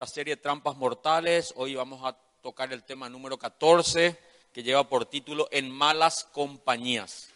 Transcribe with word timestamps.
la 0.00 0.06
serie 0.06 0.38
Trampas 0.38 0.78
Mortales. 0.78 1.52
Hoy 1.56 1.74
vamos 1.74 2.00
a 2.02 2.16
tocar 2.40 2.72
el 2.72 2.82
tema 2.84 3.10
número 3.10 3.38
14, 3.38 4.18
que 4.50 4.62
lleva 4.62 4.88
por 4.88 5.04
título 5.04 5.46
En 5.50 5.70
malas 5.70 6.26
compañías. 6.32 7.28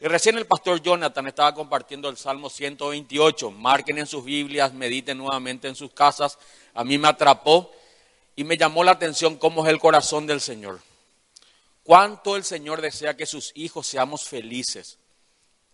Y 0.00 0.06
recién 0.06 0.38
el 0.38 0.46
pastor 0.46 0.80
Jonathan 0.80 1.26
estaba 1.26 1.52
compartiendo 1.52 2.08
el 2.08 2.16
Salmo 2.16 2.50
128. 2.50 3.50
Marquen 3.50 3.98
en 3.98 4.06
sus 4.06 4.24
Biblias, 4.24 4.72
mediten 4.72 5.18
nuevamente 5.18 5.66
en 5.66 5.74
sus 5.74 5.92
casas. 5.92 6.38
A 6.72 6.84
mí 6.84 6.98
me 6.98 7.08
atrapó 7.08 7.72
y 8.36 8.44
me 8.44 8.56
llamó 8.56 8.84
la 8.84 8.92
atención 8.92 9.36
cómo 9.36 9.66
es 9.66 9.72
el 9.72 9.80
corazón 9.80 10.24
del 10.24 10.40
Señor. 10.40 10.78
Cuánto 11.82 12.36
el 12.36 12.44
Señor 12.44 12.80
desea 12.80 13.16
que 13.16 13.26
sus 13.26 13.50
hijos 13.56 13.88
seamos 13.88 14.22
felices. 14.22 15.00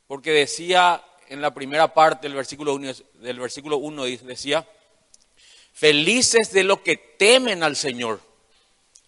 Porque 0.06 0.30
decía 0.30 1.04
en 1.28 1.42
la 1.42 1.52
primera 1.52 1.92
parte 1.92 2.28
del 2.28 2.36
versículo 2.36 2.72
1, 2.76 2.92
del 3.12 3.40
versículo 3.40 3.76
1 3.76 4.04
decía, 4.22 4.66
Felices 5.74 6.52
de 6.52 6.62
los 6.62 6.80
que 6.80 6.96
temen 6.96 7.64
al 7.64 7.74
Señor 7.74 8.20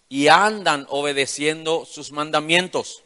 y 0.09 0.27
andan 0.27 0.85
obedeciendo 0.89 1.85
sus 1.85 2.11
mandamientos. 2.11 3.03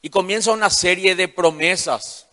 Y 0.00 0.10
comienza 0.10 0.52
una 0.52 0.70
serie 0.70 1.16
de 1.16 1.26
promesas. 1.26 2.28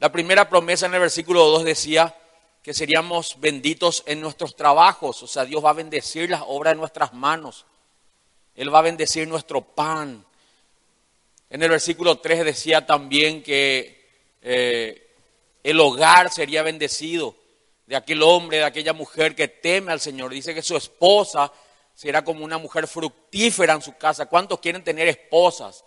La 0.00 0.10
primera 0.10 0.48
promesa 0.48 0.86
en 0.86 0.94
el 0.94 1.00
versículo 1.00 1.46
2 1.46 1.62
decía 1.62 2.16
que 2.64 2.74
seríamos 2.74 3.36
benditos 3.40 4.02
en 4.06 4.20
nuestros 4.20 4.56
trabajos, 4.56 5.22
o 5.22 5.26
sea, 5.28 5.44
Dios 5.44 5.64
va 5.64 5.70
a 5.70 5.74
bendecir 5.74 6.28
las 6.28 6.42
obras 6.46 6.74
de 6.74 6.78
nuestras 6.78 7.14
manos. 7.14 7.64
Él 8.56 8.74
va 8.74 8.80
a 8.80 8.82
bendecir 8.82 9.28
nuestro 9.28 9.60
pan. 9.62 10.24
En 11.48 11.62
el 11.62 11.70
versículo 11.70 12.18
3 12.18 12.44
decía 12.44 12.84
también 12.84 13.42
que 13.44 14.04
eh, 14.42 15.10
el 15.62 15.78
hogar 15.78 16.32
sería 16.32 16.64
bendecido 16.64 17.39
de 17.90 17.96
aquel 17.96 18.22
hombre, 18.22 18.58
de 18.58 18.64
aquella 18.64 18.92
mujer 18.92 19.34
que 19.34 19.48
teme 19.48 19.90
al 19.90 19.98
Señor. 19.98 20.32
Dice 20.32 20.54
que 20.54 20.62
su 20.62 20.76
esposa 20.76 21.52
será 21.92 22.22
como 22.22 22.44
una 22.44 22.56
mujer 22.56 22.86
fructífera 22.86 23.72
en 23.72 23.82
su 23.82 23.96
casa. 23.96 24.26
¿Cuántos 24.26 24.60
quieren 24.60 24.84
tener 24.84 25.08
esposas 25.08 25.84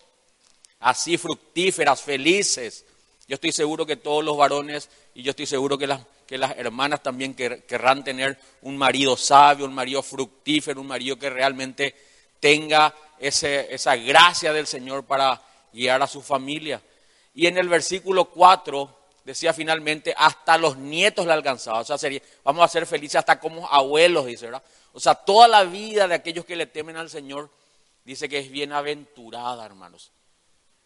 así 0.82 1.18
fructíferas, 1.18 2.02
felices? 2.02 2.86
Yo 3.26 3.36
estoy 3.36 3.54
seguro 3.54 3.86
que 3.86 3.96
todos 3.96 4.22
los 4.22 4.36
varones 4.36 4.90
y 5.16 5.24
yo 5.24 5.30
estoy 5.30 5.46
seguro 5.46 5.78
que 5.78 5.88
las, 5.88 6.02
que 6.28 6.38
las 6.38 6.58
hermanas 6.58 7.02
también 7.02 7.34
querrán 7.36 8.04
tener 8.04 8.38
un 8.64 8.76
marido 8.76 9.16
sabio, 9.16 9.66
un 9.66 9.74
marido 9.74 10.04
fructífero, 10.04 10.82
un 10.82 10.88
marido 10.88 11.18
que 11.18 11.30
realmente 11.30 11.96
tenga 12.42 12.94
ese, 13.18 13.74
esa 13.74 13.96
gracia 13.96 14.52
del 14.52 14.68
Señor 14.68 15.06
para 15.06 15.42
guiar 15.72 16.02
a 16.02 16.08
su 16.08 16.22
familia. 16.22 16.82
Y 17.34 17.48
en 17.48 17.58
el 17.58 17.70
versículo 17.70 18.26
4 18.26 19.03
decía 19.24 19.54
finalmente, 19.54 20.14
hasta 20.18 20.58
los 20.58 20.78
nietos 20.78 21.26
le 21.26 21.34
alcanzaba. 21.34 21.80
O 21.80 21.86
sea, 21.86 21.98
sería, 21.98 22.22
vamos 22.44 22.64
a 22.64 22.68
ser 22.68 22.86
felices 22.86 23.16
hasta 23.16 23.40
como 23.40 23.68
abuelos, 23.68 24.26
dice, 24.26 24.46
¿verdad? 24.46 24.64
O 24.94 25.00
sea, 25.00 25.16
toda 25.16 25.48
la 25.48 25.64
vida 25.64 26.08
de 26.08 26.16
aquellos 26.16 26.46
que 26.46 26.56
le 26.56 26.68
temen 26.68 26.98
al 26.98 27.10
Señor, 27.10 27.50
dice 28.04 28.28
que 28.30 28.40
es 28.40 28.52
bienaventurada, 28.52 29.66
hermanos. 29.66 30.12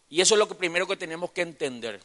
Y 0.08 0.20
eso 0.20 0.34
es 0.34 0.38
lo 0.38 0.48
que 0.48 0.54
primero 0.54 0.86
que 0.86 0.96
tenemos 0.96 1.30
que 1.32 1.42
entender. 1.42 2.00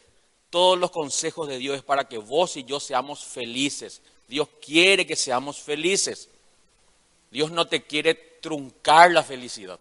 Todos 0.49 0.77
los 0.77 0.91
consejos 0.91 1.47
de 1.47 1.57
Dios 1.57 1.77
es 1.77 1.83
para 1.83 2.07
que 2.07 2.17
vos 2.17 2.57
y 2.57 2.63
yo 2.63 2.79
seamos 2.79 3.23
felices. 3.23 4.01
Dios 4.27 4.49
quiere 4.61 5.07
que 5.07 5.15
seamos 5.15 5.59
felices. 5.59 6.29
Dios 7.31 7.51
no 7.51 7.65
te 7.65 7.83
quiere 7.83 8.13
truncar 8.13 9.11
la 9.11 9.23
felicidad. 9.23 9.79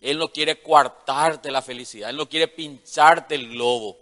Él 0.00 0.18
no 0.18 0.28
quiere 0.28 0.62
coartarte 0.62 1.50
la 1.50 1.60
felicidad. 1.60 2.10
Él 2.10 2.16
no 2.16 2.28
quiere 2.28 2.48
pincharte 2.48 3.34
el 3.34 3.50
globo 3.50 3.98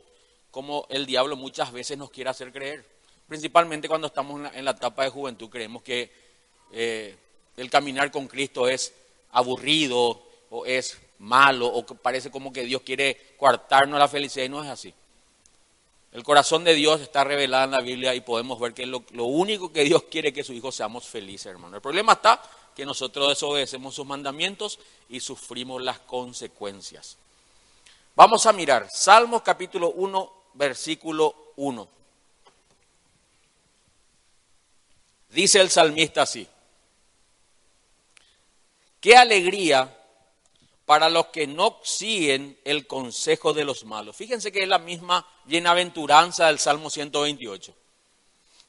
como 0.55 0.87
el 0.89 1.05
diablo 1.05 1.35
muchas 1.35 1.73
veces 1.73 1.99
nos 1.99 2.13
quiere 2.13 2.31
hacer 2.31 2.53
creer. 2.53 2.87
Principalmente 3.27 3.89
cuando 3.89 4.07
estamos 4.07 4.41
en 4.55 4.65
la, 4.65 4.71
etapa 4.71 5.03
de 5.03 5.11
juventud, 5.11 5.51
creemos 5.51 5.83
que 5.83 6.13
eh, 6.71 7.17
el 7.57 7.69
caminar 7.69 8.13
con 8.13 8.29
Cristo 8.29 8.69
es 8.69 8.95
aburrido 9.33 10.23
o 10.51 10.65
es 10.65 10.97
malo 11.19 11.67
o 11.67 11.85
que 11.85 11.97
parece 11.97 12.31
como 12.31 12.53
que 12.53 12.63
Dios 12.63 12.83
quiere 12.83 13.35
coartarnos 13.37 13.99
la 13.99 14.07
felicidad 14.07 14.47
y 14.47 14.49
no 14.49 14.63
es 14.63 14.71
así. 14.71 14.95
El 16.13 16.23
corazón 16.23 16.63
de 16.63 16.75
Dios 16.75 17.01
está 17.01 17.25
revelado 17.25 17.65
en 17.65 17.71
la 17.73 17.81
Biblia 17.81 18.15
y 18.15 18.21
podemos 18.21 18.61
ver 18.61 18.75
que 18.75 18.87
lo, 18.87 19.03
lo 19.11 19.25
único 19.25 19.73
que 19.73 19.83
Dios 19.83 20.05
quiere 20.05 20.29
es 20.29 20.35
que 20.35 20.45
sus 20.45 20.55
hijos 20.55 20.77
seamos 20.77 21.05
felices, 21.05 21.47
hermano. 21.47 21.75
El 21.75 21.83
problema 21.83 22.13
está 22.13 22.41
que 22.77 22.87
nosotros 22.87 23.31
desobedecemos 23.31 23.97
sus 23.97 24.07
mandamientos 24.07 24.79
y 25.09 25.19
sufrimos 25.19 25.83
las 25.83 25.99
consecuencias. 25.99 27.17
Vamos 28.15 28.47
a 28.47 28.53
mirar 28.53 28.87
Salmos 28.89 29.43
capítulo 29.43 29.91
1, 29.91 30.44
versículo 30.55 31.53
1. 31.57 31.89
Dice 35.31 35.61
el 35.61 35.71
salmista 35.71 36.23
así, 36.23 36.47
qué 39.01 39.17
alegría 39.17 40.01
para 40.87 41.09
los 41.09 41.27
que 41.27 41.47
no 41.47 41.81
siguen 41.83 42.59
el 42.65 42.87
consejo 42.87 43.53
de 43.53 43.65
los 43.65 43.85
malos. 43.85 44.17
Fíjense 44.17 44.53
que 44.53 44.63
es 44.63 44.69
la 44.69 44.79
misma 44.79 45.27
bienaventuranza 45.45 46.47
del 46.47 46.59
Salmo 46.59 46.91
128. 46.91 47.75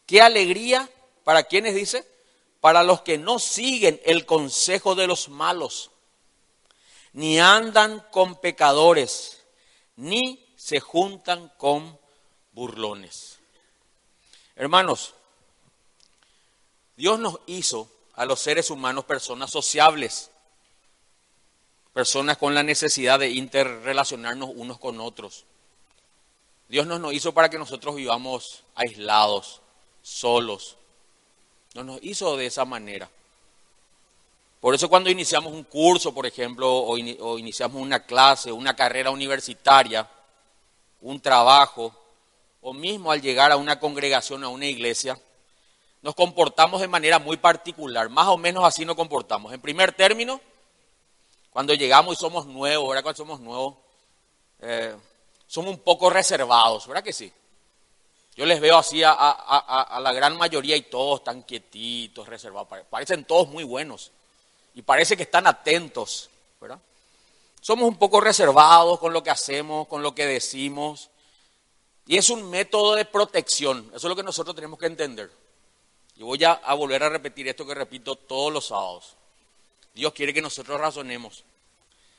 Qué 0.06 0.22
alegría 0.22 0.90
para 1.24 1.44
quienes 1.44 1.76
dice, 1.76 2.08
para 2.62 2.84
los 2.84 3.02
que 3.02 3.18
no 3.18 3.38
siguen 3.38 4.00
el 4.06 4.26
consejo 4.26 4.96
de 4.96 5.08
los 5.08 5.30
malos, 5.30 5.92
ni 7.14 7.40
andan 7.40 8.04
con 8.12 8.36
pecadores, 8.36 9.44
ni 9.96 10.45
se 10.66 10.80
juntan 10.80 11.52
con 11.60 11.96
burlones. 12.54 13.38
Hermanos, 14.56 15.14
Dios 16.98 17.20
nos 17.20 17.40
hizo 17.46 17.88
a 18.16 18.26
los 18.26 18.40
seres 18.40 18.72
humanos 18.72 19.06
personas 19.06 19.52
sociables, 19.52 20.32
personas 21.94 22.38
con 22.38 22.56
la 22.56 22.64
necesidad 22.64 23.20
de 23.20 23.30
interrelacionarnos 23.30 24.50
unos 24.56 24.80
con 24.80 25.00
otros. 25.00 25.46
Dios 26.68 26.88
nos, 26.88 27.00
nos 27.00 27.14
hizo 27.14 27.32
para 27.32 27.48
que 27.48 27.60
nosotros 27.60 27.94
vivamos 27.94 28.64
aislados, 28.74 29.62
solos. 30.02 30.78
No 31.76 31.84
nos 31.84 32.00
hizo 32.02 32.38
de 32.38 32.48
esa 32.48 32.66
manera. 32.66 33.08
Por 34.62 34.74
eso 34.74 34.90
cuando 34.90 35.12
iniciamos 35.12 35.54
un 35.54 35.66
curso, 35.66 36.12
por 36.12 36.26
ejemplo, 36.26 36.68
o, 36.76 36.94
o 36.94 37.38
iniciamos 37.38 37.80
una 37.80 38.04
clase, 38.04 38.52
una 38.52 38.76
carrera 38.76 39.12
universitaria, 39.12 40.10
un 41.06 41.20
trabajo 41.20 41.94
o 42.62 42.74
mismo 42.74 43.12
al 43.12 43.22
llegar 43.22 43.52
a 43.52 43.58
una 43.58 43.80
congregación, 43.80 44.44
a 44.44 44.50
una 44.50 44.66
iglesia, 44.66 45.20
nos 46.02 46.16
comportamos 46.16 46.82
de 46.82 46.88
manera 46.88 47.20
muy 47.20 47.38
particular. 47.38 48.10
Más 48.10 48.28
o 48.28 48.38
menos 48.38 48.64
así 48.64 48.86
nos 48.86 48.96
comportamos. 48.96 49.54
En 49.54 49.62
primer 49.62 49.94
término, 49.94 50.42
cuando 51.52 51.76
llegamos 51.76 52.18
y 52.18 52.20
somos 52.20 52.48
nuevos, 52.48 52.90
¿verdad? 52.90 53.04
Cuando 53.04 53.18
somos 53.18 53.40
nuevos, 53.40 53.76
eh, 54.62 54.96
somos 55.46 55.76
un 55.76 55.80
poco 55.80 56.10
reservados, 56.10 56.88
¿verdad 56.88 57.04
que 57.04 57.14
sí? 57.14 57.32
Yo 58.36 58.48
les 58.48 58.60
veo 58.60 58.76
así 58.76 59.04
a, 59.04 59.12
a, 59.14 60.00
la 60.00 60.12
gran 60.12 60.36
mayoría 60.36 60.76
y 60.76 60.82
todos 60.82 61.20
están 61.20 61.44
quietitos, 61.44 62.28
reservados. 62.28 62.68
Parecen 62.90 63.26
todos 63.26 63.48
muy 63.48 63.64
buenos. 63.64 64.12
Y 64.74 64.82
parece 64.82 65.16
que 65.16 65.24
están 65.24 65.48
atentos. 65.48 66.30
Somos 67.66 67.90
un 67.90 67.98
poco 67.98 68.22
reservados 68.22 69.00
con 69.00 69.12
lo 69.12 69.24
que 69.24 69.32
hacemos, 69.32 69.88
con 69.88 70.04
lo 70.04 70.14
que 70.14 70.28
decimos. 70.28 71.10
Y 72.06 72.16
es 72.16 72.30
un 72.30 72.48
método 72.52 72.94
de 72.94 73.06
protección. 73.06 73.88
Eso 73.88 73.96
es 73.96 74.04
lo 74.04 74.16
que 74.16 74.22
nosotros 74.22 74.56
tenemos 74.56 74.78
que 74.78 74.86
entender. 74.86 75.32
Y 76.16 76.22
voy 76.22 76.44
a, 76.44 76.52
a 76.52 76.76
volver 76.76 77.02
a 77.02 77.10
repetir 77.10 77.48
esto 77.48 77.66
que 77.66 77.74
repito 77.74 78.18
todos 78.18 78.54
los 78.54 78.68
sábados. 78.68 79.16
Dios 79.96 80.14
quiere 80.14 80.32
que 80.32 80.44
nosotros 80.44 80.80
razonemos. 80.80 81.44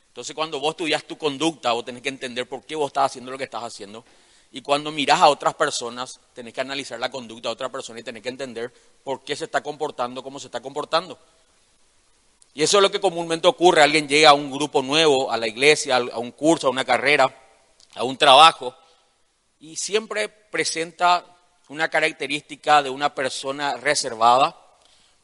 Entonces 0.08 0.34
cuando 0.34 0.58
vos 0.58 0.70
estudias 0.70 1.04
tu 1.04 1.16
conducta, 1.16 1.70
vos 1.70 1.84
tenés 1.84 2.02
que 2.02 2.08
entender 2.08 2.48
por 2.48 2.64
qué 2.64 2.74
vos 2.74 2.88
estás 2.88 3.12
haciendo 3.12 3.30
lo 3.30 3.38
que 3.38 3.44
estás 3.44 3.62
haciendo. 3.62 4.04
Y 4.50 4.62
cuando 4.62 4.90
mirás 4.90 5.20
a 5.20 5.28
otras 5.28 5.54
personas, 5.54 6.18
tenés 6.34 6.54
que 6.54 6.60
analizar 6.60 6.98
la 6.98 7.12
conducta 7.12 7.50
de 7.50 7.52
otra 7.52 7.68
persona 7.68 8.00
y 8.00 8.02
tenés 8.02 8.24
que 8.24 8.30
entender 8.30 8.74
por 9.04 9.22
qué 9.22 9.36
se 9.36 9.44
está 9.44 9.62
comportando 9.62 10.24
como 10.24 10.40
se 10.40 10.48
está 10.48 10.60
comportando. 10.60 11.16
Y 12.56 12.62
eso 12.62 12.78
es 12.78 12.82
lo 12.82 12.90
que 12.90 13.02
comúnmente 13.02 13.46
ocurre. 13.46 13.82
Alguien 13.82 14.08
llega 14.08 14.30
a 14.30 14.32
un 14.32 14.50
grupo 14.50 14.80
nuevo, 14.80 15.30
a 15.30 15.36
la 15.36 15.46
iglesia, 15.46 15.96
a 15.96 16.18
un 16.18 16.32
curso, 16.32 16.68
a 16.68 16.70
una 16.70 16.86
carrera, 16.86 17.28
a 17.94 18.02
un 18.02 18.16
trabajo, 18.16 18.74
y 19.60 19.76
siempre 19.76 20.30
presenta 20.30 21.36
una 21.68 21.90
característica 21.90 22.82
de 22.82 22.88
una 22.88 23.14
persona 23.14 23.76
reservada, 23.76 24.56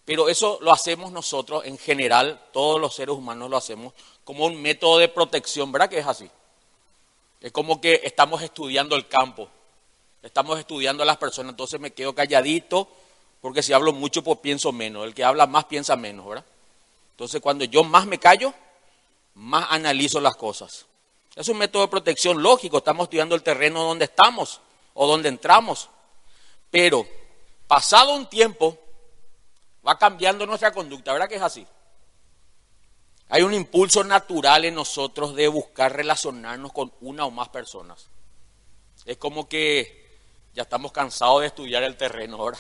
pero 0.05 0.29
eso 0.29 0.59
lo 0.61 0.73
hacemos 0.73 1.11
nosotros 1.11 1.65
en 1.65 1.79
general, 1.79 2.39
todos 2.53 2.79
los 2.79 2.95
seres 2.95 3.17
humanos 3.17 3.49
lo 3.49 3.57
hacemos 3.57 3.95
como 4.25 4.45
un 4.45 4.61
método 4.61 4.99
de 4.99 5.09
protección, 5.09 5.73
¿verdad 5.73 5.89
que 5.89 6.01
es 6.01 6.07
así? 6.07 6.29
Es 7.41 7.51
como 7.51 7.81
que 7.81 8.03
estamos 8.05 8.43
estudiando 8.43 8.95
el 8.95 9.09
campo, 9.09 9.49
estamos 10.23 10.59
estudiando 10.59 11.03
a 11.03 11.07
las 11.07 11.17
personas, 11.17 11.53
entonces 11.53 11.81
me 11.81 11.93
quedo 11.93 12.15
calladito, 12.15 12.89
porque 13.41 13.63
si 13.63 13.73
hablo 13.73 13.95
mucho 13.95 14.23
pues 14.23 14.39
pienso 14.41 14.71
menos, 14.71 15.07
el 15.07 15.15
que 15.15 15.25
habla 15.25 15.47
más 15.47 15.65
piensa 15.65 15.97
menos, 15.97 16.27
¿verdad? 16.27 16.45
Entonces, 17.13 17.41
cuando 17.41 17.65
yo 17.65 17.85
más 17.85 18.07
me 18.07 18.19
callo, 18.19 18.53
más 19.35 19.67
analizo 19.71 20.21
las 20.21 20.37
cosas. 20.37 20.87
Es 21.35 21.49
un 21.49 21.59
método 21.59 21.83
de 21.83 21.89
protección 21.89 22.43
lógico, 22.43 22.79
estamos 22.79 23.05
estudiando 23.05 23.35
el 23.35 23.43
terreno 23.43 23.85
donde 23.85 24.05
estamos 24.05 24.61
o 24.95 25.07
donde 25.07 25.29
entramos. 25.29 25.89
Pero, 26.71 27.07
pasado 27.67 28.15
un 28.15 28.29
tiempo, 28.29 28.79
va 29.87 29.99
cambiando 29.99 30.47
nuestra 30.47 30.73
conducta, 30.73 31.13
¿verdad 31.13 31.29
que 31.29 31.37
es 31.37 31.43
así? 31.43 31.67
Hay 33.29 33.43
un 33.43 33.55
impulso 33.55 34.05
natural 34.05 34.67
en 34.67 34.75
nosotros 34.75 35.35
de 35.35 35.49
buscar 35.49 35.97
relacionarnos 35.97 36.73
con 36.73 36.93
una 37.01 37.25
o 37.25 37.31
más 37.31 37.49
personas. 37.49 38.09
Es 39.07 39.17
como 39.17 39.49
que 39.49 40.03
ya 40.53 40.65
estamos 40.65 40.93
cansados 40.93 41.41
de 41.41 41.47
estudiar 41.47 41.83
el 41.83 41.97
terreno 41.97 42.37
ahora. 42.37 42.59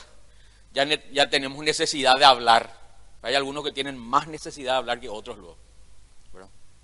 Ya, 0.72 0.84
ya 1.12 1.28
tenemos 1.28 1.62
necesidad 1.62 2.16
de 2.16 2.24
hablar. 2.24 2.81
Hay 3.22 3.34
algunos 3.34 3.64
que 3.64 3.72
tienen 3.72 3.96
más 3.96 4.26
necesidad 4.26 4.72
de 4.72 4.78
hablar 4.78 5.00
que 5.00 5.08
otros 5.08 5.38
luego. 5.38 5.56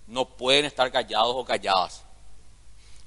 No 0.07 0.25
pueden 0.25 0.65
estar 0.65 0.91
callados 0.91 1.35
o 1.37 1.45
calladas. 1.45 2.03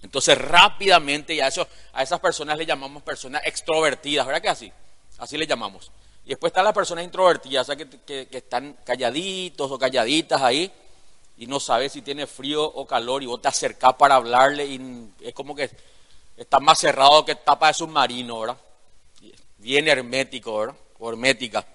Entonces 0.03 0.37
rápidamente 0.37 1.35
ya 1.35 1.47
eso, 1.47 1.67
a 1.93 2.03
esas 2.03 2.19
personas 2.19 2.57
le 2.57 2.65
llamamos 2.65 3.03
personas 3.03 3.41
extrovertidas, 3.45 4.25
¿verdad 4.25 4.41
que 4.41 4.49
así? 4.49 4.71
Así 5.17 5.37
le 5.37 5.47
llamamos. 5.47 5.91
Y 6.25 6.29
después 6.29 6.51
están 6.51 6.65
las 6.65 6.73
personas 6.73 7.03
introvertidas, 7.03 7.67
que, 8.05 8.27
están 8.31 8.77
calladitos 8.83 9.71
o 9.71 9.79
calladitas 9.79 10.41
ahí 10.41 10.71
y 11.37 11.47
no 11.47 11.59
sabes 11.59 11.91
si 11.91 12.01
tiene 12.01 12.27
frío 12.27 12.63
o 12.63 12.85
calor 12.85 13.23
y 13.23 13.25
vos 13.25 13.41
te 13.41 13.47
acercás 13.47 13.95
para 13.95 14.15
hablarle 14.15 14.65
y 14.65 15.09
es 15.21 15.33
como 15.33 15.55
que 15.55 15.69
está 16.37 16.59
más 16.59 16.79
cerrado 16.79 17.25
que 17.25 17.35
tapa 17.35 17.67
de 17.67 17.73
submarino, 17.73 18.39
¿verdad? 18.39 18.57
Bien 19.57 19.87
hermético, 19.87 20.57
¿verdad? 20.59 20.75
O 20.99 21.09
hermética. 21.09 21.65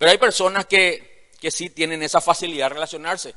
Pero 0.00 0.12
hay 0.12 0.16
personas 0.16 0.64
que, 0.64 1.28
que 1.38 1.50
sí 1.50 1.68
tienen 1.68 2.02
esa 2.02 2.22
facilidad 2.22 2.70
de 2.70 2.74
relacionarse. 2.76 3.34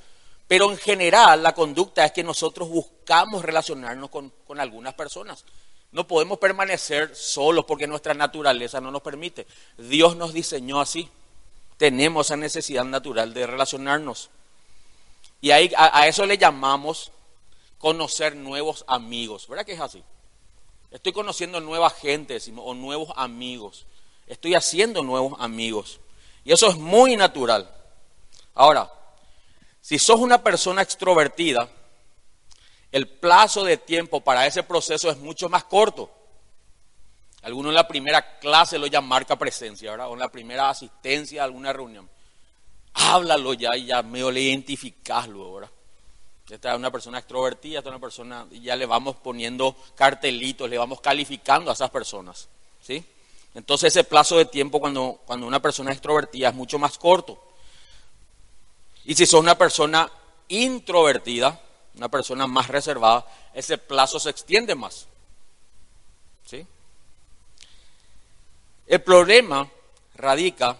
Pero 0.47 0.71
en 0.71 0.77
general 0.77 1.43
la 1.43 1.53
conducta 1.53 2.05
es 2.05 2.13
que 2.13 2.23
nosotros 2.23 2.69
buscamos 2.69 3.43
relacionarnos 3.43 4.09
con, 4.09 4.31
con 4.47 4.61
algunas 4.61 4.93
personas. 4.93 5.43
No 5.91 6.07
podemos 6.07 6.39
permanecer 6.39 7.13
solos 7.17 7.65
porque 7.65 7.85
nuestra 7.85 8.13
naturaleza 8.13 8.79
no 8.79 8.91
nos 8.91 9.01
permite. 9.01 9.45
Dios 9.77 10.15
nos 10.15 10.31
diseñó 10.31 10.79
así. 10.79 11.09
Tenemos 11.75 12.27
esa 12.27 12.37
necesidad 12.37 12.85
natural 12.85 13.33
de 13.33 13.45
relacionarnos. 13.45 14.29
Y 15.41 15.51
ahí, 15.51 15.69
a, 15.75 16.07
eso 16.07 16.25
le 16.25 16.37
llamamos 16.37 17.11
conocer 17.77 18.37
nuevos 18.37 18.85
amigos. 18.87 19.49
¿Verdad 19.49 19.65
que 19.65 19.73
es 19.73 19.81
así? 19.81 20.01
Estoy 20.91 21.11
conociendo 21.11 21.59
nueva 21.59 21.89
gente, 21.89 22.37
o 22.55 22.73
nuevos 22.73 23.09
amigos. 23.17 23.85
Estoy 24.27 24.55
haciendo 24.55 25.03
nuevos 25.03 25.33
amigos. 25.41 25.99
Y 26.43 26.51
eso 26.51 26.67
es 26.67 26.75
muy 26.75 27.15
natural. 27.15 27.69
Ahora, 28.53 28.91
si 29.81 29.99
sos 29.99 30.19
una 30.19 30.43
persona 30.43 30.81
extrovertida, 30.81 31.69
el 32.91 33.07
plazo 33.07 33.63
de 33.63 33.77
tiempo 33.77 34.21
para 34.21 34.45
ese 34.45 34.63
proceso 34.63 35.09
es 35.09 35.17
mucho 35.17 35.49
más 35.49 35.63
corto. 35.63 36.11
Algunos 37.41 37.71
en 37.71 37.75
la 37.75 37.87
primera 37.87 38.39
clase 38.39 38.77
lo 38.77 38.87
llaman 38.87 39.09
marca 39.09 39.35
presencia, 39.35 39.91
¿verdad? 39.91 40.09
O 40.09 40.13
en 40.13 40.19
la 40.19 40.31
primera 40.31 40.69
asistencia 40.69 41.41
a 41.41 41.45
alguna 41.45 41.73
reunión. 41.73 42.09
Háblalo 42.93 43.53
ya 43.53 43.75
y 43.75 43.87
ya 43.87 44.03
medio 44.03 44.31
le 44.31 44.41
identificás 44.41 45.27
luego, 45.27 45.55
¿verdad? 45.55 45.71
Esta 46.49 46.71
es 46.71 46.77
una 46.77 46.91
persona 46.91 47.17
extrovertida, 47.17 47.79
esta 47.79 47.89
es 47.89 47.93
una 47.93 48.01
persona, 48.01 48.47
ya 48.51 48.75
le 48.75 48.85
vamos 48.85 49.15
poniendo 49.15 49.75
cartelitos, 49.95 50.69
le 50.69 50.77
vamos 50.77 51.01
calificando 51.01 51.71
a 51.71 51.73
esas 51.73 51.89
personas, 51.89 52.47
¿sí? 52.79 53.03
Entonces 53.53 53.93
ese 53.93 54.03
plazo 54.03 54.37
de 54.37 54.45
tiempo 54.45 54.79
cuando, 54.79 55.21
cuando 55.25 55.45
una 55.45 55.61
persona 55.61 55.91
es 55.91 55.97
extrovertida 55.97 56.49
es 56.49 56.55
mucho 56.55 56.79
más 56.79 56.97
corto. 56.97 57.39
Y 59.05 59.15
si 59.15 59.25
sos 59.25 59.39
una 59.39 59.57
persona 59.57 60.11
introvertida, 60.47 61.61
una 61.95 62.09
persona 62.09 62.47
más 62.47 62.67
reservada, 62.67 63.25
ese 63.53 63.77
plazo 63.77 64.19
se 64.19 64.29
extiende 64.29 64.75
más. 64.75 65.07
¿Sí? 66.45 66.65
El 68.87 69.01
problema 69.01 69.69
radica 70.15 70.79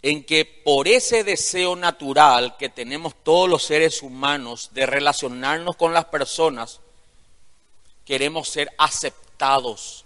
en 0.00 0.24
que 0.24 0.44
por 0.44 0.86
ese 0.86 1.24
deseo 1.24 1.74
natural 1.76 2.56
que 2.56 2.68
tenemos 2.68 3.14
todos 3.22 3.48
los 3.48 3.64
seres 3.64 4.02
humanos 4.02 4.70
de 4.72 4.86
relacionarnos 4.86 5.76
con 5.76 5.92
las 5.92 6.06
personas, 6.06 6.80
queremos 8.04 8.48
ser 8.48 8.72
aceptados 8.78 10.04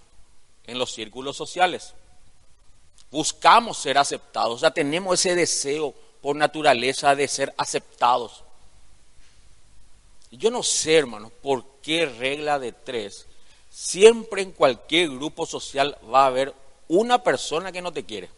en 0.67 0.79
los 0.79 0.93
círculos 0.93 1.37
sociales. 1.37 1.95
Buscamos 3.11 3.79
ser 3.79 3.99
aceptados, 3.99 4.61
sea, 4.61 4.71
tenemos 4.71 5.21
ese 5.21 5.35
deseo 5.35 5.95
por 6.23 6.37
naturaleza 6.37 7.15
de 7.15 7.29
ser 7.29 7.53
aceptados. 7.59 8.43
Yo 10.31 10.51
no 10.51 10.63
sé, 10.63 10.97
hermanos, 10.97 11.31
por 11.43 11.65
qué 11.83 12.07
regla 12.07 12.59
de 12.59 12.73
tres, 12.73 13.27
siempre 13.71 14.41
en 14.41 14.53
cualquier 14.53 15.11
grupo 15.11 15.45
social 15.45 15.99
va 16.13 16.25
a 16.25 16.29
haber 16.29 16.55
una 16.89 17.23
persona 17.23 17.71
que 17.71 17.83
no 17.83 17.93
te 17.93 18.05
quiere. 18.05 18.31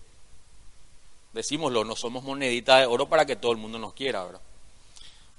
Decímoslo, 1.32 1.84
no 1.84 1.94
somos 1.94 2.24
monedita 2.24 2.78
de 2.78 2.86
oro 2.86 3.08
para 3.08 3.26
que 3.26 3.36
todo 3.36 3.52
el 3.52 3.58
mundo 3.58 3.78
nos 3.78 3.92
quiera, 3.92 4.24
¿verdad? 4.24 4.40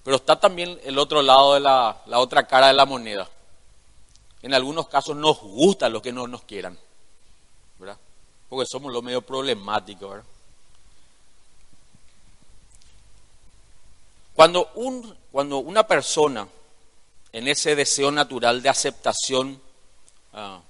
Pero 0.03 0.17
está 0.17 0.39
también 0.39 0.79
el 0.83 0.97
otro 0.99 1.21
lado 1.21 1.55
de 1.55 1.61
la, 1.61 2.01
la 2.05 2.19
otra 2.19 2.45
cara 2.45 2.67
de 2.67 2.73
la 2.73 2.85
moneda. 2.85 3.29
En 4.45 4.53
algunos 4.53 4.87
casos 4.87 5.17
nos 5.17 5.39
gusta 5.39 5.89
lo 5.89 6.03
que 6.03 6.11
no 6.11 6.27
nos 6.27 6.43
quieran, 6.43 6.77
¿verdad? 7.79 7.97
Porque 8.47 8.67
somos 8.67 8.93
lo 8.93 9.01
medio 9.01 9.23
problemáticos, 9.23 10.07
¿verdad? 10.07 10.25
Cuando, 14.35 14.69
un, 14.75 15.17
cuando 15.31 15.57
una 15.57 15.87
persona 15.87 16.47
en 17.31 17.47
ese 17.47 17.75
deseo 17.75 18.11
natural 18.11 18.61
de 18.61 18.69
aceptación 18.69 19.59
ah, 20.33 20.61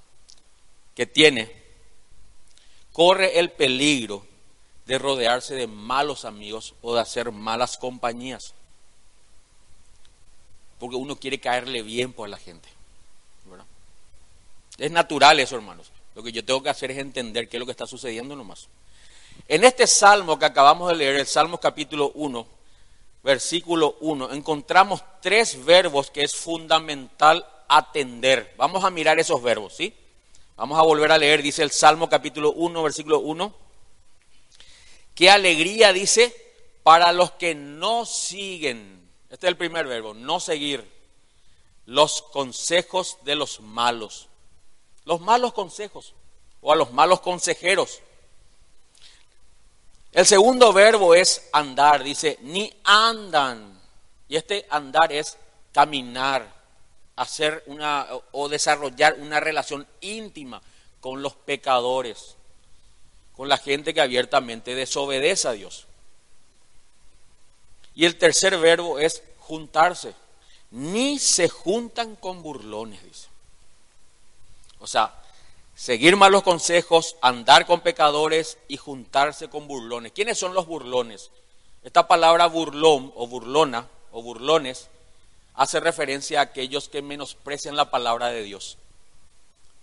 que 0.95 1.05
tiene, 1.05 1.51
corre 2.93 3.39
el 3.39 3.51
peligro 3.51 4.25
de 4.85 4.97
rodearse 4.97 5.53
de 5.53 5.67
malos 5.67 6.23
amigos 6.23 6.75
o 6.81 6.95
de 6.95 7.01
hacer 7.01 7.29
malas 7.33 7.75
compañías. 7.75 8.53
Porque 10.79 10.95
uno 10.95 11.17
quiere 11.17 11.41
caerle 11.41 11.81
bien 11.81 12.13
por 12.13 12.29
la 12.29 12.37
gente. 12.37 12.74
Es 14.77 14.91
natural 14.91 15.39
eso, 15.39 15.55
hermanos. 15.55 15.91
Lo 16.15 16.23
que 16.23 16.31
yo 16.31 16.43
tengo 16.43 16.63
que 16.63 16.69
hacer 16.69 16.91
es 16.91 16.97
entender 16.97 17.49
qué 17.49 17.57
es 17.57 17.59
lo 17.59 17.65
que 17.65 17.71
está 17.71 17.85
sucediendo 17.85 18.35
nomás. 18.35 18.67
En 19.47 19.63
este 19.63 19.85
salmo 19.85 20.39
que 20.39 20.45
acabamos 20.45 20.89
de 20.89 20.95
leer, 20.95 21.15
el 21.15 21.27
Salmo 21.27 21.59
capítulo 21.59 22.11
1, 22.15 22.47
versículo 23.23 23.97
1, 23.99 24.33
encontramos 24.33 25.03
tres 25.21 25.63
verbos 25.65 26.09
que 26.09 26.23
es 26.23 26.35
fundamental 26.35 27.45
atender. 27.67 28.53
Vamos 28.57 28.83
a 28.83 28.89
mirar 28.89 29.19
esos 29.19 29.41
verbos, 29.43 29.75
¿sí? 29.75 29.93
Vamos 30.55 30.79
a 30.79 30.83
volver 30.83 31.11
a 31.11 31.17
leer, 31.17 31.41
dice 31.41 31.63
el 31.63 31.71
Salmo 31.71 32.09
capítulo 32.09 32.53
1, 32.53 32.81
versículo 32.81 33.19
1. 33.19 33.53
Qué 35.13 35.29
alegría, 35.29 35.91
dice, 35.91 36.33
para 36.83 37.11
los 37.11 37.31
que 37.31 37.55
no 37.55 38.05
siguen. 38.05 39.09
Este 39.29 39.47
es 39.47 39.51
el 39.51 39.57
primer 39.57 39.85
verbo, 39.85 40.13
no 40.13 40.39
seguir 40.39 40.89
los 41.85 42.21
consejos 42.21 43.17
de 43.23 43.35
los 43.35 43.59
malos. 43.59 44.29
Los 45.05 45.21
malos 45.21 45.53
consejos 45.53 46.13
o 46.61 46.73
a 46.73 46.75
los 46.75 46.91
malos 46.91 47.21
consejeros. 47.21 48.01
El 50.11 50.25
segundo 50.25 50.73
verbo 50.73 51.13
es 51.13 51.47
andar, 51.51 52.03
dice, 52.03 52.39
ni 52.41 52.73
andan. 52.83 53.79
Y 54.27 54.35
este 54.35 54.65
andar 54.69 55.11
es 55.11 55.37
caminar, 55.71 56.51
hacer 57.15 57.63
una 57.67 58.07
o 58.31 58.49
desarrollar 58.49 59.15
una 59.19 59.39
relación 59.39 59.85
íntima 60.01 60.61
con 61.01 61.21
los 61.21 61.35
pecadores, 61.35 62.35
con 63.35 63.47
la 63.47 63.57
gente 63.57 63.93
que 63.93 64.01
abiertamente 64.01 64.73
desobedece 64.73 65.47
a 65.47 65.51
Dios. 65.51 65.85
Y 67.93 68.05
el 68.05 68.17
tercer 68.17 68.57
verbo 68.57 68.99
es 68.99 69.21
juntarse. 69.39 70.15
Ni 70.71 71.19
se 71.19 71.47
juntan 71.47 72.15
con 72.15 72.41
burlones, 72.41 73.03
dice. 73.03 73.34
O 74.85 74.87
sea, 74.87 75.15
seguir 75.73 76.15
malos 76.15 76.43
consejos, 76.43 77.15
andar 77.19 77.65
con 77.65 77.81
pecadores 77.81 78.59
y 78.67 78.77
juntarse 78.77 79.49
con 79.49 79.67
burlones. 79.67 80.11
¿Quiénes 80.11 80.37
son 80.37 80.53
los 80.53 80.67
burlones? 80.67 81.31
Esta 81.81 82.07
palabra 82.07 82.45
burlón 82.45 83.11
o 83.15 83.25
burlona 83.25 83.87
o 84.11 84.21
burlones 84.21 84.89
hace 85.55 85.79
referencia 85.79 86.39
a 86.39 86.43
aquellos 86.43 86.87
que 86.87 87.01
menosprecian 87.01 87.75
la 87.75 87.89
palabra 87.89 88.27
de 88.27 88.43
Dios. 88.43 88.77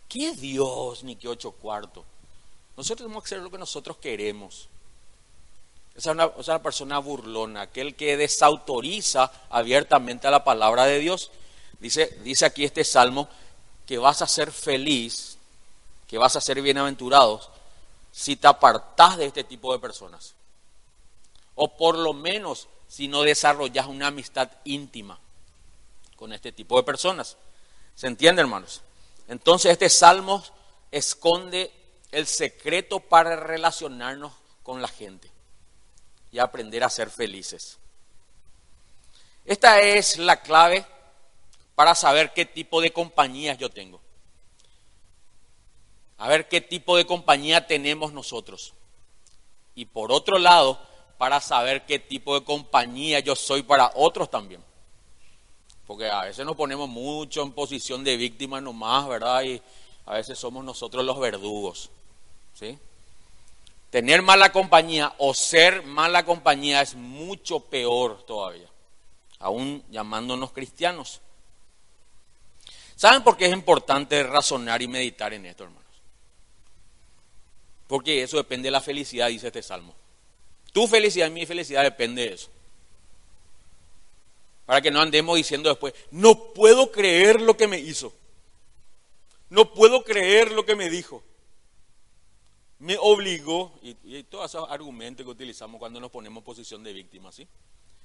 ¿Qué 0.09 0.37
Dios 0.37 1.02
ni 1.02 1.16
qué 1.16 1.26
ocho 1.26 1.50
cuartos? 1.50 2.04
Nosotros 2.76 3.06
tenemos 3.06 3.25
que 3.25 3.35
hacer 3.35 3.38
lo 3.40 3.50
que 3.50 3.59
nosotros 3.59 3.97
queremos. 3.97 4.68
Esa 5.97 6.11
es, 6.11 6.14
una, 6.14 6.26
esa 6.26 6.40
es 6.40 6.49
una 6.49 6.62
persona 6.62 6.99
burlona, 7.00 7.62
aquel 7.62 7.97
que 7.97 8.16
desautoriza 8.16 9.32
abiertamente 9.50 10.28
a 10.28 10.30
la 10.30 10.44
palabra 10.44 10.85
de 10.85 11.00
Dios. 11.00 11.32
Dice, 11.80 12.21
dice 12.23 12.47
aquí 12.47 12.62
este 12.64 12.85
salmo 12.85 13.28
que 13.86 13.98
vas 13.98 14.22
a 14.22 14.26
ser 14.26 14.50
feliz 14.50 15.38
que 16.12 16.18
vas 16.18 16.36
a 16.36 16.42
ser 16.42 16.60
bienaventurados 16.60 17.48
si 18.12 18.36
te 18.36 18.46
apartás 18.46 19.16
de 19.16 19.24
este 19.24 19.44
tipo 19.44 19.72
de 19.72 19.78
personas. 19.78 20.34
O 21.54 21.74
por 21.74 21.96
lo 21.96 22.12
menos 22.12 22.68
si 22.86 23.08
no 23.08 23.22
desarrollas 23.22 23.86
una 23.86 24.08
amistad 24.08 24.50
íntima 24.64 25.18
con 26.16 26.34
este 26.34 26.52
tipo 26.52 26.76
de 26.76 26.82
personas. 26.82 27.38
¿Se 27.94 28.08
entiende, 28.08 28.42
hermanos? 28.42 28.82
Entonces 29.26 29.72
este 29.72 29.88
salmo 29.88 30.44
esconde 30.90 31.72
el 32.10 32.26
secreto 32.26 33.00
para 33.00 33.34
relacionarnos 33.34 34.34
con 34.62 34.82
la 34.82 34.88
gente 34.88 35.30
y 36.30 36.40
aprender 36.40 36.84
a 36.84 36.90
ser 36.90 37.08
felices. 37.08 37.78
Esta 39.46 39.80
es 39.80 40.18
la 40.18 40.42
clave 40.42 40.84
para 41.75 41.95
saber 41.95 42.33
qué 42.33 42.45
tipo 42.45 42.81
de 42.81 42.93
compañías 42.93 43.59
yo 43.59 43.71
tengo. 43.71 44.00
A 46.19 46.29
ver 46.29 46.49
qué 46.49 46.61
tipo 46.61 46.97
de 46.97 47.07
compañía 47.07 47.67
tenemos 47.67 48.12
nosotros. 48.12 48.75
Y 49.75 49.87
por 49.87 50.12
otro 50.12 50.38
lado, 50.38 50.79
para 51.19 51.41
saber 51.41 51.85
qué 51.87 51.99
tipo 51.99 52.38
de 52.38 52.45
compañía 52.45 53.21
yo 53.21 53.35
soy 53.35 53.62
para 53.62 53.91
otros 53.95 54.31
también. 54.31 54.62
Porque 55.87 56.09
a 56.09 56.23
veces 56.23 56.47
nos 56.47 56.57
ponemos 56.57 56.88
mucho 56.88 57.43
en 57.43 57.52
posición 57.52 58.05
de 58.05 58.17
víctima 58.17 58.61
nomás, 58.61 59.09
¿verdad? 59.09 59.43
Y 59.43 59.61
a 60.07 60.14
veces 60.14 60.38
somos 60.38 60.64
nosotros 60.64 61.05
los 61.05 61.19
verdugos. 61.19 61.91
¿Sí? 62.55 62.79
Tener 63.91 64.23
mala 64.23 64.52
compañía 64.52 65.12
o 65.19 65.35
ser 65.35 65.83
mala 65.83 66.25
compañía 66.25 66.81
es 66.81 66.95
mucho 66.95 67.61
peor 67.61 68.23
todavía, 68.25 68.69
aún 69.38 69.85
llamándonos 69.91 70.52
cristianos. 70.52 71.21
¿Saben 73.02 73.25
por 73.25 73.37
qué 73.37 73.47
es 73.47 73.52
importante 73.52 74.23
razonar 74.23 74.80
y 74.80 74.87
meditar 74.87 75.35
en 75.35 75.44
esto, 75.44 75.64
hermanos? 75.64 75.82
Porque 77.88 78.23
eso 78.23 78.37
depende 78.37 78.68
de 78.68 78.71
la 78.71 78.80
felicidad, 78.80 79.26
dice 79.26 79.49
este 79.49 79.61
salmo. 79.61 79.92
Tu 80.73 80.87
felicidad 80.87 81.26
y 81.26 81.30
mi 81.30 81.44
felicidad 81.44 81.82
depende 81.82 82.23
de 82.23 82.35
eso. 82.35 82.49
Para 84.66 84.80
que 84.80 84.92
no 84.92 85.00
andemos 85.00 85.35
diciendo 85.37 85.68
después, 85.68 85.92
no 86.12 86.52
puedo 86.52 86.92
creer 86.92 87.40
lo 87.40 87.56
que 87.56 87.66
me 87.66 87.80
hizo. 87.80 88.14
No 89.50 89.75
puedo 89.75 90.04
creer 90.04 90.52
lo 90.52 90.64
que 90.64 90.76
me 90.76 90.88
dijo 90.88 91.25
me 92.78 92.97
obligó, 93.00 93.73
y, 93.82 94.23
todos 94.25 94.50
esos 94.50 94.68
argumentos 94.71 95.25
que 95.25 95.30
utilizamos 95.30 95.78
cuando 95.78 95.99
nos 95.99 96.11
ponemos 96.11 96.40
en 96.40 96.44
posición 96.44 96.85
de 96.85 96.92
víctima, 96.92 97.30
¿sí? 97.30 97.47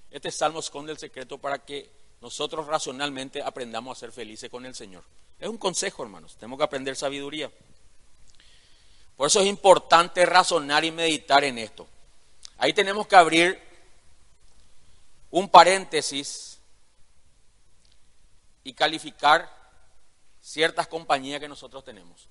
Este 0.09 0.31
salmo 0.31 0.59
esconde 0.59 0.91
el 0.91 0.97
secreto 0.97 1.37
para 1.39 1.65
que 1.65 1.89
nosotros 2.21 2.65
racionalmente 2.65 3.41
aprendamos 3.41 3.97
a 3.97 3.99
ser 3.99 4.11
felices 4.11 4.49
con 4.49 4.65
el 4.65 4.75
Señor. 4.75 5.03
Es 5.39 5.47
un 5.47 5.57
consejo, 5.57 6.03
hermanos, 6.03 6.35
tenemos 6.35 6.57
que 6.57 6.63
aprender 6.63 6.95
sabiduría. 6.95 7.51
Por 9.15 9.27
eso 9.27 9.39
es 9.39 9.47
importante 9.47 10.25
razonar 10.25 10.85
y 10.85 10.91
meditar 10.91 11.43
en 11.43 11.57
esto. 11.57 11.87
Ahí 12.57 12.73
tenemos 12.73 13.07
que 13.07 13.15
abrir 13.15 13.59
un 15.31 15.49
paréntesis 15.49 16.59
y 18.63 18.73
calificar 18.73 19.49
ciertas 20.41 20.87
compañías 20.87 21.39
que 21.39 21.47
nosotros 21.47 21.83
tenemos. 21.83 22.27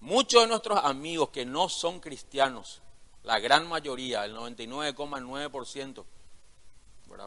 Muchos 0.00 0.42
de 0.42 0.48
nuestros 0.48 0.82
amigos 0.82 1.28
que 1.28 1.44
no 1.44 1.68
son 1.68 2.00
cristianos, 2.00 2.80
la 3.22 3.38
gran 3.38 3.68
mayoría, 3.68 4.24
el 4.24 4.34
99,9%, 4.34 6.04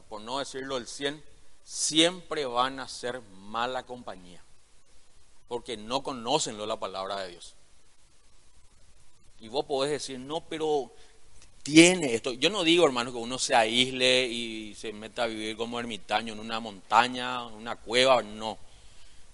por 0.10 0.22
no 0.22 0.40
decirlo 0.40 0.78
el 0.78 0.86
100%, 0.86 1.22
siempre 1.64 2.46
van 2.46 2.80
a 2.80 2.88
ser 2.88 3.22
mala 3.22 3.84
compañía, 3.84 4.42
porque 5.48 5.78
no 5.78 6.04
conocen 6.04 6.58
la 6.68 6.80
palabra 6.80 7.20
de 7.20 7.32
Dios. 7.32 7.54
Y 9.40 9.48
vos 9.48 9.66
podés 9.66 9.92
decir, 9.92 10.20
no, 10.20 10.42
pero 10.42 10.92
tiene 11.64 12.14
esto. 12.14 12.34
Yo 12.34 12.50
no 12.50 12.64
digo, 12.64 12.86
hermano, 12.86 13.12
que 13.12 13.18
uno 13.18 13.38
se 13.38 13.56
aísle 13.56 14.28
y 14.28 14.74
se 14.76 14.94
meta 14.94 15.24
a 15.24 15.28
vivir 15.28 15.56
como 15.58 15.80
ermitaño 15.80 16.34
en 16.34 16.40
una 16.40 16.60
montaña, 16.60 17.48
en 17.48 17.54
una 17.54 17.76
cueva, 17.76 18.22
no. 18.22 18.58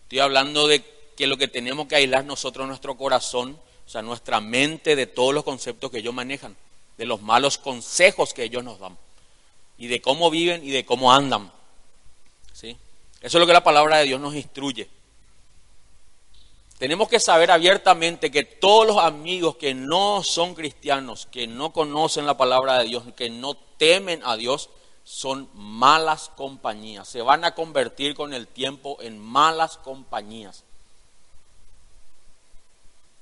Estoy 0.04 0.20
hablando 0.20 0.68
de 0.68 0.84
que 1.16 1.28
lo 1.28 1.38
que 1.38 1.48
tenemos 1.48 1.88
que 1.88 1.96
aislar 1.96 2.26
nosotros 2.26 2.68
nuestro 2.68 2.98
corazón, 2.98 3.60
o 3.86 3.90
sea, 3.90 4.02
nuestra 4.02 4.40
mente 4.42 4.96
de 4.96 5.06
todos 5.06 5.34
los 5.34 5.44
conceptos 5.44 5.92
que 5.92 6.00
ellos 6.00 6.14
manejan, 6.14 6.56
de 6.98 7.06
los 7.06 7.22
malos 7.22 7.58
consejos 7.58 8.34
que 8.34 8.44
ellos 8.44 8.64
nos 8.64 8.80
dan, 8.80 8.98
y 9.80 9.88
de 9.88 10.02
cómo 10.02 10.30
viven 10.30 10.64
y 10.64 10.70
de 10.70 10.86
cómo 10.86 11.12
andan. 11.12 11.52
¿sí? 12.54 12.78
Eso 13.22 13.38
es 13.38 13.40
lo 13.40 13.48
que 13.48 13.54
la 13.54 13.64
palabra 13.64 13.98
de 13.98 14.06
Dios 14.06 14.20
nos 14.22 14.36
instruye. 14.36 14.90
Tenemos 16.78 17.10
que 17.10 17.20
saber 17.20 17.50
abiertamente 17.50 18.30
que 18.30 18.44
todos 18.44 18.86
los 18.86 18.98
amigos 18.98 19.56
que 19.56 19.74
no 19.74 20.24
son 20.24 20.54
cristianos, 20.54 21.28
que 21.32 21.48
no 21.48 21.74
conocen 21.74 22.26
la 22.26 22.38
palabra 22.38 22.80
de 22.80 22.86
Dios, 22.86 23.04
que 23.16 23.30
no 23.30 23.56
temen 23.56 24.22
a 24.24 24.36
Dios, 24.38 24.70
son 25.04 25.50
malas 25.54 26.30
compañías. 26.36 27.08
Se 27.08 27.22
van 27.22 27.44
a 27.44 27.56
convertir 27.56 28.16
con 28.16 28.34
el 28.34 28.48
tiempo 28.48 28.98
en 29.02 29.18
malas 29.18 29.78
compañías 29.78 30.64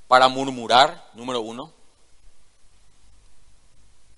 para 0.08 0.28
murmurar, 0.28 1.10
número 1.14 1.42
uno, 1.42 1.72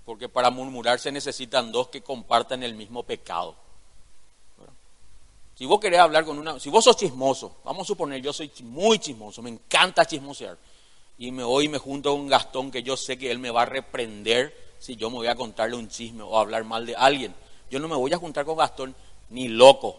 porque 0.10 0.28
para 0.28 0.50
murmurar 0.50 1.00
se 1.00 1.12
necesitan 1.12 1.72
dos 1.72 1.90
que 1.90 2.02
compartan 2.02 2.64
el 2.64 2.74
mismo 2.74 3.04
pecado. 3.04 3.54
Si 5.54 5.68
vos 5.68 5.80
querés 5.80 6.00
hablar 6.00 6.26
con 6.26 6.40
una, 6.40 6.60
si 6.60 6.72
vos 6.72 6.84
sos 6.84 6.98
chismoso, 6.98 7.58
vamos 7.64 7.84
a 7.84 7.90
suponer, 7.90 8.20
yo 8.20 8.34
soy 8.34 8.52
muy 8.64 8.98
chismoso, 8.98 9.44
me 9.44 9.52
encanta 9.52 10.08
chismosear, 10.08 10.58
y 11.20 11.32
me 11.32 11.44
voy 11.44 11.66
y 11.66 11.70
me 11.70 11.78
junto 11.78 12.12
con 12.12 12.28
Gastón 12.28 12.72
que 12.72 12.82
yo 12.82 12.98
sé 12.98 13.20
que 13.20 13.30
él 13.30 13.38
me 13.38 13.52
va 13.52 13.62
a 13.62 13.66
reprender 13.66 14.76
si 14.80 14.96
yo 14.96 15.12
me 15.12 15.18
voy 15.18 15.28
a 15.28 15.36
contarle 15.36 15.76
un 15.76 15.88
chisme 15.88 16.24
o 16.24 16.40
hablar 16.40 16.64
mal 16.64 16.88
de 16.88 16.96
alguien. 16.96 17.36
Yo 17.70 17.80
no 17.80 17.88
me 17.88 17.96
voy 17.96 18.12
a 18.12 18.18
juntar 18.18 18.46
con 18.46 18.58
Gastón 18.58 18.96
ni 19.30 19.48
loco. 19.48 19.96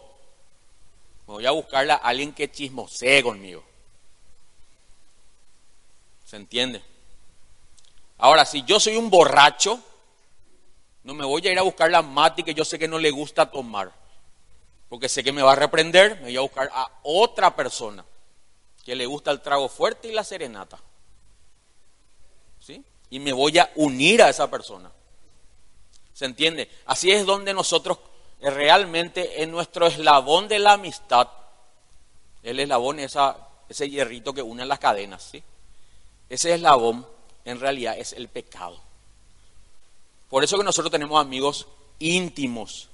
Me 1.28 1.34
voy 1.34 1.46
a 1.46 1.52
buscarle 1.52 1.92
a 1.92 1.98
alguien 1.98 2.32
que 2.32 2.50
chismosee 2.50 3.22
conmigo. 3.22 3.62
¿Se 6.26 6.34
entiende? 6.34 6.82
Ahora, 8.18 8.44
si 8.44 8.64
yo 8.64 8.80
soy 8.80 8.96
un 8.96 9.08
borracho, 9.08 9.80
no 11.02 11.14
me 11.14 11.24
voy 11.24 11.46
a 11.46 11.52
ir 11.52 11.58
a 11.58 11.62
buscar 11.62 11.90
la 11.90 12.02
Mati 12.02 12.42
que 12.42 12.54
yo 12.54 12.64
sé 12.64 12.78
que 12.78 12.88
no 12.88 12.98
le 12.98 13.10
gusta 13.10 13.50
tomar. 13.50 13.92
Porque 14.88 15.08
sé 15.08 15.22
que 15.22 15.32
me 15.32 15.42
va 15.42 15.52
a 15.52 15.56
reprender, 15.56 16.16
me 16.16 16.24
voy 16.24 16.36
a 16.36 16.40
buscar 16.40 16.70
a 16.72 16.90
otra 17.02 17.54
persona 17.54 18.04
que 18.84 18.94
le 18.94 19.06
gusta 19.06 19.30
el 19.30 19.40
trago 19.40 19.68
fuerte 19.68 20.08
y 20.08 20.12
la 20.12 20.24
serenata. 20.24 20.78
¿Sí? 22.58 22.84
Y 23.10 23.18
me 23.20 23.32
voy 23.32 23.58
a 23.58 23.70
unir 23.76 24.22
a 24.22 24.28
esa 24.28 24.50
persona. 24.50 24.90
¿Se 26.12 26.24
entiende? 26.24 26.68
Así 26.86 27.10
es 27.10 27.24
donde 27.24 27.54
nosotros 27.54 27.98
realmente 28.40 29.42
en 29.42 29.50
nuestro 29.50 29.86
eslabón 29.86 30.48
de 30.48 30.58
la 30.58 30.72
amistad, 30.72 31.28
el 32.42 32.58
eslabón 32.60 32.98
es 32.98 33.16
ese 33.68 33.88
hierrito 33.88 34.32
que 34.32 34.42
une 34.42 34.64
las 34.64 34.78
cadenas, 34.78 35.22
¿sí? 35.22 35.42
Ese 36.28 36.54
eslabón 36.54 37.06
en 37.44 37.60
realidad 37.60 37.96
es 37.98 38.12
el 38.12 38.28
pecado. 38.28 38.80
Por 40.30 40.44
eso 40.44 40.56
que 40.56 40.64
nosotros 40.64 40.92
tenemos 40.92 41.20
amigos 41.20 41.66
íntimos 41.98 42.88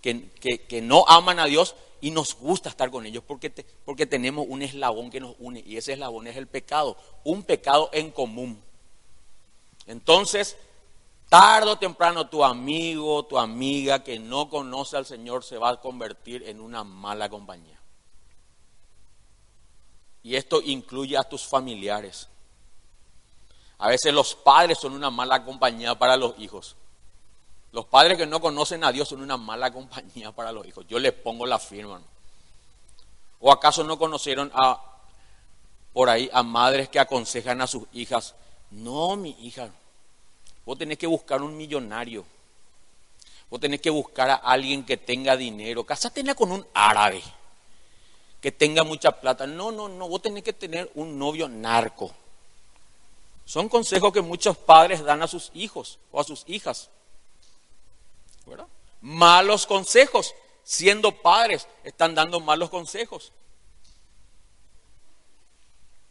que, 0.00 0.80
no 0.82 1.04
aman 1.08 1.40
a 1.40 1.46
Dios 1.46 1.74
y 2.00 2.12
nos 2.12 2.36
gusta 2.36 2.68
estar 2.68 2.90
con 2.90 3.04
ellos 3.04 3.24
porque, 3.26 3.50
porque 3.84 4.06
tenemos 4.06 4.46
un 4.48 4.62
eslabón 4.62 5.10
que 5.10 5.20
nos 5.20 5.34
une 5.40 5.62
y 5.66 5.76
ese 5.76 5.94
eslabón 5.94 6.28
es 6.28 6.36
el 6.36 6.46
pecado, 6.46 6.96
un 7.24 7.42
pecado 7.42 7.90
en 7.92 8.12
común. 8.12 8.62
Entonces, 9.86 10.56
tarde 11.28 11.70
o 11.70 11.78
temprano 11.78 12.28
tu 12.28 12.44
amigo, 12.44 13.24
tu 13.26 13.38
amiga 13.38 14.04
que 14.04 14.20
no 14.20 14.48
conoce 14.48 14.96
al 14.96 15.04
Señor 15.04 15.42
se 15.42 15.58
va 15.58 15.70
a 15.70 15.80
convertir 15.80 16.44
en 16.44 16.60
una 16.60 16.84
mala 16.84 17.28
compañía. 17.28 17.80
Y 20.22 20.36
esto 20.36 20.60
incluye 20.62 21.16
a 21.16 21.24
tus 21.24 21.44
familiares. 21.44 22.28
A 23.78 23.88
veces 23.88 24.12
los 24.12 24.34
padres 24.34 24.78
son 24.78 24.92
una 24.92 25.10
mala 25.10 25.44
compañía 25.44 25.94
para 25.94 26.16
los 26.16 26.38
hijos. 26.38 26.76
Los 27.72 27.86
padres 27.86 28.16
que 28.16 28.26
no 28.26 28.40
conocen 28.40 28.82
a 28.82 28.92
Dios 28.92 29.08
son 29.08 29.22
una 29.22 29.36
mala 29.36 29.70
compañía 29.72 30.32
para 30.32 30.52
los 30.52 30.66
hijos. 30.66 30.86
Yo 30.88 30.98
les 30.98 31.12
pongo 31.12 31.46
la 31.46 31.58
firma. 31.58 32.00
¿O 33.40 33.52
acaso 33.52 33.84
no 33.84 33.98
conocieron 33.98 34.50
a 34.54 34.82
por 35.92 36.10
ahí 36.10 36.28
a 36.32 36.42
madres 36.42 36.88
que 36.88 36.98
aconsejan 36.98 37.60
a 37.60 37.66
sus 37.66 37.84
hijas? 37.92 38.34
No, 38.70 39.16
mi 39.16 39.30
hija, 39.40 39.70
vos 40.66 40.76
tenés 40.76 40.98
que 40.98 41.06
buscar 41.06 41.40
un 41.40 41.56
millonario. 41.56 42.24
Vos 43.48 43.60
tenés 43.60 43.80
que 43.80 43.90
buscar 43.90 44.28
a 44.28 44.34
alguien 44.34 44.84
que 44.84 44.96
tenga 44.96 45.36
dinero. 45.36 45.84
Casatela 45.84 46.34
con 46.34 46.52
un 46.52 46.66
árabe 46.74 47.22
que 48.40 48.52
tenga 48.52 48.84
mucha 48.84 49.12
plata. 49.12 49.46
No, 49.46 49.72
no, 49.72 49.88
no. 49.88 50.08
Vos 50.08 50.20
tenés 50.20 50.42
que 50.42 50.52
tener 50.52 50.90
un 50.96 51.18
novio 51.18 51.48
narco. 51.48 52.12
Son 53.48 53.70
consejos 53.70 54.12
que 54.12 54.20
muchos 54.20 54.58
padres 54.58 55.02
dan 55.02 55.22
a 55.22 55.26
sus 55.26 55.50
hijos 55.54 55.98
o 56.12 56.20
a 56.20 56.24
sus 56.24 56.44
hijas. 56.48 56.90
Malos 59.00 59.66
consejos. 59.66 60.34
Siendo 60.64 61.12
padres, 61.22 61.66
están 61.82 62.14
dando 62.14 62.40
malos 62.40 62.68
consejos. 62.68 63.32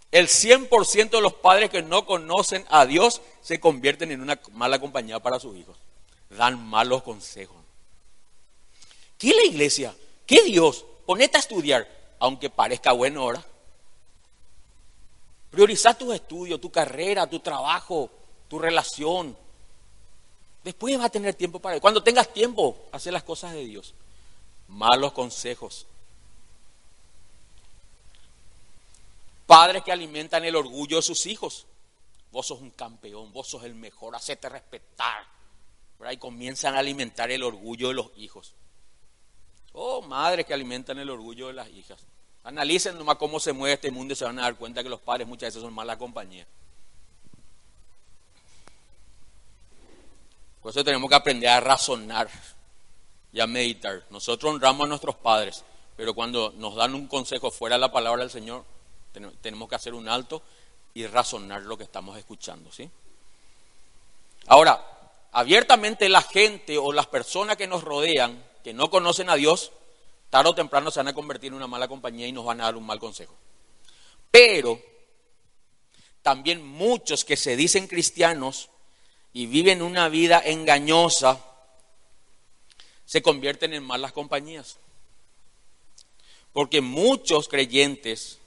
El 0.10 0.28
100% 0.28 1.12
de 1.12 1.22
los 1.22 1.34
padres 1.34 1.70
que 1.70 1.84
no 1.84 2.08
conocen 2.08 2.66
a 2.72 2.88
Dios 2.88 3.22
se 3.42 3.60
convierten 3.60 4.12
en 4.12 4.22
una 4.22 4.42
mala 4.54 4.80
compañía 4.80 5.20
para 5.20 5.40
sus 5.40 5.56
hijos. 5.58 5.78
Dan 6.32 6.68
malos 6.68 7.04
consejos. 7.04 7.58
¿Qué 9.20 9.32
la 9.36 9.44
iglesia? 9.44 9.96
¿Qué 10.26 10.42
Dios? 10.42 10.88
Ponete 11.06 11.38
a 11.38 11.42
estudiar, 11.42 11.88
aunque 12.18 12.50
parezca 12.50 12.94
bueno 12.94 13.22
ahora. 13.22 13.46
Prioriza 15.52 15.98
tus 15.98 16.14
estudios, 16.14 16.60
tu 16.60 16.72
carrera, 16.72 17.28
tu 17.28 17.40
trabajo, 17.40 18.10
tu 18.50 18.60
relación. 18.60 19.36
Después 20.64 20.98
vas 20.98 21.08
a 21.08 21.10
tener 21.10 21.34
tiempo 21.34 21.60
para... 21.60 21.80
Cuando 21.80 22.04
tengas 22.04 22.34
tiempo, 22.34 22.88
hacer 22.92 23.14
las 23.14 23.24
cosas 23.24 23.54
de 23.54 23.64
Dios. 23.66 23.94
Malos 24.68 25.14
consejos. 25.14 25.86
Padres 29.46 29.84
que 29.84 29.94
alimentan 29.94 30.44
el 30.44 30.56
orgullo 30.56 30.98
de 30.98 31.04
sus 31.04 31.26
hijos. 31.26 31.66
Vos 32.32 32.48
sos 32.48 32.60
un 32.60 32.72
campeón, 32.72 33.32
vos 33.32 33.48
sos 33.48 33.64
el 33.64 33.76
mejor, 33.76 34.16
hacete 34.16 34.50
respetar. 34.50 35.26
Y 36.12 36.18
comienzan 36.18 36.76
a 36.76 36.80
alimentar 36.80 37.32
el 37.32 37.44
orgullo 37.44 37.88
de 37.88 37.94
los 37.94 38.12
hijos. 38.18 38.54
Oh, 39.74 40.02
madres 40.02 40.46
que 40.46 40.54
alimentan 40.54 41.00
el 41.00 41.10
orgullo 41.10 41.48
de 41.48 41.54
las 41.54 41.70
hijas. 41.70 42.00
Analicen 42.44 42.98
nomás 42.98 43.18
cómo 43.18 43.40
se 43.40 43.54
mueve 43.54 43.74
este 43.74 43.92
mundo 43.92 44.14
y 44.14 44.16
se 44.16 44.26
van 44.26 44.40
a 44.40 44.44
dar 44.44 44.56
cuenta 44.56 44.82
que 44.84 44.90
los 44.90 45.02
padres 45.02 45.28
muchas 45.28 45.48
veces 45.48 45.62
son 45.62 45.74
mala 45.74 45.98
compañía. 45.98 46.48
Por 50.62 50.72
eso 50.72 50.84
tenemos 50.84 51.10
que 51.10 51.16
aprender 51.16 51.50
a 51.50 51.60
razonar 51.60 52.30
y 53.32 53.40
a 53.40 53.48
meditar. 53.48 54.04
Nosotros 54.10 54.54
honramos 54.54 54.86
a 54.86 54.90
nuestros 54.90 55.16
padres, 55.16 55.64
pero 55.96 56.14
cuando 56.14 56.54
nos 56.58 56.76
dan 56.76 56.94
un 56.96 57.08
consejo 57.08 57.52
fuera 57.52 57.76
de 57.76 57.82
la 57.82 57.92
palabra 57.92 58.24
del 58.24 58.32
Señor, 58.32 58.66
tenemos 59.42 59.70
que 59.70 59.76
hacer 59.76 59.94
un 59.94 60.08
alto 60.10 60.42
y 60.94 61.06
razonar 61.06 61.62
lo 61.62 61.78
que 61.78 61.84
estamos 61.84 62.18
escuchando, 62.18 62.72
¿sí? 62.72 62.90
Ahora, 64.48 64.84
abiertamente 65.32 66.10
la 66.10 66.22
gente 66.22 66.78
o 66.78 66.92
las 66.92 67.08
personas 67.08 67.58
que 67.58 67.68
nos 67.68 67.84
rodean, 67.84 68.44
que 68.64 68.74
no 68.74 68.90
conocen 68.90 69.30
a 69.30 69.36
Dios, 69.36 69.72
tarde 70.30 70.50
o 70.50 70.56
temprano 70.56 70.92
se 70.92 71.00
van 71.00 71.08
a 71.08 71.14
convertir 71.14 71.50
en 71.50 71.56
una 71.56 71.68
mala 71.68 71.88
compañía 71.88 72.28
y 72.28 72.32
nos 72.32 72.46
van 72.46 72.62
a 72.62 72.66
dar 72.66 72.76
un 72.76 72.86
mal 72.86 73.00
consejo. 73.00 73.36
Pero 74.32 74.82
también 76.22 76.66
muchos 76.66 77.24
que 77.24 77.38
se 77.38 77.56
dicen 77.56 77.88
cristianos 77.88 78.70
y 79.34 79.46
viven 79.46 79.82
una 79.82 80.10
vida 80.10 80.42
engañosa, 80.44 81.40
se 83.06 83.22
convierten 83.22 83.74
en 83.74 83.84
malas 83.84 84.12
compañías. 84.12 84.78
Porque 86.52 86.82
muchos 86.82 87.48
creyentes 87.48 88.40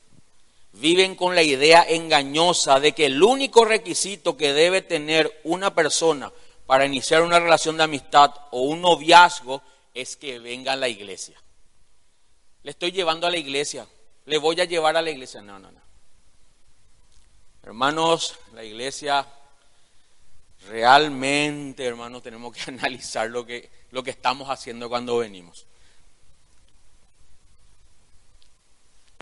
viven 0.73 1.15
con 1.15 1.35
la 1.35 1.43
idea 1.43 1.85
engañosa 1.89 2.81
de 2.81 2.93
que 2.93 3.07
el 3.07 3.23
único 3.23 3.65
requisito 3.65 4.37
que 4.37 4.53
debe 4.53 4.83
tener 4.83 5.41
una 5.45 5.75
persona 5.75 6.33
para 6.67 6.87
iniciar 6.87 7.23
una 7.23 7.41
relación 7.41 7.77
de 7.77 7.85
amistad 7.85 8.33
o 8.51 8.63
un 8.63 8.83
noviazgo 8.83 9.63
es 9.95 10.17
que 10.17 10.39
venga 10.39 10.73
a 10.73 10.77
la 10.77 10.89
iglesia. 10.89 11.41
Le 12.63 12.71
estoy 12.71 12.93
llevando 12.93 13.27
a 13.27 13.31
la 13.31 13.39
iglesia, 13.39 13.87
le 14.27 14.39
voy 14.39 14.61
a 14.61 14.65
llevar 14.65 14.97
a 14.97 15.03
la 15.03 15.11
iglesia. 15.11 15.41
No, 15.41 15.59
no, 15.59 15.71
no. 15.71 15.81
Hermanos, 17.63 18.39
la 18.55 18.65
iglesia 18.65 19.27
realmente, 20.69 21.85
hermanos, 21.85 22.23
tenemos 22.23 22.55
que 22.55 22.63
analizar 22.71 23.31
lo 23.31 23.47
que, 23.47 23.71
lo 23.91 24.03
que 24.03 24.11
estamos 24.11 24.49
haciendo 24.49 24.89
cuando 24.89 25.19
venimos. 25.19 25.67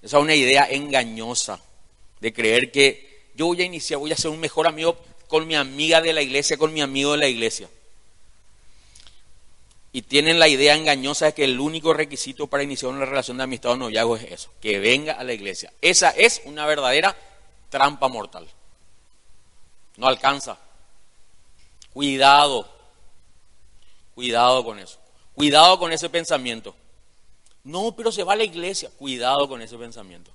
Esa 0.00 0.18
es 0.18 0.22
una 0.22 0.34
idea 0.34 0.68
engañosa 0.70 1.60
de 2.20 2.32
creer 2.32 2.70
que 2.70 3.30
yo 3.34 3.46
voy 3.46 3.62
a 3.62 3.64
iniciar, 3.64 3.98
voy 3.98 4.12
a 4.12 4.16
ser 4.16 4.30
un 4.30 4.40
mejor 4.40 4.66
amigo 4.66 4.96
con 5.26 5.46
mi 5.46 5.54
amiga 5.54 6.00
de 6.00 6.12
la 6.12 6.22
iglesia, 6.22 6.56
con 6.56 6.72
mi 6.72 6.80
amigo 6.80 7.12
de 7.12 7.18
la 7.18 7.28
iglesia. 7.28 7.68
Y 9.92 10.02
tienen 10.02 10.38
la 10.38 10.48
idea 10.48 10.74
engañosa 10.74 11.26
de 11.26 11.34
que 11.34 11.44
el 11.44 11.58
único 11.58 11.94
requisito 11.94 12.46
para 12.46 12.62
iniciar 12.62 12.92
una 12.92 13.06
relación 13.06 13.38
de 13.38 13.44
amistad 13.44 13.72
o 13.72 13.76
noviazgo 13.76 14.16
es 14.16 14.24
eso, 14.24 14.50
que 14.60 14.78
venga 14.78 15.14
a 15.14 15.24
la 15.24 15.32
iglesia. 15.32 15.72
Esa 15.80 16.10
es 16.10 16.42
una 16.44 16.66
verdadera 16.66 17.16
trampa 17.70 18.08
mortal. 18.08 18.46
No 19.96 20.06
alcanza. 20.06 20.58
Cuidado. 21.92 22.68
Cuidado 24.14 24.64
con 24.64 24.78
eso. 24.78 24.98
Cuidado 25.34 25.78
con 25.78 25.92
ese 25.92 26.10
pensamiento. 26.10 26.74
No, 27.64 27.94
pero 27.96 28.12
se 28.12 28.24
va 28.24 28.34
a 28.34 28.36
la 28.36 28.44
iglesia. 28.44 28.90
Cuidado 28.98 29.48
con 29.48 29.62
ese 29.62 29.76
pensamiento. 29.76 30.30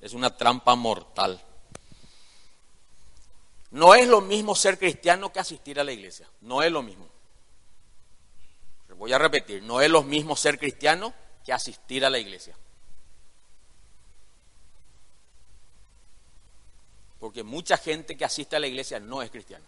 Es 0.00 0.12
una 0.12 0.36
trampa 0.36 0.74
mortal. 0.74 1.40
No 3.70 3.94
es 3.94 4.06
lo 4.06 4.20
mismo 4.20 4.54
ser 4.54 4.78
cristiano 4.78 5.32
que 5.32 5.40
asistir 5.40 5.80
a 5.80 5.84
la 5.84 5.92
iglesia. 5.92 6.28
No 6.40 6.62
es 6.62 6.70
lo 6.70 6.82
mismo. 6.82 7.08
Voy 8.98 9.12
a 9.12 9.18
repetir, 9.18 9.62
no 9.62 9.80
es 9.80 9.90
lo 9.90 10.02
mismo 10.02 10.36
ser 10.36 10.58
cristiano 10.58 11.12
que 11.44 11.52
asistir 11.52 12.04
a 12.04 12.10
la 12.10 12.18
iglesia. 12.18 12.56
Porque 17.20 17.42
mucha 17.42 17.76
gente 17.76 18.16
que 18.16 18.24
asiste 18.24 18.56
a 18.56 18.60
la 18.60 18.66
iglesia 18.66 19.00
no 19.00 19.22
es 19.22 19.30
cristiana. 19.30 19.64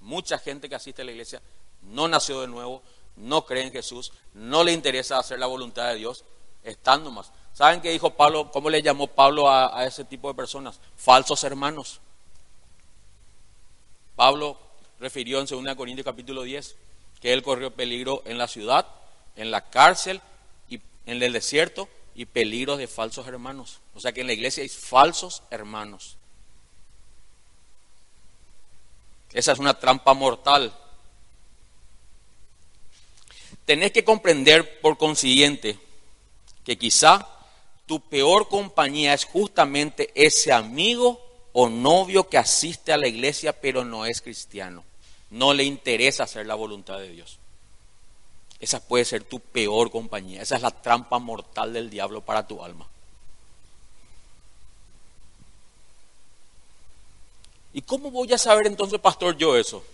Mucha 0.00 0.38
gente 0.38 0.68
que 0.68 0.74
asiste 0.74 1.02
a 1.02 1.04
la 1.04 1.10
iglesia 1.10 1.42
no 1.82 2.08
nació 2.08 2.40
de 2.40 2.48
nuevo, 2.48 2.82
no 3.16 3.44
cree 3.44 3.64
en 3.64 3.72
Jesús, 3.72 4.12
no 4.34 4.62
le 4.62 4.72
interesa 4.72 5.18
hacer 5.18 5.38
la 5.38 5.46
voluntad 5.46 5.88
de 5.88 5.96
Dios, 5.96 6.24
estando 6.62 7.10
más. 7.10 7.32
¿Saben 7.52 7.80
qué 7.80 7.90
dijo 7.90 8.10
Pablo? 8.10 8.50
¿Cómo 8.52 8.70
le 8.70 8.82
llamó 8.82 9.08
Pablo 9.08 9.50
a, 9.50 9.84
ese 9.84 10.04
tipo 10.04 10.28
de 10.28 10.34
personas? 10.34 10.80
Falsos 10.96 11.42
hermanos. 11.42 12.00
Pablo 14.14 14.58
refirió 15.00 15.40
en 15.40 15.46
2 15.46 15.74
Corintios 15.76 16.04
capítulo 16.04 16.42
10 16.42 16.76
que 17.20 17.32
él 17.32 17.42
corrió 17.42 17.72
peligro 17.72 18.22
en 18.26 18.38
la 18.38 18.48
ciudad, 18.48 18.86
en 19.36 19.50
la 19.50 19.70
cárcel 19.70 20.20
y 20.68 20.80
en 21.06 21.22
el 21.22 21.32
desierto 21.32 21.88
y 22.14 22.26
peligros 22.26 22.78
de 22.78 22.88
falsos 22.88 23.26
hermanos. 23.26 23.80
O 23.94 24.00
sea 24.00 24.12
que 24.12 24.22
en 24.22 24.26
la 24.26 24.32
iglesia 24.32 24.62
hay 24.62 24.68
falsos 24.68 25.42
hermanos. 25.50 26.16
Esa 29.32 29.52
es 29.52 29.58
una 29.58 29.78
trampa 29.78 30.14
mortal 30.14 30.72
tenés 33.68 33.92
que 33.92 34.02
comprender 34.02 34.80
por 34.80 34.96
consiguiente 34.96 35.78
que 36.64 36.78
quizá 36.78 37.28
tu 37.84 38.00
peor 38.00 38.48
compañía 38.48 39.12
es 39.12 39.26
justamente 39.26 40.10
ese 40.14 40.52
amigo 40.52 41.22
o 41.52 41.68
novio 41.68 42.30
que 42.30 42.38
asiste 42.38 42.94
a 42.94 42.96
la 42.96 43.08
iglesia 43.08 43.52
pero 43.52 43.84
no 43.84 44.06
es 44.06 44.22
cristiano. 44.22 44.84
No 45.30 45.52
le 45.52 45.64
interesa 45.64 46.24
hacer 46.24 46.46
la 46.46 46.54
voluntad 46.54 46.98
de 46.98 47.10
Dios. 47.10 47.38
Esa 48.60 48.80
puede 48.80 49.04
ser 49.04 49.24
tu 49.24 49.40
peor 49.40 49.90
compañía. 49.90 50.42
Esa 50.42 50.56
es 50.56 50.62
la 50.62 50.70
trampa 50.70 51.18
mortal 51.18 51.72
del 51.72 51.90
diablo 51.90 52.22
para 52.22 52.46
tu 52.46 52.62
alma. 52.62 52.86
¿Y 57.72 57.82
cómo 57.82 58.10
voy 58.10 58.32
a 58.32 58.38
saber 58.38 58.66
entonces, 58.66 58.98
pastor, 58.98 59.36
yo 59.36 59.56
eso? 59.56 59.84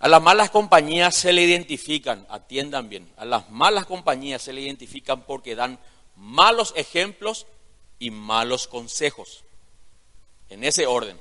A 0.00 0.08
las 0.08 0.22
malas 0.22 0.50
compañías 0.50 1.14
se 1.14 1.32
le 1.32 1.42
identifican, 1.42 2.24
atiendan 2.30 2.88
bien, 2.88 3.10
a 3.16 3.24
las 3.24 3.50
malas 3.50 3.84
compañías 3.84 4.40
se 4.42 4.52
le 4.52 4.60
identifican 4.60 5.22
porque 5.22 5.56
dan 5.56 5.78
malos 6.16 6.72
ejemplos 6.76 7.46
y 7.98 8.10
malos 8.10 8.68
consejos. 8.68 9.42
En 10.50 10.62
ese 10.62 10.86
orden. 10.86 11.18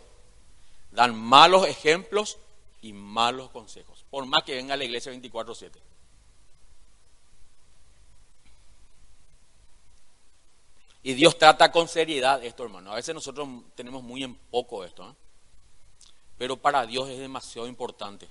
Dan 0.91 1.15
malos 1.15 1.67
ejemplos 1.67 2.37
y 2.81 2.93
malos 2.93 3.49
consejos. 3.51 4.05
Por 4.09 4.25
más 4.25 4.43
que 4.43 4.55
venga 4.55 4.73
a 4.73 4.77
la 4.77 4.85
iglesia 4.85 5.11
24/7. 5.11 5.81
Y 11.03 11.13
Dios 11.13 11.37
trata 11.37 11.71
con 11.71 11.87
seriedad 11.87 12.43
esto, 12.43 12.63
hermano. 12.63 12.91
A 12.91 12.95
veces 12.95 13.15
nosotros 13.15 13.47
tenemos 13.75 14.03
muy 14.03 14.23
en 14.23 14.35
poco 14.35 14.83
esto. 14.83 15.09
¿eh? 15.09 15.13
Pero 16.37 16.57
para 16.57 16.85
Dios 16.85 17.09
es 17.09 17.17
demasiado 17.17 17.67
importante. 17.67 18.27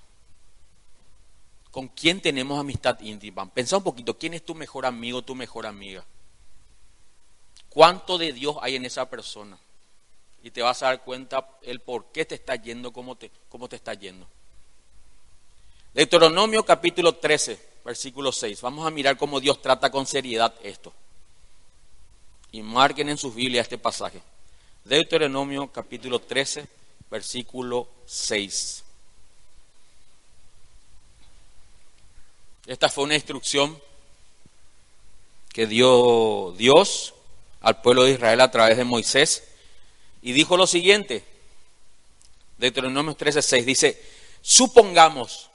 ¿Con 1.71 1.87
quién 1.87 2.21
tenemos 2.21 2.59
amistad 2.59 2.99
íntima? 3.01 3.51
Pensá 3.51 3.77
un 3.77 3.83
poquito, 3.83 4.17
¿quién 4.17 4.33
es 4.33 4.45
tu 4.45 4.55
mejor 4.55 4.85
amigo, 4.85 5.21
tu 5.21 5.35
mejor 5.35 5.65
amiga? 5.65 6.05
¿Cuánto 7.69 8.17
de 8.17 8.33
Dios 8.33 8.57
hay 8.61 8.75
en 8.75 8.85
esa 8.85 9.09
persona? 9.09 9.57
Y 10.47 10.51
te 10.51 10.61
vas 10.61 10.81
a 10.81 10.85
dar 10.85 11.03
cuenta 11.03 11.45
el 11.61 11.81
por 11.81 12.05
qué 12.05 12.23
te 12.23 12.35
está 12.35 12.55
yendo, 12.55 12.93
cómo 12.93 13.17
te, 13.17 13.29
cómo 13.49 13.67
te 13.67 13.75
está 13.75 13.93
yendo. 13.95 14.25
Deuteronomio 15.93 16.63
capítulo 16.63 17.15
13, 17.15 17.59
versículo 17.83 18.31
6. 18.31 18.61
Vamos 18.61 18.87
a 18.87 18.89
mirar 18.89 19.17
cómo 19.17 19.41
Dios 19.41 19.61
trata 19.61 19.91
con 19.91 20.05
seriedad 20.05 20.55
esto. 20.63 20.93
Y 22.53 22.61
marquen 22.61 23.09
en 23.09 23.17
sus 23.17 23.35
Biblias 23.35 23.63
este 23.63 23.77
pasaje. 23.77 24.21
Deuteronomio 24.85 25.69
capítulo 25.69 26.19
13, 26.19 26.65
versículo 27.11 27.89
6. 28.05 28.85
Esta 32.67 32.87
fue 32.87 33.03
una 33.03 33.15
instrucción 33.15 33.77
que 35.49 35.67
dio 35.67 36.53
Dios 36.57 37.13
al 37.59 37.81
pueblo 37.81 38.05
de 38.05 38.11
Israel 38.11 38.39
a 38.39 38.49
través 38.49 38.77
de 38.77 38.85
Moisés 38.85 39.46
y 40.27 40.33
dijo 40.33 40.57
lo 40.57 40.67
siguiente, 40.67 41.23
Deuteronomio 42.57 43.15
13:6 43.15 43.63
dice, 43.63 44.03
supongamos 44.41 45.49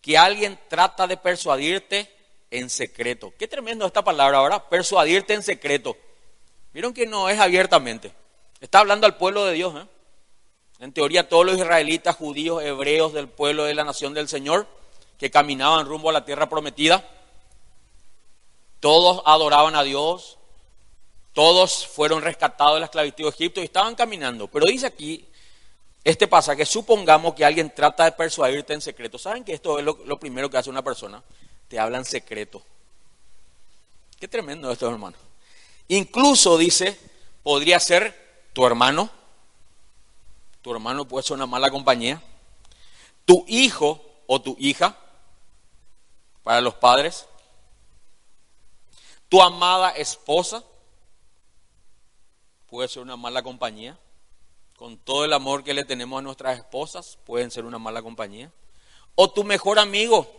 que 0.00 0.18
alguien 0.18 0.58
trata 0.68 1.06
de 1.06 1.16
persuadirte 1.16 2.10
en 2.50 2.68
secreto. 2.68 3.32
Qué 3.38 3.46
tremendo 3.46 3.86
esta 3.86 4.02
palabra 4.02 4.38
ahora, 4.38 4.68
persuadirte 4.68 5.34
en 5.34 5.44
secreto. 5.44 5.96
Vieron 6.72 6.92
que 6.92 7.06
no 7.06 7.28
es 7.28 7.38
abiertamente. 7.38 8.10
Está 8.60 8.80
hablando 8.80 9.06
al 9.06 9.18
pueblo 9.18 9.44
de 9.44 9.52
Dios. 9.52 9.72
¿eh? 9.80 9.86
En 10.80 10.92
teoría, 10.92 11.28
todos 11.28 11.46
los 11.46 11.56
israelitas, 11.56 12.16
judíos, 12.16 12.64
hebreos 12.64 13.12
del 13.12 13.28
pueblo 13.28 13.66
de 13.66 13.74
la 13.74 13.84
nación 13.84 14.14
del 14.14 14.26
Señor, 14.26 14.66
que 15.16 15.30
caminaban 15.30 15.86
rumbo 15.86 16.10
a 16.10 16.12
la 16.12 16.24
tierra 16.24 16.48
prometida, 16.48 17.08
todos 18.80 19.22
adoraban 19.26 19.76
a 19.76 19.84
Dios, 19.84 20.38
todos 21.36 21.86
fueron 21.86 22.22
rescatados 22.22 22.76
de 22.76 22.80
la 22.80 22.86
esclavitud 22.86 23.24
de 23.24 23.28
Egipto 23.28 23.60
y 23.60 23.64
estaban 23.64 23.94
caminando. 23.94 24.48
Pero 24.48 24.64
dice 24.64 24.86
aquí 24.86 25.22
este 26.02 26.26
pasaje, 26.26 26.64
supongamos 26.64 27.34
que 27.34 27.44
alguien 27.44 27.74
trata 27.74 28.06
de 28.06 28.12
persuadirte 28.12 28.72
en 28.72 28.80
secreto. 28.80 29.18
¿Saben 29.18 29.44
que 29.44 29.52
esto 29.52 29.78
es 29.78 29.84
lo, 29.84 30.18
primero 30.18 30.48
que 30.48 30.56
hace 30.56 30.70
una 30.70 30.82
persona? 30.82 31.22
Te 31.68 31.78
habla 31.78 31.98
en 31.98 32.06
secreto. 32.06 32.62
Qué 34.18 34.26
tremendo 34.28 34.72
esto, 34.72 34.88
hermano. 34.88 35.18
Incluso 35.88 36.56
dice, 36.56 36.98
podría 37.42 37.80
ser 37.80 38.48
tu 38.54 38.64
hermano. 38.64 39.10
Tu 40.62 40.72
hermano 40.72 41.06
puede 41.06 41.22
ser 41.22 41.34
una 41.34 41.44
mala 41.44 41.70
compañía. 41.70 42.22
Tu 43.26 43.44
hijo 43.46 44.00
o 44.26 44.40
tu 44.40 44.56
hija, 44.58 44.96
para 46.42 46.62
los 46.62 46.72
padres. 46.76 47.26
Tu 49.28 49.42
amada 49.42 49.90
esposa 49.90 50.64
puede 52.76 52.90
ser 52.90 53.00
una 53.00 53.16
mala 53.16 53.42
compañía 53.42 53.98
con 54.76 54.98
todo 54.98 55.24
el 55.24 55.32
amor 55.32 55.64
que 55.64 55.72
le 55.72 55.86
tenemos 55.86 56.18
a 56.18 56.22
nuestras 56.22 56.58
esposas, 56.58 57.16
pueden 57.24 57.50
ser 57.50 57.64
una 57.64 57.78
mala 57.78 58.02
compañía. 58.02 58.52
O 59.14 59.30
tu 59.30 59.44
mejor 59.44 59.78
amigo 59.78 60.30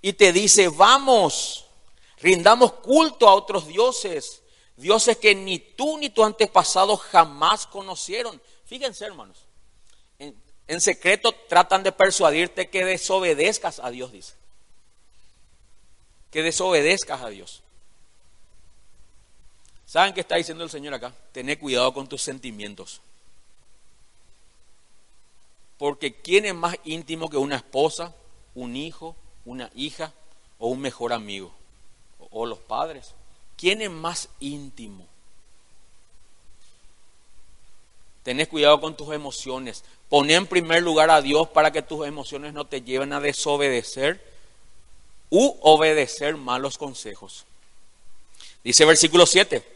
y 0.00 0.14
te 0.14 0.32
dice, 0.32 0.68
vamos, 0.68 1.66
rindamos 2.16 2.72
culto 2.72 3.28
a 3.28 3.34
otros 3.34 3.66
dioses, 3.66 4.40
dioses 4.76 5.18
que 5.18 5.34
ni 5.34 5.58
tú 5.58 5.98
ni 5.98 6.08
tu 6.08 6.24
antepasado 6.24 6.96
jamás 6.96 7.66
conocieron. 7.66 8.40
Fíjense, 8.64 9.04
hermanos, 9.04 9.36
en, 10.18 10.34
en 10.66 10.80
secreto 10.80 11.32
tratan 11.46 11.82
de 11.82 11.92
persuadirte 11.92 12.70
que 12.70 12.86
desobedezcas 12.86 13.80
a 13.80 13.90
Dios, 13.90 14.12
dice. 14.12 14.32
Que 16.30 16.42
desobedezcas 16.42 17.20
a 17.20 17.28
Dios. 17.28 17.63
¿Saben 19.86 20.14
qué 20.14 20.20
está 20.20 20.36
diciendo 20.36 20.64
el 20.64 20.70
Señor 20.70 20.94
acá? 20.94 21.12
Tené 21.32 21.58
cuidado 21.58 21.92
con 21.92 22.08
tus 22.08 22.22
sentimientos. 22.22 23.00
Porque 25.78 26.14
¿quién 26.14 26.46
es 26.46 26.54
más 26.54 26.76
íntimo 26.84 27.28
que 27.28 27.36
una 27.36 27.56
esposa, 27.56 28.14
un 28.54 28.76
hijo, 28.76 29.16
una 29.44 29.70
hija 29.74 30.12
o 30.58 30.68
un 30.68 30.80
mejor 30.80 31.12
amigo? 31.12 31.52
O, 32.30 32.46
los 32.46 32.58
padres. 32.58 33.12
¿Quién 33.56 33.82
es 33.82 33.90
más 33.90 34.28
íntimo? 34.40 35.06
Tenés 38.22 38.48
cuidado 38.48 38.80
con 38.80 38.96
tus 38.96 39.12
emociones. 39.12 39.84
Poné 40.08 40.34
en 40.34 40.46
primer 40.46 40.82
lugar 40.82 41.10
a 41.10 41.20
Dios 41.20 41.48
para 41.48 41.70
que 41.70 41.82
tus 41.82 42.06
emociones 42.06 42.54
no 42.54 42.64
te 42.66 42.80
lleven 42.82 43.12
a 43.12 43.20
desobedecer 43.20 44.24
u 45.28 45.56
obedecer 45.60 46.36
malos 46.36 46.78
consejos. 46.78 47.44
Dice 48.62 48.84
versículo 48.84 49.26
7. 49.26 49.73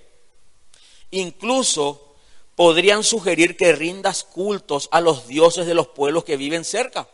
Incluso 1.11 2.15
podrían 2.55 3.05
sugerir 3.05 3.57
que 3.57 3.73
rindas 3.73 4.25
cultos 4.25 4.89
a 4.91 5.01
los 5.01 5.27
dioses 5.29 5.67
de 5.67 5.75
los 5.75 5.89
pueblos 5.89 6.25
que 6.25 6.37
viven 6.37 6.65
cerca 6.65 7.09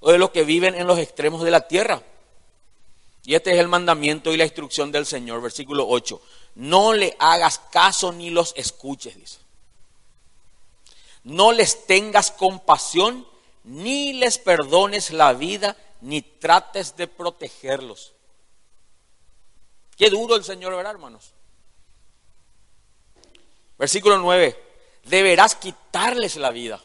o 0.00 0.12
de 0.12 0.18
los 0.18 0.30
que 0.30 0.44
viven 0.44 0.74
en 0.74 0.86
los 0.86 0.98
extremos 0.98 1.42
de 1.42 1.50
la 1.50 1.66
tierra. 1.66 2.02
Y 3.24 3.34
este 3.34 3.52
es 3.52 3.58
el 3.58 3.68
mandamiento 3.68 4.32
y 4.32 4.36
la 4.36 4.44
instrucción 4.44 4.92
del 4.92 5.06
Señor, 5.06 5.40
versículo 5.40 5.88
8. 5.88 6.20
No 6.56 6.92
le 6.92 7.16
hagas 7.18 7.58
caso 7.72 8.12
ni 8.12 8.30
los 8.30 8.52
escuches, 8.56 9.16
dice. 9.16 9.38
No 11.24 11.52
les 11.52 11.86
tengas 11.86 12.30
compasión, 12.30 13.26
ni 13.64 14.12
les 14.12 14.38
perdones 14.38 15.10
la 15.10 15.32
vida, 15.32 15.76
ni 16.02 16.20
trates 16.20 16.96
de 16.96 17.08
protegerlos. 17.08 18.12
Qué 19.96 20.10
duro 20.10 20.36
el 20.36 20.44
Señor, 20.44 20.76
¿verdad, 20.76 20.92
hermanos? 20.92 21.33
Versículo 23.84 24.16
9, 24.16 24.58
deberás 25.04 25.56
quitarles 25.56 26.36
la 26.36 26.48
vida. 26.48 26.82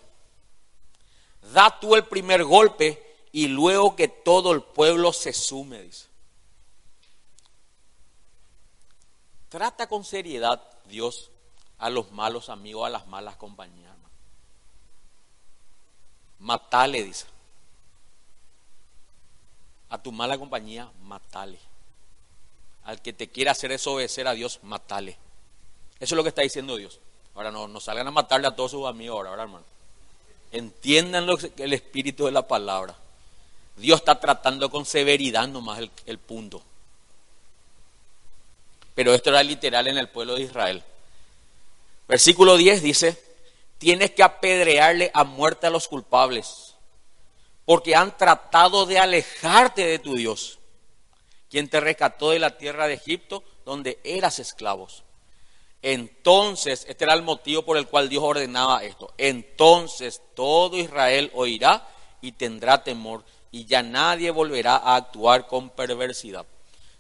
Da 1.53 1.79
tú 1.79 1.95
el 1.95 2.03
primer 2.03 2.43
golpe 2.43 3.01
y 3.31 3.47
luego 3.47 3.95
que 3.95 4.09
todo 4.09 4.51
el 4.51 4.61
pueblo 4.61 5.13
se 5.13 5.31
sume, 5.31 5.81
dice. 5.81 6.07
Trata 9.47 9.87
con 9.87 10.03
seriedad, 10.03 10.61
Dios, 10.89 11.31
a 11.77 11.89
los 11.89 12.11
malos 12.11 12.49
amigos, 12.49 12.85
a 12.85 12.89
las 12.89 13.07
malas 13.07 13.37
compañías. 13.37 13.95
Matale, 16.39 17.01
dice. 17.01 17.27
A 19.87 20.03
tu 20.03 20.11
mala 20.11 20.37
compañía, 20.37 20.91
matale. 21.03 21.59
Al 22.83 23.01
que 23.01 23.13
te 23.13 23.29
quiera 23.29 23.53
hacer 23.53 23.69
desobedecer 23.69 24.27
a 24.27 24.33
Dios, 24.33 24.59
matale. 24.63 25.17
Eso 25.99 26.15
es 26.15 26.17
lo 26.17 26.23
que 26.23 26.29
está 26.29 26.41
diciendo 26.41 26.75
Dios. 26.75 26.99
Ahora 27.35 27.51
no, 27.51 27.67
no 27.67 27.79
salgan 27.79 28.07
a 28.07 28.11
matarle 28.11 28.47
a 28.47 28.55
todos 28.55 28.71
sus 28.71 28.87
amigos 28.87 29.15
ahora, 29.15 29.31
¿verdad, 29.31 29.45
hermano? 29.45 29.65
Entiendan 30.51 31.25
lo 31.25 31.37
que, 31.37 31.51
el 31.57 31.73
espíritu 31.73 32.25
de 32.25 32.31
la 32.31 32.47
palabra. 32.47 32.95
Dios 33.75 33.99
está 33.99 34.19
tratando 34.19 34.69
con 34.69 34.85
severidad 34.85 35.47
nomás 35.47 35.79
el, 35.79 35.91
el 36.05 36.17
punto. 36.17 36.61
Pero 38.95 39.13
esto 39.13 39.29
era 39.29 39.43
literal 39.43 39.87
en 39.87 39.97
el 39.97 40.09
pueblo 40.09 40.35
de 40.35 40.41
Israel. 40.41 40.83
Versículo 42.07 42.57
10 42.57 42.81
dice, 42.81 43.21
tienes 43.77 44.11
que 44.11 44.23
apedrearle 44.23 45.11
a 45.13 45.23
muerte 45.23 45.67
a 45.67 45.69
los 45.69 45.87
culpables, 45.87 46.75
porque 47.65 47.95
han 47.95 48.17
tratado 48.17 48.85
de 48.85 48.99
alejarte 48.99 49.85
de 49.85 49.99
tu 49.99 50.15
Dios, 50.15 50.59
quien 51.49 51.69
te 51.69 51.79
rescató 51.79 52.31
de 52.31 52.39
la 52.39 52.57
tierra 52.57 52.87
de 52.87 52.95
Egipto, 52.95 53.43
donde 53.63 53.99
eras 54.03 54.39
esclavos. 54.39 55.03
Entonces, 55.81 56.85
este 56.89 57.05
era 57.05 57.13
el 57.13 57.21
motivo 57.21 57.63
por 57.63 57.77
el 57.77 57.87
cual 57.87 58.09
Dios 58.09 58.23
ordenaba 58.23 58.83
esto. 58.83 59.13
Entonces 59.17 60.21
todo 60.35 60.77
Israel 60.77 61.31
oirá 61.33 61.87
y 62.21 62.33
tendrá 62.33 62.83
temor 62.83 63.23
y 63.51 63.65
ya 63.65 63.81
nadie 63.81 64.31
volverá 64.31 64.75
a 64.75 64.95
actuar 64.95 65.47
con 65.47 65.69
perversidad. 65.69 66.45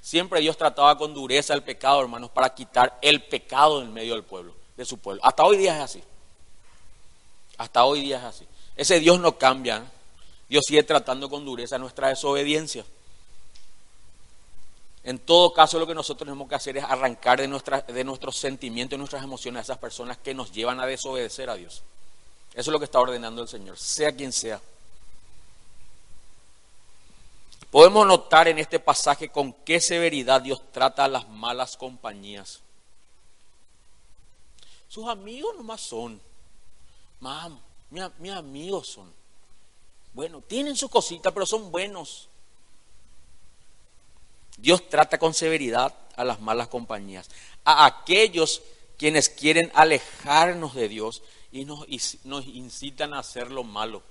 Siempre 0.01 0.39
Dios 0.39 0.57
trataba 0.57 0.97
con 0.97 1.13
dureza 1.13 1.53
el 1.53 1.61
pecado, 1.61 2.01
hermanos, 2.01 2.29
para 2.29 2.53
quitar 2.53 2.97
el 3.01 3.23
pecado 3.23 3.81
en 3.81 3.93
medio 3.93 4.13
del 4.13 4.23
pueblo, 4.23 4.55
de 4.77 4.85
su 4.85 4.97
pueblo. 4.97 5.21
Hasta 5.25 5.43
hoy 5.43 5.57
día 5.57 5.75
es 5.75 5.83
así. 5.83 6.03
Hasta 7.57 7.83
hoy 7.83 8.01
día 8.01 8.17
es 8.17 8.23
así. 8.23 8.47
Ese 8.77 8.99
Dios 9.01 9.19
no 9.19 9.37
cambia. 9.37 9.83
Dios 10.47 10.63
sigue 10.65 10.83
tratando 10.83 11.29
con 11.29 11.43
dureza 11.43 11.77
nuestra 11.77 12.07
desobediencia. 12.07 12.85
En 15.03 15.19
todo 15.19 15.53
caso, 15.53 15.79
lo 15.79 15.87
que 15.87 15.95
nosotros 15.95 16.27
tenemos 16.27 16.47
que 16.49 16.55
hacer 16.55 16.77
es 16.77 16.83
arrancar 16.83 17.39
de, 17.39 17.47
nuestra, 17.47 17.81
de 17.81 18.03
nuestros 18.03 18.35
sentimientos 18.37 18.95
y 18.95 18.97
nuestras 18.97 19.23
emociones 19.23 19.59
a 19.59 19.63
esas 19.63 19.77
personas 19.77 20.17
que 20.17 20.33
nos 20.33 20.51
llevan 20.51 20.79
a 20.79 20.85
desobedecer 20.85 21.49
a 21.49 21.55
Dios. 21.55 21.83
Eso 22.51 22.61
es 22.61 22.67
lo 22.67 22.79
que 22.79 22.85
está 22.85 22.99
ordenando 22.99 23.41
el 23.41 23.47
Señor, 23.47 23.77
sea 23.77 24.11
quien 24.11 24.33
sea. 24.33 24.59
Podemos 27.71 28.05
notar 28.07 28.47
en 28.47 28.57
este 28.57 28.79
pasaje 28.79 29.29
con 29.29 29.53
qué 29.53 29.79
severidad 29.79 30.41
Dios 30.41 30.61
trata 30.71 31.05
a 31.05 31.07
las 31.07 31.29
malas 31.29 31.77
compañías. 31.77 32.61
Sus 34.87 35.07
amigos 35.07 35.55
nomás 35.55 35.81
son. 35.81 36.19
Mam, 37.19 37.59
mis 37.91 38.31
amigos 38.31 38.87
son. 38.87 39.13
Bueno, 40.13 40.41
tienen 40.41 40.75
sus 40.75 40.89
cositas, 40.89 41.31
pero 41.31 41.45
son 41.45 41.71
buenos. 41.71 42.27
Dios 44.61 44.89
trata 44.89 45.17
con 45.17 45.33
severidad 45.33 45.93
a 46.15 46.23
las 46.25 46.41
malas 46.41 46.67
compañías, 46.67 47.29
a 47.63 47.85
aquellos 47.85 48.61
quienes 48.97 49.29
quieren 49.29 49.71
alejarnos 49.73 50.75
de 50.75 50.89
Dios 50.89 51.23
y 51.51 51.63
nos, 51.65 51.87
incitan 51.87 53.13
a 53.13 53.19
hacer 53.19 53.51
lo 53.51 53.63
malo. 53.63 54.03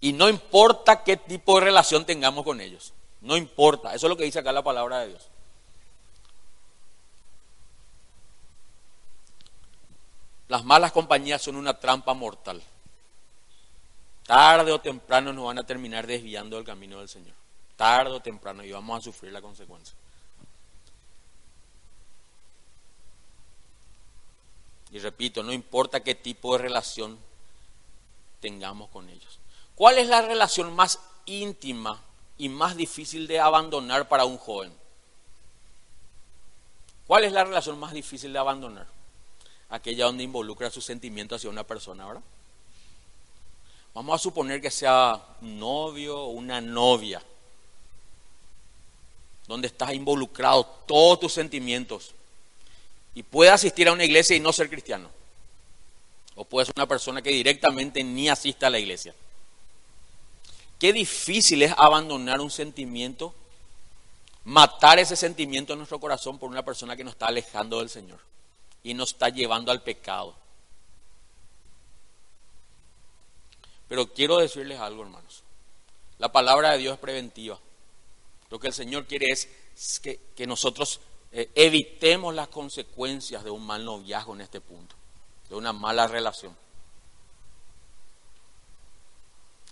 Y 0.00 0.12
no 0.12 0.28
importa 0.28 1.02
qué 1.02 1.16
tipo 1.16 1.56
de 1.58 1.66
relación 1.66 2.04
tengamos 2.04 2.44
con 2.44 2.60
ellos, 2.60 2.92
no 3.20 3.36
importa, 3.36 3.94
eso 3.94 4.06
es 4.06 4.10
lo 4.10 4.16
que 4.16 4.24
dice 4.24 4.38
acá 4.38 4.52
la 4.52 4.62
palabra 4.62 5.00
de 5.00 5.08
Dios. 5.08 5.28
Las 10.48 10.64
malas 10.64 10.92
compañías 10.92 11.40
son 11.40 11.56
una 11.56 11.78
trampa 11.78 12.12
mortal. 12.14 12.62
Tarde 14.26 14.70
o 14.70 14.80
temprano 14.80 15.32
nos 15.32 15.46
van 15.46 15.58
a 15.58 15.66
terminar 15.66 16.06
desviando 16.06 16.56
del 16.56 16.64
camino 16.64 16.98
del 16.98 17.08
Señor 17.08 17.34
tarde 17.76 18.12
o 18.12 18.20
temprano 18.20 18.64
y 18.64 18.72
vamos 18.72 18.98
a 18.98 19.02
sufrir 19.02 19.32
la 19.32 19.42
consecuencia. 19.42 19.94
Y 24.90 24.98
repito, 24.98 25.42
no 25.42 25.52
importa 25.52 26.00
qué 26.00 26.14
tipo 26.14 26.52
de 26.52 26.62
relación 26.62 27.18
tengamos 28.40 28.90
con 28.90 29.08
ellos. 29.08 29.38
¿Cuál 29.74 29.98
es 29.98 30.06
la 30.06 30.20
relación 30.20 30.74
más 30.76 31.00
íntima 31.24 32.00
y 32.36 32.50
más 32.50 32.76
difícil 32.76 33.26
de 33.26 33.40
abandonar 33.40 34.08
para 34.08 34.26
un 34.26 34.36
joven? 34.36 34.72
¿Cuál 37.06 37.24
es 37.24 37.32
la 37.32 37.44
relación 37.44 37.78
más 37.78 37.92
difícil 37.92 38.32
de 38.32 38.38
abandonar? 38.38 38.86
Aquella 39.70 40.04
donde 40.04 40.24
involucra 40.24 40.70
sus 40.70 40.84
sentimientos 40.84 41.36
hacia 41.36 41.48
una 41.48 41.64
persona, 41.64 42.06
¿verdad? 42.06 42.22
Vamos 43.94 44.14
a 44.14 44.22
suponer 44.22 44.60
que 44.60 44.70
sea 44.70 45.20
un 45.40 45.58
novio 45.58 46.18
o 46.18 46.28
una 46.28 46.60
novia, 46.60 47.22
donde 49.52 49.68
estás 49.68 49.92
involucrado 49.92 50.64
todos 50.86 51.20
tus 51.20 51.34
sentimientos 51.34 52.12
y 53.14 53.22
puede 53.22 53.50
asistir 53.50 53.86
a 53.86 53.92
una 53.92 54.02
iglesia 54.02 54.34
y 54.34 54.40
no 54.40 54.50
ser 54.50 54.70
cristiano. 54.70 55.10
O 56.36 56.46
puede 56.46 56.64
ser 56.64 56.72
una 56.74 56.88
persona 56.88 57.20
que 57.20 57.28
directamente 57.28 58.02
ni 58.02 58.30
asista 58.30 58.68
a 58.68 58.70
la 58.70 58.78
iglesia. 58.78 59.14
Qué 60.78 60.94
difícil 60.94 61.62
es 61.62 61.74
abandonar 61.76 62.40
un 62.40 62.50
sentimiento, 62.50 63.34
matar 64.44 64.98
ese 64.98 65.16
sentimiento 65.16 65.74
en 65.74 65.80
nuestro 65.80 66.00
corazón 66.00 66.38
por 66.38 66.48
una 66.48 66.64
persona 66.64 66.96
que 66.96 67.04
nos 67.04 67.12
está 67.12 67.26
alejando 67.26 67.80
del 67.80 67.90
Señor 67.90 68.20
y 68.82 68.94
nos 68.94 69.10
está 69.10 69.28
llevando 69.28 69.70
al 69.70 69.82
pecado. 69.82 70.34
Pero 73.86 74.10
quiero 74.14 74.38
decirles 74.38 74.80
algo, 74.80 75.02
hermanos. 75.02 75.42
La 76.18 76.32
palabra 76.32 76.72
de 76.72 76.78
Dios 76.78 76.94
es 76.94 77.00
preventiva. 77.00 77.58
Lo 78.52 78.58
que 78.60 78.66
el 78.66 78.74
Señor 78.74 79.06
quiere 79.06 79.30
es 79.30 79.48
que, 80.02 80.46
nosotros 80.46 81.00
eh, 81.32 81.50
evitemos 81.54 82.34
las 82.34 82.48
consecuencias 82.48 83.42
de 83.44 83.50
un 83.50 83.64
mal 83.64 83.82
noviazgo 83.82 84.34
en 84.34 84.42
este 84.42 84.60
punto, 84.60 84.94
de 85.48 85.54
una 85.54 85.72
mala 85.72 86.06
relación. 86.06 86.54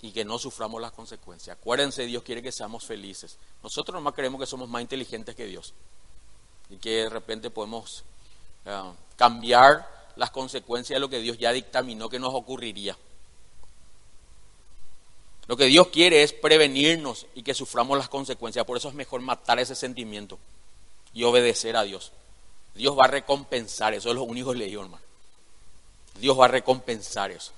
Y 0.01 0.13
que 0.13 0.25
no 0.25 0.39
suframos 0.39 0.81
las 0.81 0.93
consecuencias. 0.93 1.59
Acuérdense, 1.59 2.07
Dios 2.07 2.23
quiere 2.23 2.43
que 2.43 2.51
seamos 2.51 2.87
felices. 2.87 3.37
Nosotros 3.63 3.93
nomás 3.93 4.15
creemos 4.15 4.41
que 4.41 4.47
somos 4.47 4.67
más 4.67 4.81
inteligentes 4.81 5.35
que 5.35 5.45
Dios. 5.45 5.75
Y 6.71 6.79
que 6.79 7.03
de 7.03 7.11
repente 7.11 7.51
podemos 7.51 8.03
eh, 8.65 8.93
cambiar 9.17 10.15
las 10.17 10.31
consecuencias 10.31 10.97
de 10.97 11.01
lo 11.01 11.11
que 11.11 11.21
Dios 11.21 11.37
ya 11.37 11.53
dictaminó 11.53 12.09
que 12.09 12.19
nos 12.19 12.33
ocurriría. 12.33 12.97
Lo 15.51 15.57
que 15.57 15.65
Dios 15.65 15.89
quiere 15.89 16.23
es 16.23 16.33
prevenirnos 16.33 17.27
y 17.35 17.43
que 17.43 17.55
suframos 17.55 17.99
las 17.99 18.09
consecuencias. 18.09 18.65
Por 18.65 18.77
eso 18.77 18.89
es 18.89 18.95
mejor 18.95 19.21
matar 19.21 19.59
ese 19.59 19.75
sentimiento 19.75 20.39
y 21.13 21.25
obedecer 21.25 21.75
a 21.77 21.83
Dios. 21.83 22.13
Dios 22.77 22.97
va 22.97 23.07
a 23.07 23.09
recompensar 23.09 23.93
eso. 23.93 24.11
Es 24.11 24.15
lo 24.15 24.23
único 24.23 24.53
que 24.53 24.59
le 24.59 24.73
hermano. 24.73 25.01
Dios 26.21 26.39
va 26.39 26.45
a 26.45 26.49
recompensar 26.49 27.33
eso. 27.33 27.51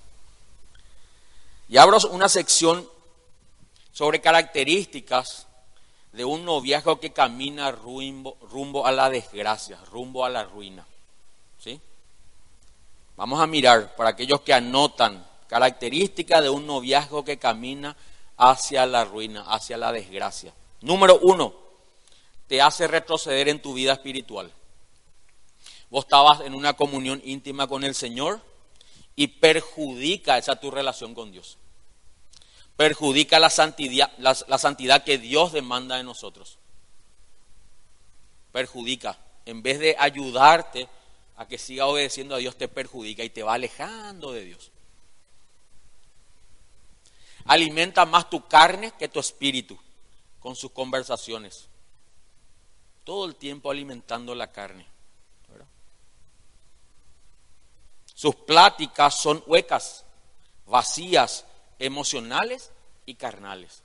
Y 1.69 1.77
abro 1.77 1.99
una 2.13 2.31
sección 2.31 2.89
sobre 3.93 4.23
características 4.23 5.47
de 6.13 6.25
un 6.25 6.47
noviazgo 6.47 6.99
que 6.99 7.13
camina 7.13 7.73
rumbo, 7.73 8.39
rumbo 8.51 8.87
a 8.87 8.93
la 8.93 9.11
desgracia, 9.11 9.79
rumbo 9.91 10.25
a 10.25 10.31
la 10.31 10.45
ruina. 10.45 10.87
¿Sí? 11.63 11.79
Vamos 13.19 13.39
a 13.39 13.47
mirar 13.47 13.95
para 13.97 14.09
aquellos 14.09 14.41
que 14.41 14.55
anotan 14.55 15.31
Característica 15.53 16.41
de 16.41 16.49
un 16.49 16.67
noviazgo 16.67 17.27
que 17.27 17.37
camina 17.39 17.95
hacia 18.39 18.87
la 18.87 19.05
ruina, 19.05 19.43
hacia 19.43 19.77
la 19.77 19.93
desgracia. 19.93 20.55
Número 20.81 21.19
uno, 21.21 21.53
te 22.47 22.63
hace 22.63 22.89
retroceder 22.89 23.51
en 23.51 23.61
tu 23.61 23.75
vida 23.75 23.93
espiritual. 23.93 24.51
Vos 25.91 26.07
estabas 26.07 26.41
en 26.41 26.55
una 26.55 26.73
comunión 26.73 27.21
íntima 27.23 27.67
con 27.67 27.85
el 27.85 27.95
Señor 27.95 28.41
y 29.15 29.27
perjudica 29.27 30.39
esa 30.39 30.57
tu 30.57 30.71
relación 30.71 31.15
con 31.15 31.33
Dios. 31.33 31.59
Perjudica 32.75 33.39
la 33.39 33.51
santidad, 33.51 35.05
que 35.05 35.19
Dios 35.19 35.53
demanda 35.53 35.99
de 35.99 36.03
nosotros. 36.03 36.57
Perjudica. 38.53 39.19
En 39.45 39.63
vez 39.63 39.81
de 39.81 39.97
ayudarte 39.99 40.89
a 41.37 41.47
que 41.47 41.59
siga 41.59 41.85
obedeciendo 41.85 42.37
a 42.37 42.39
Dios, 42.39 42.57
te 42.57 42.69
perjudica 42.69 43.23
y 43.23 43.29
te 43.29 43.43
va 43.43 43.53
alejando 43.53 44.33
de 44.33 44.45
Dios 44.47 44.72
alimenta 47.47 48.07
más 48.07 48.29
tu 48.31 48.47
carne 48.47 48.93
que 48.99 49.09
tu 49.09 49.21
espíritu 49.21 49.79
con 50.41 50.57
sus 50.57 50.71
conversaciones. 50.73 51.69
Todo 53.05 53.27
el 53.27 53.37
tiempo 53.37 53.71
alimentando 53.71 54.35
la 54.35 54.51
carne. 54.53 54.87
Sus 58.15 58.37
pláticas 58.37 59.19
son 59.19 59.43
huecas, 59.47 60.05
vacías, 60.67 61.45
emocionales 61.79 62.71
y 63.05 63.17
carnales. 63.17 63.83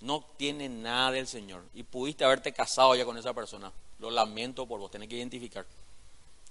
No 0.00 0.24
tiene 0.36 0.68
nada 0.68 1.10
del 1.10 1.26
Señor. 1.26 1.62
Y 1.74 1.82
pudiste 1.82 2.24
haberte 2.24 2.52
casado 2.52 2.94
ya 2.94 3.04
con 3.04 3.18
esa 3.18 3.34
persona. 3.34 3.72
Lo 3.98 4.10
lamento 4.10 4.66
por 4.66 4.80
vos. 4.80 4.90
Tenés 4.90 5.08
que 5.08 5.16
identificar 5.16 5.66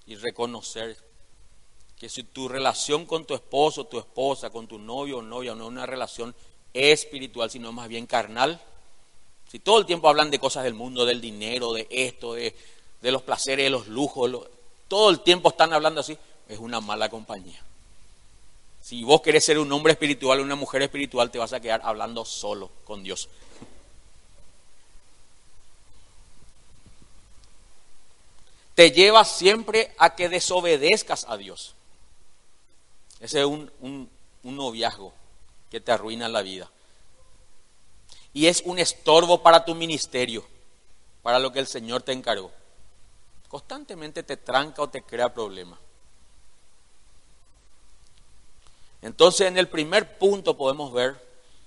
y 0.05 0.15
reconocer 0.15 0.97
que 1.99 2.09
si 2.09 2.23
tu 2.23 2.47
relación 2.47 3.05
con 3.05 3.25
tu 3.25 3.33
esposo, 3.33 3.85
tu 3.85 3.99
esposa, 3.99 4.49
con 4.49 4.67
tu 4.67 4.77
novio 4.77 5.19
o 5.19 5.21
novia 5.21 5.55
no 5.55 5.63
es 5.63 5.69
una 5.69 5.85
relación 5.85 6.35
espiritual, 6.73 7.49
sino 7.49 7.71
más 7.71 7.87
bien 7.87 8.05
carnal, 8.05 8.61
si 9.49 9.59
todo 9.59 9.79
el 9.79 9.85
tiempo 9.85 10.09
hablan 10.09 10.31
de 10.31 10.39
cosas 10.39 10.63
del 10.63 10.73
mundo, 10.73 11.05
del 11.05 11.21
dinero, 11.21 11.71
de 11.71 11.87
esto, 11.89 12.33
de, 12.33 12.53
los 13.01 13.21
placeres, 13.21 13.65
de 13.65 13.69
los 13.69 13.87
lujos, 13.87 14.47
todo 14.87 15.09
el 15.09 15.21
tiempo 15.21 15.49
están 15.49 15.71
hablando 15.71 16.01
así, 16.01 16.17
es 16.49 16.59
una 16.59 16.81
mala 16.81 17.09
compañía. 17.09 17.61
Si 18.81 19.03
vos 19.03 19.21
querés 19.21 19.45
ser 19.45 19.57
un 19.57 19.71
hombre 19.71 19.93
espiritual 19.93 20.39
o 20.39 20.43
una 20.43 20.55
mujer 20.55 20.81
espiritual, 20.81 21.31
te 21.31 21.39
vas 21.39 21.53
a 21.53 21.59
quedar 21.59 21.81
hablando 21.83 22.25
solo 22.25 22.69
con 22.83 23.03
Dios. 23.03 23.29
Te 28.75 28.91
lleva 28.91 29.23
siempre 29.23 29.95
a 29.97 30.15
que 30.15 30.27
desobedezcas 30.27 31.25
a 31.29 31.37
Dios. 31.37 31.75
Ese 33.19 33.39
es 33.39 33.45
un, 33.45 33.71
un, 33.81 34.09
noviazgo 34.43 35.13
que 35.69 35.79
te 35.79 35.91
arruina 35.91 36.27
la 36.27 36.41
vida. 36.41 36.69
Y 38.33 38.47
es 38.47 38.61
un 38.65 38.79
estorbo 38.79 39.41
para 39.41 39.65
tu 39.65 39.73
ministerio, 39.75 40.45
para 41.23 41.39
lo 41.39 41.51
que 41.51 41.59
el 41.59 41.67
Señor 41.67 42.01
te 42.01 42.11
encargó. 42.11 42.51
Constantemente 43.47 44.23
te 44.23 44.37
tranca 44.37 44.81
o 44.81 44.89
te 44.89 45.01
crea 45.01 45.33
problemas. 45.33 45.79
Entonces 49.01 49.47
en 49.47 49.57
el 49.57 49.67
primer 49.67 50.17
punto 50.17 50.57
podemos 50.57 50.91
ver 50.91 51.15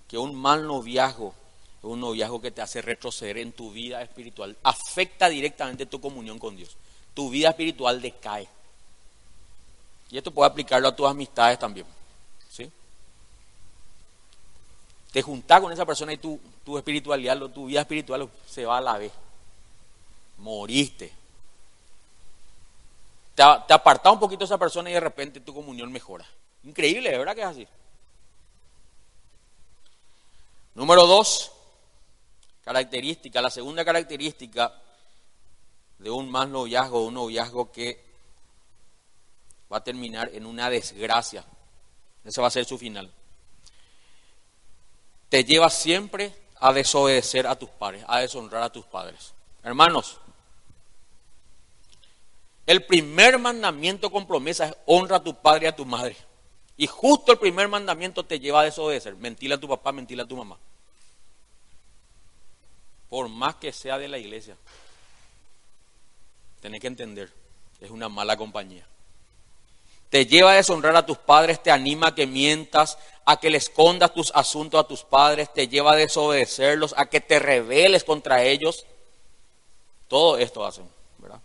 que 0.07 0.19
un 0.19 0.35
mal 0.35 0.67
noviazgo 0.67 1.35
un 1.83 2.01
noviazgo 2.01 2.41
que 2.41 2.51
te 2.51 2.61
hace 2.61 2.83
retroceder 2.83 3.39
en 3.39 3.53
tu 3.53 3.71
vida 3.71 4.03
espiritual, 4.03 4.57
afecta 4.63 5.29
directamente 5.29 5.87
tu 5.87 6.01
comunión 6.01 6.39
con 6.39 6.57
Dios. 6.57 6.77
Tu 7.15 7.31
vida 7.31 7.51
espiritual 7.51 8.01
decae. 8.01 8.49
Y 10.11 10.19
esto 10.19 10.31
puede 10.31 10.51
aplicarlo 10.51 10.89
a 10.89 10.97
tus 10.97 11.07
amistades 11.07 11.59
también. 11.59 11.87
¿sí? 12.51 12.71
Te 15.13 15.23
juntás 15.23 15.61
con 15.61 15.73
esa 15.73 15.85
persona 15.85 16.13
y 16.13 16.17
tu, 16.17 16.41
tu 16.65 16.79
espiritualidad, 16.79 17.39
tu 17.51 17.67
vida 17.67 17.81
espiritual 17.81 18.29
se 18.47 18.65
va 18.65 18.79
a 18.79 18.81
la 18.81 18.99
vez. 18.99 19.13
Moriste. 20.39 21.13
Te, 23.35 23.43
te 23.67 23.75
apartás 23.75 24.13
un 24.13 24.21
poquito 24.21 24.41
de 24.41 24.47
esa 24.47 24.59
persona 24.59 24.91
y 24.91 24.95
de 24.95 25.01
repente 25.01 25.41
tu 25.41 25.53
comunión 25.53 25.93
mejora. 25.93 26.27
Increíble, 26.65 27.17
¿verdad 27.17 27.35
que 27.35 27.43
es 27.43 27.47
así? 27.47 27.69
Número 30.75 31.07
dos, 31.07 31.53
característica, 32.65 33.43
la 33.43 33.51
segunda 33.51 33.85
característica 33.85 34.73
de 35.99 36.11
un 36.11 36.31
mal 36.31 36.53
noviazgo, 36.53 37.05
un 37.05 37.15
noviazgo 37.15 37.73
que 37.73 38.08
va 39.73 39.79
a 39.79 39.85
terminar 39.85 40.31
en 40.33 40.47
una 40.47 40.71
desgracia. 40.71 41.45
Ese 42.25 42.41
va 42.41 42.49
a 42.49 42.51
ser 42.51 42.65
su 42.65 42.79
final. 42.79 43.11
Te 45.29 45.45
lleva 45.45 45.71
siempre 45.71 46.35
a 46.61 46.73
desobedecer 46.73 47.47
a 47.47 47.57
tus 47.57 47.69
padres, 47.71 48.05
a 48.09 48.21
deshonrar 48.21 48.63
a 48.63 48.73
tus 48.73 48.85
padres. 48.87 49.35
Hermanos, 49.63 50.19
el 52.67 52.85
primer 52.85 53.39
mandamiento 53.39 54.11
con 54.11 54.27
promesa 54.27 54.67
es 54.67 54.77
honra 54.87 55.17
a 55.17 55.23
tu 55.23 55.35
padre 55.35 55.67
y 55.67 55.69
a 55.69 55.77
tu 55.77 55.85
madre. 55.85 56.17
Y 56.77 56.87
justo 56.87 57.33
el 57.33 57.39
primer 57.39 57.69
mandamiento 57.69 58.25
te 58.25 58.41
lleva 58.41 58.61
a 58.61 58.65
desobedecer. 58.65 59.17
Mentir 59.17 59.53
a 59.53 59.59
tu 59.59 59.69
papá, 59.69 59.93
mentir 59.93 60.21
a 60.21 60.27
tu 60.27 60.37
mamá. 60.37 60.59
Por 63.11 63.29
más 63.29 63.57
que 63.57 63.73
sea 63.73 63.99
de 63.99 64.09
la 64.09 64.19
iglesia. 64.19 64.57
Tenés 66.61 66.81
que 66.81 66.87
entender, 66.87 67.33
es 67.81 67.91
una 67.91 68.09
mala 68.09 68.37
compañía 68.37 68.87
te 70.11 70.27
lleva 70.27 70.53
a 70.53 70.57
deshonrar 70.57 70.97
a 70.97 71.05
tus 71.05 71.19
padres, 71.19 71.63
te 71.63 71.71
anima 71.71 72.09
a 72.09 72.15
que 72.15 72.27
mientas, 72.27 72.99
a 73.25 73.39
que 73.39 73.51
le 73.51 73.59
escondas 73.59 74.15
tus 74.15 74.33
asuntos 74.35 74.81
a 74.81 74.89
tus 74.89 75.03
padres, 75.03 75.53
te 75.53 75.69
lleva 75.69 75.93
a 75.93 75.97
desobedecerlos, 75.97 76.95
a 76.97 77.07
que 77.07 77.21
te 77.21 77.39
rebeles 77.39 78.05
contra 78.05 78.43
ellos. 78.43 78.87
Todo 80.09 80.39
esto 80.39 80.65
hacen, 80.65 80.89
¿verdad? 81.19 81.41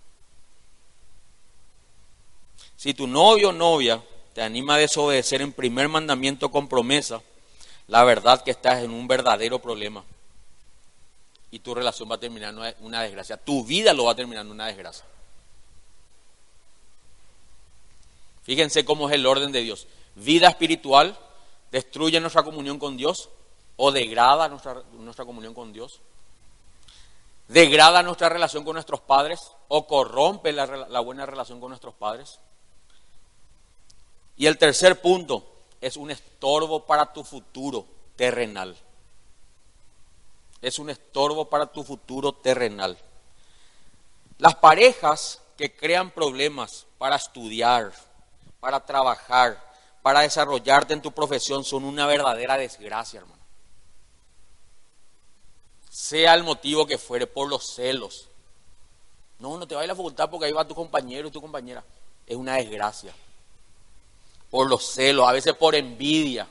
Si 2.77 2.93
tu 2.93 3.05
novio 3.05 3.49
o 3.49 3.53
novia 3.53 4.01
te 4.33 4.41
anima 4.41 4.75
a 4.75 4.77
desobedecer 4.77 5.41
en 5.41 5.51
primer 5.51 5.89
mandamiento 5.89 6.49
con 6.49 6.69
promesa, 6.69 7.21
la 7.87 8.03
verdad 8.05 8.43
que 8.43 8.51
estás 8.51 8.81
en 8.81 8.91
un 8.91 9.07
verdadero 9.07 9.59
problema. 9.59 10.03
Y 11.51 11.59
tu 11.59 11.75
relación 11.75 12.09
va 12.09 12.15
a 12.15 12.19
terminar 12.19 12.53
en 12.53 12.85
una 12.85 13.03
desgracia. 13.03 13.37
Tu 13.37 13.63
vida 13.63 13.93
lo 13.93 14.05
va 14.05 14.13
a 14.13 14.15
terminar 14.15 14.45
en 14.45 14.51
una 14.51 14.67
desgracia. 14.67 15.05
Fíjense 18.43 18.85
cómo 18.85 19.09
es 19.09 19.15
el 19.15 19.25
orden 19.25 19.51
de 19.51 19.61
Dios. 19.61 19.87
Vida 20.15 20.49
espiritual 20.49 21.17
destruye 21.71 22.19
nuestra 22.19 22.43
comunión 22.43 22.77
con 22.77 22.97
Dios 22.97 23.29
o 23.77 23.91
degrada 23.91 24.47
nuestra, 24.49 24.83
nuestra 24.93 25.25
comunión 25.25 25.53
con 25.53 25.73
Dios. 25.73 26.01
Degrada 27.47 28.03
nuestra 28.03 28.29
relación 28.29 28.63
con 28.63 28.73
nuestros 28.73 29.01
padres 29.01 29.39
o 29.67 29.87
corrompe 29.87 30.51
la, 30.51 30.65
la 30.65 30.99
buena 30.99 31.25
relación 31.25 31.59
con 31.59 31.69
nuestros 31.69 31.93
padres. 31.93 32.39
Y 34.37 34.45
el 34.45 34.57
tercer 34.57 35.01
punto 35.01 35.45
es 35.81 35.97
un 35.97 36.11
estorbo 36.11 36.85
para 36.85 37.11
tu 37.11 37.23
futuro 37.23 37.85
terrenal. 38.15 38.75
Es 40.61 40.79
un 40.79 40.89
estorbo 40.89 41.49
para 41.49 41.67
tu 41.67 41.83
futuro 41.83 42.33
terrenal. 42.33 42.97
Las 44.37 44.55
parejas 44.55 45.41
que 45.57 45.75
crean 45.75 46.11
problemas 46.11 46.85
para 46.97 47.17
estudiar, 47.17 47.93
para 48.63 48.79
trabajar, 48.79 49.61
para 50.01 50.21
desarrollarte 50.21 50.93
en 50.93 51.01
tu 51.01 51.11
profesión 51.11 51.65
son 51.65 51.83
una 51.83 52.07
verdadera 52.07 52.55
desgracia, 52.55 53.19
hermano. 53.19 53.43
Sea 55.89 56.33
el 56.33 56.45
motivo 56.45 56.87
que 56.87 56.97
fuere, 56.97 57.27
por 57.27 57.49
los 57.49 57.75
celos. 57.75 58.29
No, 59.37 59.57
no 59.57 59.67
te 59.67 59.75
vayas 59.75 59.89
a 59.89 59.91
la 59.91 59.97
facultad 59.97 60.29
porque 60.29 60.45
ahí 60.45 60.53
va 60.53 60.65
tu 60.65 60.75
compañero 60.75 61.27
y 61.27 61.31
tu 61.31 61.41
compañera. 61.41 61.83
Es 62.25 62.37
una 62.37 62.55
desgracia. 62.55 63.13
Por 64.49 64.69
los 64.69 64.93
celos, 64.93 65.27
a 65.27 65.33
veces 65.33 65.53
por 65.55 65.75
envidia. 65.75 66.47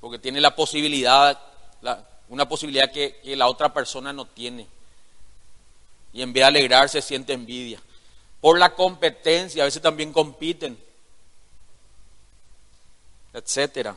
Porque 0.00 0.18
tiene 0.18 0.40
la 0.40 0.56
posibilidad, 0.56 1.38
una 2.28 2.48
posibilidad 2.48 2.90
que, 2.90 3.20
que 3.22 3.36
la 3.36 3.46
otra 3.46 3.72
persona 3.72 4.12
no 4.12 4.26
tiene. 4.26 4.66
Y 6.12 6.22
en 6.22 6.32
vez 6.32 6.40
de 6.40 6.46
alegrarse 6.46 7.00
siente 7.00 7.34
envidia. 7.34 7.80
Por 8.40 8.58
la 8.58 8.74
competencia, 8.74 9.62
a 9.62 9.66
veces 9.66 9.80
también 9.80 10.12
compiten 10.12 10.87
etcétera. 13.32 13.96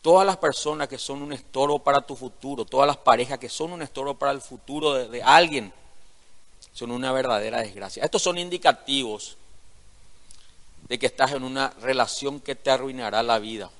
Todas 0.00 0.26
las 0.26 0.36
personas 0.36 0.88
que 0.88 0.98
son 0.98 1.22
un 1.22 1.32
estorbo 1.32 1.78
para 1.78 2.00
tu 2.00 2.16
futuro, 2.16 2.64
todas 2.64 2.86
las 2.86 2.96
parejas 2.96 3.38
que 3.38 3.48
son 3.48 3.72
un 3.72 3.82
estorbo 3.82 4.14
para 4.14 4.32
el 4.32 4.40
futuro 4.40 4.94
de, 4.94 5.22
alguien, 5.22 5.72
son 6.72 6.90
una 6.90 7.12
verdadera 7.12 7.60
desgracia. 7.60 8.04
Estos 8.04 8.22
son 8.22 8.38
indicativos 8.38 9.36
de 10.88 10.98
que 10.98 11.06
estás 11.06 11.32
en 11.32 11.44
una 11.44 11.70
relación 11.80 12.40
que 12.40 12.56
te 12.56 12.70
arruinará 12.70 13.22
la 13.22 13.38
vida. 13.38 13.70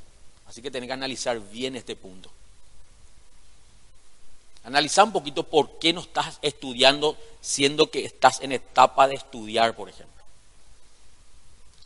Así 0.47 0.63
que 0.63 0.71
tenés 0.71 0.87
que 0.87 0.93
analizar 0.93 1.41
bien 1.51 1.75
este 1.75 1.97
punto. 1.97 2.31
Analizar 4.65 5.05
un 5.05 5.13
poquito 5.13 5.43
por 5.43 5.81
qué 5.81 5.93
no 5.93 6.03
estás 6.03 6.39
estudiando 6.41 7.17
siendo 7.41 7.91
que 7.91 8.05
estás 8.05 8.41
en 8.43 8.53
etapa 8.53 9.09
de 9.09 9.17
estudiar, 9.17 9.75
por 9.75 9.89
ejemplo 9.89 10.22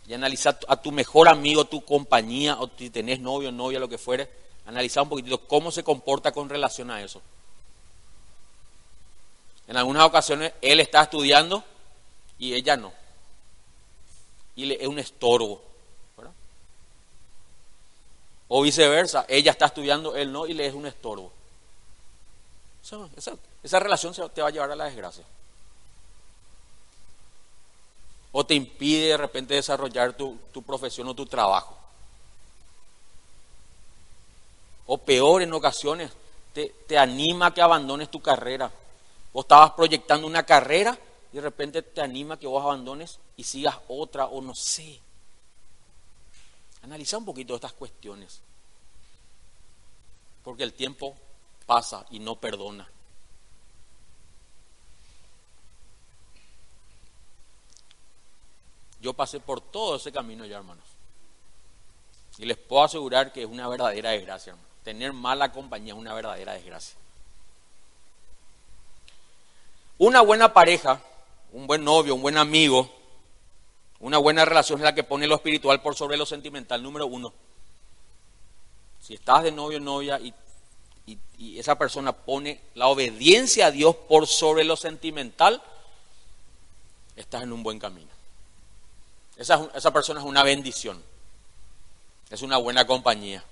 y 0.07 0.15
analizar 0.15 0.59
a 0.69 0.77
tu 0.77 0.93
mejor 0.93 1.29
amigo, 1.29 1.65
tu 1.65 1.85
compañía, 1.85 2.57
o 2.61 2.71
si 2.79 2.91
tenés 2.91 3.21
novio, 3.21 3.51
novia, 3.51 3.81
lo 3.81 3.89
que 3.89 3.99
fuere, 3.99 4.29
analizar 4.67 5.03
un 5.03 5.09
poquitito 5.09 5.47
cómo 5.47 5.71
se 5.71 5.83
comporta 5.83 6.33
con 6.33 6.49
relación 6.49 6.91
a 6.91 7.03
eso. 7.03 7.21
En 9.67 9.77
algunas 9.77 10.05
ocasiones 10.05 10.53
él 10.63 10.79
está 10.79 11.03
estudiando 11.03 11.65
y 12.39 12.55
ella 12.55 12.77
no. 12.77 12.93
Y 14.55 14.67
le, 14.67 14.75
es 14.81 14.87
un 14.87 14.99
estorbo. 14.99 15.63
O 18.49 18.63
viceversa, 18.63 19.27
ella 19.29 19.51
está 19.51 19.67
estudiando, 19.67 20.15
él 20.15 20.31
no, 20.31 20.47
y 20.47 20.55
le 20.55 20.67
es 20.67 20.75
un 20.75 20.87
estorbo. 20.87 21.33
esa, 23.17 23.33
esa 23.65 23.81
relación 23.81 24.15
te 24.33 24.41
va 24.41 24.49
a 24.49 24.53
llevar 24.53 24.71
a 24.71 24.77
la 24.77 24.85
desgracia 24.85 25.25
o 28.33 28.45
te 28.45 28.55
impide 28.55 29.09
de 29.09 29.17
repente 29.17 29.55
desarrollar 29.55 30.17
tu, 30.17 30.39
profesión 30.67 31.09
o 31.09 31.15
tu 31.15 31.27
trabajo. 31.27 31.77
O 34.87 34.99
peor, 34.99 35.43
en 35.43 35.53
ocasiones, 35.53 36.13
te, 36.53 36.75
te 36.87 36.99
anima 36.99 37.47
a 37.47 37.55
que 37.55 37.63
abandones 37.63 38.11
tu 38.11 38.21
carrera. 38.21 38.71
Vos 39.33 39.45
estabas 39.45 39.73
proyectando 39.73 40.27
una 40.27 40.45
carrera 40.45 40.99
y 41.33 41.37
de 41.37 41.43
repente 41.43 41.83
te 41.83 42.01
anima 42.01 42.35
a 42.35 42.39
que 42.39 42.47
vos 42.47 42.63
abandones 42.63 43.19
y 43.37 43.45
sigas 43.45 43.77
otra 43.89 44.27
o 44.27 44.41
no 44.41 44.55
sé. 44.55 45.01
Analiza 46.83 47.19
un 47.19 47.25
poquito 47.25 47.55
estas 47.55 47.73
cuestiones. 47.73 48.41
Porque 50.45 50.63
el 50.63 50.73
tiempo 50.73 51.17
pasa 51.67 52.07
y 52.11 52.21
no 52.21 52.37
perdona. 52.37 52.89
Yo 59.07 59.13
pasé 59.13 59.39
por 59.39 59.61
todo 59.61 59.95
ese 59.95 60.11
camino 60.11 60.45
ya, 60.47 60.57
hermanos. 60.57 60.85
Y 62.39 62.45
les 62.45 62.57
puedo 62.57 62.83
asegurar 62.83 63.33
que 63.33 63.43
es 63.43 63.47
una 63.47 63.69
verdadera 63.69 64.11
desgracia, 64.11 64.51
hermano. 64.51 64.69
Tener 64.83 65.13
mala 65.13 65.53
compañía 65.53 65.93
es 65.93 65.99
una 66.01 66.13
verdadera 66.13 66.55
desgracia. 66.55 66.99
Una 69.99 70.23
buena 70.23 70.53
pareja, 70.53 71.01
un 71.53 71.69
buen 71.69 71.85
novio, 71.85 72.17
un 72.17 72.23
buen 72.23 72.37
amigo, 72.37 72.93
una 74.01 74.19
buena 74.19 74.45
relación 74.45 74.81
es 74.81 74.83
la 74.83 74.93
que 74.93 75.05
pone 75.05 75.29
lo 75.29 75.37
espiritual 75.37 75.81
por 75.83 75.95
sobre 75.95 76.17
lo 76.17 76.27
sentimental, 76.27 76.83
número 76.83 77.07
uno. 77.07 77.33
Si 79.01 79.15
estás 79.15 79.45
de 79.45 79.53
novio 79.53 79.79
o 79.79 79.83
novia 79.83 80.19
y, 80.19 80.35
y, 81.07 81.61
esa 81.61 81.79
persona 81.79 82.11
pone 82.11 82.61
la 82.75 82.89
obediencia 82.89 83.67
a 83.67 83.71
Dios 83.71 83.95
por 83.95 84.27
sobre 84.27 84.65
lo 84.65 84.75
sentimental, 84.75 85.63
estás 87.15 87.45
en 87.45 87.53
un 87.53 87.63
buen 87.63 87.79
camino. 87.79 88.16
Esa, 89.37 89.69
esa 89.75 89.93
persona 89.93 90.21
es 90.21 90.27
una 90.27 90.43
bendición. 90.43 91.03
Es 92.31 92.43
una 92.43 92.57
buena 92.57 92.87
compañía. 92.87 93.45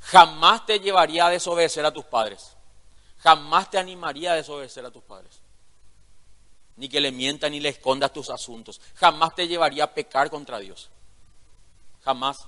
Jamás 0.00 0.66
te 0.66 0.80
llevaría 0.80 1.26
a 1.26 1.30
desobedecer 1.30 1.84
a 1.84 1.92
tus 1.92 2.04
padres. 2.04 2.54
Jamás 3.18 3.70
te 3.70 3.78
animaría 3.78 4.32
a 4.32 4.36
desobedecer 4.36 4.84
a 4.84 4.90
tus 4.90 5.02
padres. 5.02 5.40
Ni 6.76 6.88
que 6.88 7.00
le 7.00 7.10
mientas 7.10 7.50
ni 7.50 7.60
le 7.60 7.70
escondas 7.70 8.12
tus 8.12 8.28
asuntos. 8.28 8.80
Jamás 8.96 9.34
te 9.34 9.48
llevaría 9.48 9.84
a 9.84 9.94
pecar 9.94 10.28
contra 10.28 10.58
Dios. 10.58 10.90
Jamás. 12.04 12.46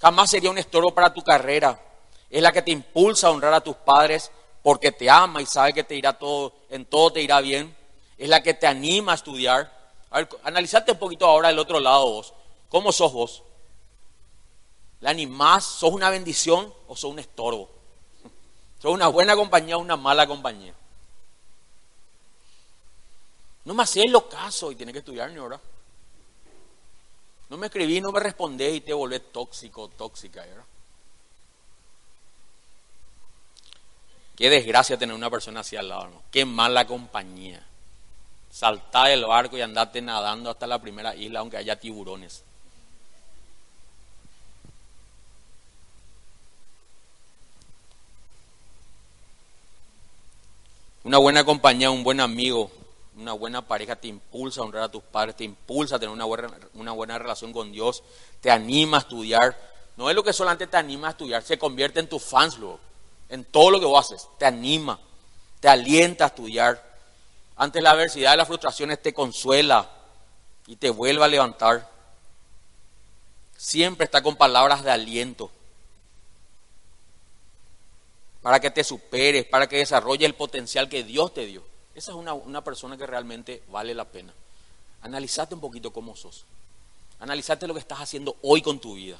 Jamás 0.00 0.30
sería 0.30 0.50
un 0.50 0.58
estorbo 0.58 0.94
para 0.94 1.14
tu 1.14 1.22
carrera. 1.22 1.80
Es 2.28 2.42
la 2.42 2.52
que 2.52 2.62
te 2.62 2.70
impulsa 2.70 3.28
a 3.28 3.30
honrar 3.30 3.54
a 3.54 3.62
tus 3.62 3.76
padres 3.76 4.30
porque 4.62 4.92
te 4.92 5.08
ama 5.08 5.40
y 5.40 5.46
sabe 5.46 5.72
que 5.72 5.84
te 5.84 5.94
irá 5.94 6.18
todo, 6.18 6.52
en 6.68 6.84
todo 6.84 7.12
te 7.12 7.22
irá 7.22 7.40
bien. 7.40 7.74
Es 8.18 8.28
la 8.28 8.42
que 8.42 8.52
te 8.54 8.66
anima 8.66 9.12
a 9.12 9.14
estudiar. 9.14 9.77
A 10.10 10.18
ver, 10.18 10.28
analizate 10.44 10.92
un 10.92 10.98
poquito 10.98 11.26
ahora 11.26 11.48
del 11.48 11.58
otro 11.58 11.80
lado 11.80 12.10
vos. 12.10 12.34
¿Cómo 12.68 12.92
sos 12.92 13.12
vos? 13.12 13.42
¿La 15.00 15.10
animás? 15.10 15.64
¿Sos 15.64 15.92
una 15.92 16.10
bendición 16.10 16.72
o 16.86 16.96
sos 16.96 17.10
un 17.10 17.18
estorbo? 17.18 17.68
¿Sos 18.82 18.92
una 18.92 19.08
buena 19.08 19.36
compañía 19.36 19.76
o 19.76 19.80
una 19.80 19.96
mala 19.96 20.26
compañía? 20.26 20.74
No 23.64 23.74
me 23.74 23.82
haces 23.82 24.10
lo 24.10 24.28
caso 24.28 24.72
y 24.72 24.76
tienes 24.76 24.94
que 24.94 25.00
estudiar, 25.00 25.36
ahora. 25.36 25.60
No 27.50 27.56
me 27.56 27.66
escribí, 27.66 28.00
no 28.00 28.12
me 28.12 28.20
respondés 28.20 28.74
y 28.76 28.80
te 28.80 28.92
volvés 28.92 29.32
tóxico, 29.32 29.88
tóxica, 29.88 30.40
¿verdad? 30.44 30.64
Qué 34.36 34.48
desgracia 34.48 34.96
tener 34.96 35.14
una 35.14 35.30
persona 35.30 35.60
así 35.60 35.76
al 35.76 35.88
lado, 35.88 36.08
¿no? 36.08 36.22
Qué 36.30 36.44
mala 36.44 36.86
compañía. 36.86 37.67
Saltá 38.50 39.04
del 39.04 39.24
barco 39.24 39.56
y 39.56 39.60
andate 39.60 40.00
nadando 40.00 40.50
hasta 40.50 40.66
la 40.66 40.80
primera 40.80 41.14
isla, 41.14 41.40
aunque 41.40 41.56
haya 41.56 41.78
tiburones. 41.78 42.42
Una 51.04 51.18
buena 51.18 51.44
compañía, 51.44 51.90
un 51.90 52.04
buen 52.04 52.20
amigo, 52.20 52.70
una 53.16 53.32
buena 53.32 53.62
pareja 53.62 53.96
te 53.96 54.08
impulsa 54.08 54.60
a 54.60 54.64
honrar 54.64 54.82
a 54.82 54.88
tus 54.90 55.02
padres, 55.02 55.36
te 55.36 55.44
impulsa 55.44 55.96
a 55.96 55.98
tener 55.98 56.12
una 56.12 56.24
buena, 56.24 56.50
una 56.74 56.92
buena 56.92 57.18
relación 57.18 57.52
con 57.52 57.72
Dios, 57.72 58.02
te 58.40 58.50
anima 58.50 58.98
a 58.98 59.00
estudiar. 59.00 59.56
No 59.96 60.10
es 60.10 60.14
lo 60.14 60.22
que 60.22 60.32
solamente 60.32 60.66
te 60.66 60.76
anima 60.76 61.08
a 61.08 61.10
estudiar, 61.12 61.42
se 61.42 61.58
convierte 61.58 62.00
en 62.00 62.08
tu 62.08 62.18
fans 62.18 62.58
luego, 62.58 62.78
en 63.28 63.44
todo 63.44 63.70
lo 63.70 63.80
que 63.80 63.86
vos 63.86 64.04
haces, 64.04 64.28
te 64.38 64.44
anima, 64.44 65.00
te 65.60 65.68
alienta 65.68 66.24
a 66.24 66.26
estudiar. 66.28 66.87
Ante 67.58 67.82
la 67.82 67.90
adversidad 67.90 68.34
y 68.34 68.36
las 68.36 68.46
frustraciones 68.46 69.02
te 69.02 69.12
consuela 69.12 69.90
y 70.68 70.76
te 70.76 70.90
vuelve 70.90 71.24
a 71.24 71.28
levantar. 71.28 71.90
Siempre 73.56 74.04
está 74.04 74.22
con 74.22 74.36
palabras 74.36 74.84
de 74.84 74.92
aliento 74.92 75.50
para 78.42 78.60
que 78.60 78.70
te 78.70 78.84
superes, 78.84 79.44
para 79.44 79.66
que 79.66 79.78
desarrolle 79.78 80.24
el 80.24 80.36
potencial 80.36 80.88
que 80.88 81.02
Dios 81.02 81.34
te 81.34 81.46
dio. 81.46 81.64
Esa 81.96 82.12
es 82.12 82.16
una, 82.16 82.32
una 82.32 82.62
persona 82.62 82.96
que 82.96 83.08
realmente 83.08 83.64
vale 83.68 83.92
la 83.92 84.04
pena. 84.04 84.32
Analizate 85.02 85.56
un 85.56 85.60
poquito 85.60 85.92
cómo 85.92 86.14
sos. 86.14 86.44
Analizate 87.18 87.66
lo 87.66 87.74
que 87.74 87.80
estás 87.80 87.98
haciendo 87.98 88.36
hoy 88.42 88.62
con 88.62 88.78
tu 88.78 88.94
vida. 88.94 89.18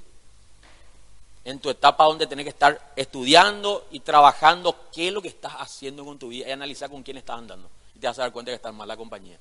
En 1.45 1.59
tu 1.59 1.70
etapa 1.70 2.05
donde 2.05 2.28
tenés 2.28 2.45
que 2.45 2.51
estar 2.51 2.93
estudiando 2.95 3.89
y 3.91 3.99
trabajando, 3.99 4.76
qué 4.93 5.09
es 5.09 5.12
lo 5.12 5.22
que 5.22 5.28
estás 5.28 5.55
haciendo 5.55 6.05
con 6.05 6.20
tu 6.20 6.28
vida 6.28 6.47
y 6.47 6.53
analizar 6.53 6.89
con 6.89 7.03
quién 7.03 7.16
estás 7.16 7.36
andando 7.36 7.68
te 8.01 8.07
vas 8.07 8.18
a 8.18 8.22
dar 8.22 8.32
cuenta 8.32 8.51
que 8.51 8.57
estás 8.57 8.70
en 8.70 8.78
mala 8.78 8.96
compañía. 8.96 9.38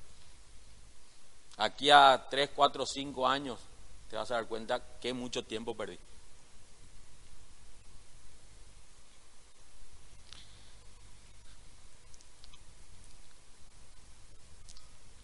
Aquí 1.56 1.90
a 1.90 2.26
3, 2.30 2.50
4, 2.54 2.86
5 2.86 3.26
años 3.26 3.58
te 4.10 4.16
vas 4.16 4.30
a 4.30 4.34
dar 4.34 4.46
cuenta 4.46 4.80
que 5.00 5.12
mucho 5.12 5.44
tiempo 5.44 5.74
perdí. 5.74 5.98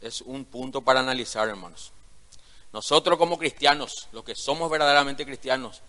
Es 0.01 0.21
un 0.21 0.45
punto 0.45 0.83
para 0.83 1.01
analizar, 1.01 1.49
hermanos. 1.49 1.93
Nosotros 2.73 3.17
como 3.17 3.39
cristianos, 3.39 4.09
los 4.13 4.25
que 4.25 4.35
somos 4.35 4.71
verdaderamente 4.71 5.25
cristianos, 5.25 5.81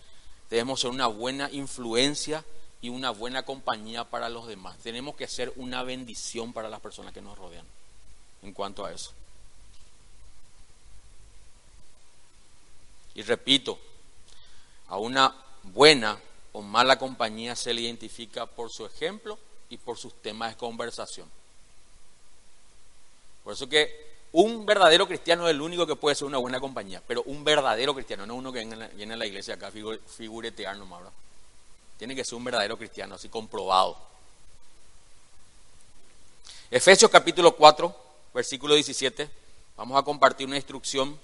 debemos 0.49 0.79
ser 0.79 0.91
una 0.91 1.07
buena 1.07 1.49
influencia 1.51 2.45
y 2.81 2.89
una 2.89 3.09
buena 3.11 3.43
compañía 3.43 4.03
para 4.03 4.29
los 4.29 4.47
demás. 4.47 4.77
Tenemos 4.79 5.15
que 5.15 5.27
ser 5.27 5.51
una 5.55 5.83
bendición 5.83 6.53
para 6.53 6.69
las 6.69 6.81
personas 6.81 7.13
que 7.13 7.21
nos 7.21 7.37
rodean 7.37 7.65
en 8.43 8.53
cuanto 8.53 8.85
a 8.85 8.91
eso. 8.91 9.11
Y 13.15 13.21
repito, 13.23 13.79
a 14.87 14.97
una 14.97 15.33
buena 15.63 16.19
o 16.51 16.61
mala 16.61 16.99
compañía 16.99 17.55
se 17.55 17.73
le 17.73 17.81
identifica 17.81 18.45
por 18.45 18.69
su 18.69 18.85
ejemplo 18.85 19.39
y 19.69 19.77
por 19.77 19.97
sus 19.97 20.13
temas 20.21 20.51
de 20.51 20.57
conversación. 20.57 21.29
Por 23.43 23.53
eso 23.53 23.67
que 23.67 24.15
un 24.31 24.65
verdadero 24.65 25.07
cristiano 25.07 25.47
es 25.47 25.51
el 25.51 25.61
único 25.61 25.87
que 25.87 25.95
puede 25.95 26.15
ser 26.15 26.27
una 26.27 26.37
buena 26.37 26.59
compañía, 26.59 27.01
pero 27.07 27.23
un 27.23 27.43
verdadero 27.43 27.93
cristiano, 27.93 28.25
no 28.25 28.35
uno 28.35 28.51
que 28.51 28.65
viene 28.95 29.13
a 29.13 29.17
la 29.17 29.25
iglesia 29.25 29.53
acá 29.53 29.71
figuretear 29.71 30.77
nomás, 30.77 30.99
¿verdad? 30.99 31.13
Tiene 31.97 32.15
que 32.15 32.23
ser 32.23 32.35
un 32.35 32.43
verdadero 32.43 32.77
cristiano, 32.77 33.15
así 33.15 33.29
comprobado. 33.29 33.97
Efesios 36.71 37.09
capítulo 37.09 37.55
4, 37.55 37.95
versículo 38.33 38.73
17, 38.73 39.29
vamos 39.77 39.97
a 39.97 40.03
compartir 40.03 40.47
una 40.47 40.57
instrucción 40.57 41.17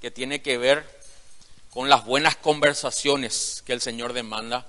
que 0.00 0.10
tiene 0.10 0.40
que 0.40 0.56
ver 0.56 0.88
con 1.70 1.88
las 1.88 2.04
buenas 2.04 2.36
conversaciones 2.36 3.62
que 3.66 3.72
el 3.72 3.80
Señor 3.80 4.12
demanda 4.12 4.66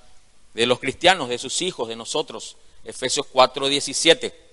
de 0.54 0.66
los 0.66 0.80
cristianos, 0.80 1.30
de 1.30 1.38
sus 1.38 1.62
hijos, 1.62 1.88
de 1.88 1.96
nosotros. 1.96 2.58
Efesios 2.84 3.28
4, 3.32 3.68
17. 3.68 4.46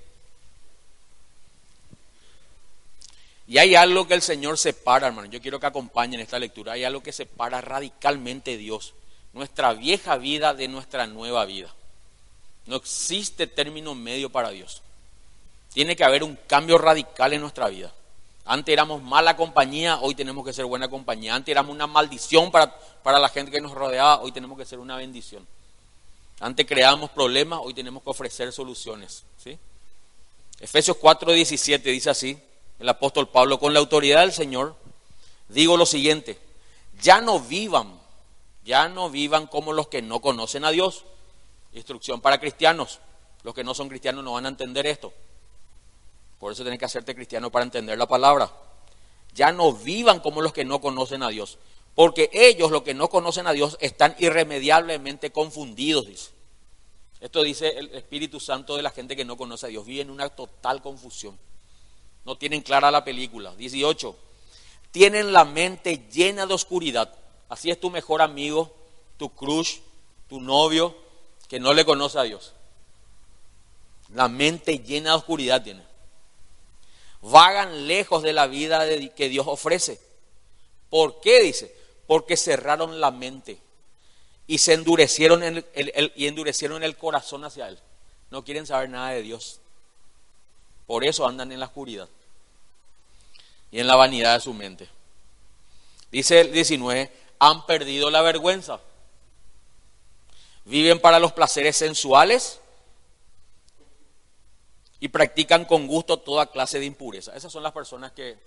Y 3.49 3.59
hay 3.59 3.75
algo 3.75 4.07
que 4.07 4.15
el 4.15 4.23
Señor 4.23 4.59
separa, 4.59 5.07
hermano. 5.07 5.29
Yo 5.29 5.41
quiero 5.41 5.61
que 5.61 5.67
acompañen 5.67 6.21
esta 6.21 6.39
lectura. 6.39 6.73
Hay 6.73 6.85
algo 6.85 7.03
que 7.03 7.13
separa 7.13 7.61
radicalmente 7.61 8.57
Dios, 8.57 8.95
nuestra 9.33 9.73
vieja 9.73 10.17
vida 10.17 10.55
de 10.55 10.69
nuestra 10.69 11.07
nueva 11.07 11.45
vida. 11.45 11.73
No 12.67 12.77
existe 12.77 13.47
término 13.47 13.95
medio 13.95 14.31
para 14.31 14.51
Dios. 14.51 14.83
Tiene 15.73 15.97
que 15.97 16.05
haber 16.05 16.23
un 16.23 16.39
cambio 16.47 16.79
radical 16.79 17.33
en 17.33 17.41
nuestra 17.41 17.69
vida. 17.69 17.93
Antes 18.45 18.73
éramos 18.73 19.03
mala 19.03 19.37
compañía, 19.37 19.99
hoy 20.01 20.15
tenemos 20.15 20.45
que 20.45 20.53
ser 20.53 20.65
buena 20.65 20.89
compañía. 20.89 21.35
Antes 21.35 21.53
éramos 21.53 21.75
una 21.75 21.87
maldición 21.87 22.51
para, 22.51 22.75
para 23.03 23.19
la 23.19 23.29
gente 23.29 23.51
que 23.51 23.61
nos 23.61 23.73
rodeaba, 23.73 24.21
hoy 24.21 24.33
tenemos 24.33 24.59
que 24.59 24.65
ser 24.65 24.79
una 24.79 24.97
bendición. 24.97 25.47
Antes 26.41 26.67
creábamos 26.67 27.11
problemas, 27.11 27.61
hoy 27.63 27.73
tenemos 27.73 28.03
que 28.03 28.11
ofrecer 28.11 28.53
soluciones. 28.53 29.23
¿sí? 29.43 29.57
Efesios 30.61 30.97
4:17 30.97 31.83
dice 31.83 32.11
así, 32.11 32.39
el 32.81 32.89
apóstol 32.89 33.29
Pablo, 33.29 33.61
con 33.61 33.73
la 33.73 33.79
autoridad 33.79 34.21
del 34.21 34.33
Señor, 34.33 34.75
digo 35.49 35.77
lo 35.77 35.87
siguiente, 35.87 36.39
ya 37.01 37.21
no 37.21 37.39
vivan, 37.39 37.99
ya 38.65 38.89
no 38.89 39.11
vivan 39.11 39.47
como 39.47 39.73
los 39.73 39.89
que 39.89 40.03
no 40.03 40.21
conocen 40.21 40.65
a 40.65 40.71
Dios. 40.71 41.05
Instrucción 41.73 42.21
para 42.21 42.39
cristianos, 42.39 43.01
los 43.43 43.55
que 43.55 43.65
no 43.65 43.75
son 43.75 43.89
cristianos 43.89 44.23
no 44.25 44.33
van 44.33 44.47
a 44.47 44.51
entender 44.51 44.87
esto. 44.87 45.13
Por 46.39 46.53
eso 46.53 46.63
tienes 46.63 46.79
que 46.79 46.85
hacerte 46.85 47.15
cristiano 47.15 47.51
para 47.51 47.65
entender 47.65 47.97
la 47.97 48.07
palabra. 48.07 48.53
Ya 49.35 49.53
no 49.53 49.73
vivan 49.73 50.21
como 50.21 50.43
los 50.43 50.53
que 50.53 50.65
no 50.65 50.81
conocen 50.81 51.23
a 51.23 51.29
Dios. 51.29 51.59
Porque 51.95 52.31
ellos, 52.33 52.71
los 52.71 52.83
que 52.83 52.95
no 52.95 53.09
conocen 53.09 53.47
a 53.47 53.53
Dios, 53.53 53.77
están 53.81 54.17
irremediablemente 54.19 55.31
confundidos. 55.31 56.33
Esto 57.21 57.43
dice 57.43 57.69
el 57.77 57.95
Espíritu 57.95 58.41
Santo 58.41 58.77
de 58.77 58.83
la 58.83 58.91
gente 58.91 59.15
que 59.15 59.25
no 59.25 59.37
conoce 59.37 59.67
a 59.67 59.69
Dios. 59.69 59.87
Viven 59.87 60.09
en 60.09 60.13
una 60.13 60.29
total 60.29 60.83
confusión. 60.83 61.39
No 62.25 62.37
tienen 62.37 62.63
clara 62.63 62.91
la 62.91 63.05
película. 63.05 63.55
18. 63.55 64.17
Tienen 64.91 65.33
la 65.33 65.45
mente 65.45 66.09
llena 66.11 66.47
de 66.47 66.55
oscuridad. 66.55 67.15
Así 67.53 67.71
es 67.71 67.79
tu 67.79 67.91
mejor 67.91 68.23
amigo, 68.23 68.75
tu 69.19 69.29
crush, 69.29 69.81
tu 70.27 70.41
novio, 70.41 70.97
que 71.49 71.61
no 71.61 71.75
le 71.75 71.85
conoce 71.85 72.19
a 72.19 72.23
Dios. 72.23 72.55
La 74.15 74.29
mente 74.29 74.79
llena 74.79 75.11
de 75.11 75.17
oscuridad 75.17 75.63
tiene 75.63 75.83
vagan 77.23 77.87
lejos 77.87 78.23
de 78.23 78.33
la 78.33 78.47
vida 78.47 78.87
que 79.15 79.29
Dios 79.29 79.47
ofrece. 79.47 80.01
¿Por 80.89 81.21
qué? 81.21 81.43
Dice, 81.43 81.75
porque 82.07 82.39
cerraron 82.39 83.01
la 83.01 83.11
mente 83.11 83.59
y 84.47 84.57
se 84.59 84.73
endurecieron 84.73 85.43
el, 85.43 86.13
y 86.17 86.27
endurecieron 86.27 86.83
el 86.83 86.97
corazón 86.97 87.45
hacia 87.45 87.69
Él. 87.69 87.79
No 88.31 88.45
quieren 88.45 88.67
saber 88.67 88.89
nada 88.89 89.11
de 89.11 89.23
Dios. 89.23 89.61
Por 90.87 91.05
eso 91.05 91.27
andan 91.27 91.53
en 91.53 91.61
la 91.61 91.67
oscuridad 91.67 92.09
y 93.71 93.79
en 93.79 93.87
la 93.87 93.97
vanidad 93.97 94.35
de 94.35 94.41
su 94.41 94.53
mente. 94.53 94.89
Dice 96.11 96.41
el 96.41 96.53
19, 96.53 97.22
han 97.43 97.67
perdido 97.67 98.09
la 98.09 98.23
vergüenza. 98.23 98.79
Viven 100.65 101.01
para 101.01 101.19
los 101.19 101.33
placeres 101.33 101.77
sensuales 101.77 102.61
y 105.01 105.09
practican 105.09 105.65
con 105.65 105.89
gusto 105.89 106.21
toda 106.21 106.47
clase 106.47 106.79
de 106.79 106.87
impureza. 106.87 107.35
Esas 107.35 107.53
son 107.53 107.65
las 107.65 107.73
personas 107.73 108.13
que, 108.13 108.39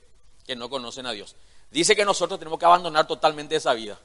no 0.55 0.69
conocen 0.69 1.05
a 1.07 1.11
Dios. 1.11 1.35
Dice 1.71 1.93
que 1.93 2.05
nosotros 2.05 2.39
tenemos 2.39 2.57
que 2.57 2.63
abandonar 2.63 3.05
totalmente 3.05 3.57
esa 3.57 3.73
vida. 3.73 3.99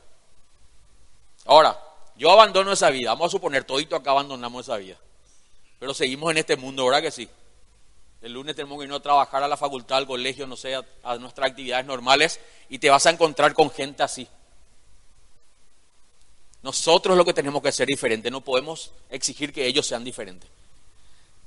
Ahora, 1.45 1.78
yo 2.16 2.32
abandono 2.32 2.72
esa 2.72 2.91
vida. 2.91 3.11
Vamos 3.11 3.28
a 3.28 3.30
suponer, 3.30 3.62
todito 3.62 3.95
acá 3.95 4.11
abandonamos 4.11 4.66
esa 4.66 4.76
vida. 4.76 4.97
Pero 5.78 5.95
seguimos 5.95 6.32
en 6.32 6.38
este 6.38 6.57
mundo, 6.57 6.84
¿verdad 6.84 7.03
que 7.03 7.12
sí? 7.12 7.28
El 8.22 8.32
lunes 8.32 8.57
tenemos 8.57 8.76
que 8.76 8.86
ir 8.86 8.93
a 8.93 8.99
trabajar 8.99 9.45
a 9.45 9.47
la 9.47 9.57
facultad, 9.57 9.99
al 9.99 10.09
colegio, 10.09 10.49
no 10.49 10.57
sé, 10.57 10.74
a 10.74 11.16
nuestras 11.18 11.51
actividades 11.51 11.86
normales 11.86 12.41
y 12.68 12.80
te 12.80 12.91
vas 12.91 13.07
a 13.07 13.11
encontrar 13.11 13.55
con 13.55 13.70
gente 13.70 14.03
así. 14.03 14.26
Nosotros 16.62 17.16
lo 17.16 17.24
que 17.24 17.32
tenemos 17.32 17.62
que 17.62 17.72
ser 17.72 17.86
diferente, 17.86 18.30
no 18.30 18.42
podemos 18.42 18.92
exigir 19.11 19.52
que 19.52 19.66
ellos 19.66 19.86
sean 19.86 20.04
diferentes. 20.04 20.48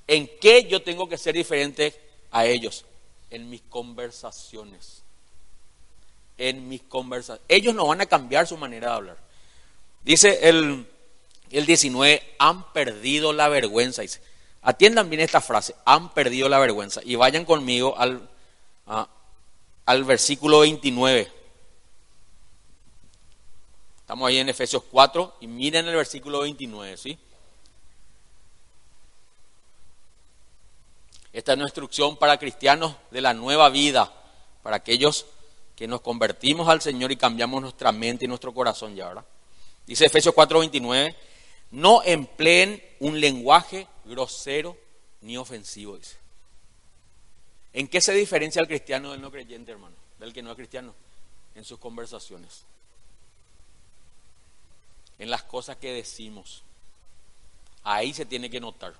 ¿En 0.07 0.30
qué 0.39 0.66
yo 0.66 0.82
tengo 0.82 1.07
que 1.07 1.18
ser 1.18 1.36
diferente 1.36 1.93
a 2.32 2.45
ellos? 2.45 2.86
En 3.30 3.49
mis 3.49 3.61
conversaciones. 3.61 5.03
En 6.38 6.68
mis 6.68 6.82
conversaciones. 6.82 7.45
Ellos 7.47 7.76
no 7.76 7.88
van 7.88 8.01
a 8.01 8.05
cambiar 8.05 8.47
su 8.47 8.57
manera 8.57 8.89
de 8.89 8.95
hablar. 8.95 9.18
Dice 10.03 10.49
el, 10.49 10.86
el 11.51 11.66
19, 11.66 12.36
han 12.39 12.74
perdido 12.74 13.34
la 13.34 13.49
vergüenza. 13.49 14.01
Dice, 14.01 14.20
atiendan 14.64 15.09
bien 15.09 15.22
esta 15.22 15.41
frase, 15.41 15.76
han 15.86 16.14
perdido 16.14 16.49
la 16.49 16.59
vergüenza. 16.59 17.01
Y 17.03 17.16
vayan 17.16 17.45
conmigo 17.45 17.95
al, 17.97 18.28
al 19.86 20.03
versículo 20.03 20.61
29. 20.61 21.43
Estamos 24.14 24.30
ahí 24.30 24.38
en 24.38 24.49
Efesios 24.49 24.84
4 24.91 25.38
y 25.41 25.47
miren 25.47 25.88
el 25.88 25.95
versículo 25.95 26.41
29, 26.41 26.97
¿sí? 26.97 27.18
Esta 31.34 31.53
es 31.53 31.55
una 31.55 31.66
instrucción 31.66 32.16
para 32.18 32.38
cristianos 32.38 32.95
de 33.09 33.22
la 33.22 33.34
nueva 33.34 33.70
vida, 33.70 34.14
para 34.61 34.76
aquellos 34.76 35.26
que 35.76 35.88
nos 35.88 36.01
convertimos 36.01 36.70
al 36.70 36.80
Señor 36.80 37.11
y 37.11 37.16
cambiamos 37.16 37.59
nuestra 37.59 37.91
mente 37.91 38.26
y 38.26 38.28
nuestro 38.28 38.53
corazón 38.53 38.95
ya, 38.95 39.07
¿verdad? 39.07 39.26
Dice 39.88 40.05
Efesios 40.05 40.36
4:29, 40.36 41.16
no 41.72 42.03
empleen 42.03 42.84
un 42.99 43.20
lenguaje 43.20 43.88
grosero 44.05 44.78
ni 45.22 45.38
ofensivo, 45.38 45.97
dice. 45.97 46.18
¿En 47.74 47.88
qué 47.88 47.99
se 47.99 48.14
diferencia 48.14 48.61
el 48.61 48.68
cristiano 48.68 49.14
del 49.14 49.22
no 49.22 49.32
creyente, 49.32 49.72
hermano? 49.72 49.95
Del 50.20 50.34
que 50.34 50.43
no 50.43 50.51
es 50.51 50.55
cristiano. 50.55 50.93
En 51.55 51.66
sus 51.66 51.80
conversaciones. 51.80 52.64
En 55.24 55.30
las 55.30 55.44
cosas 55.44 55.78
que 55.78 55.94
decimos. 55.94 56.64
Ahí 57.82 58.14
se 58.14 58.26
tiene 58.26 58.50
que 58.50 58.60
notar. 58.60 58.94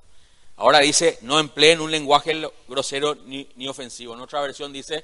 Ahora 0.56 0.80
dice, 0.80 1.20
no 1.22 1.38
empleen 1.38 1.82
un 1.82 1.92
lenguaje 1.92 2.50
grosero 2.66 3.16
ni, 3.16 3.68
ofensivo. 3.68 4.14
En 4.14 4.22
otra 4.22 4.40
versión 4.40 4.72
dice 4.72 5.04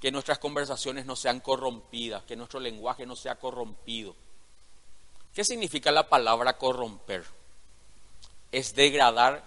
que 0.00 0.10
nuestras 0.10 0.38
conversaciones 0.38 1.04
no 1.04 1.16
sean 1.16 1.40
corrompidas, 1.40 2.22
que 2.22 2.34
nuestro 2.34 2.60
lenguaje 2.60 3.04
no 3.04 3.14
sea 3.14 3.34
corrompido. 3.34 4.16
¿Qué 5.34 5.44
significa 5.44 5.92
la 5.92 6.08
palabra 6.08 6.56
corromper? 6.56 7.26
Es 8.50 8.74
degradar, 8.74 9.44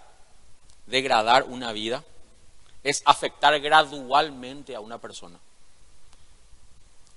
degradar 0.86 1.42
una 1.48 1.72
vida, 1.72 2.04
es 2.84 3.02
afectar 3.04 3.58
gradualmente 3.58 4.76
a 4.76 4.80
una 4.80 4.98
persona. 4.98 5.40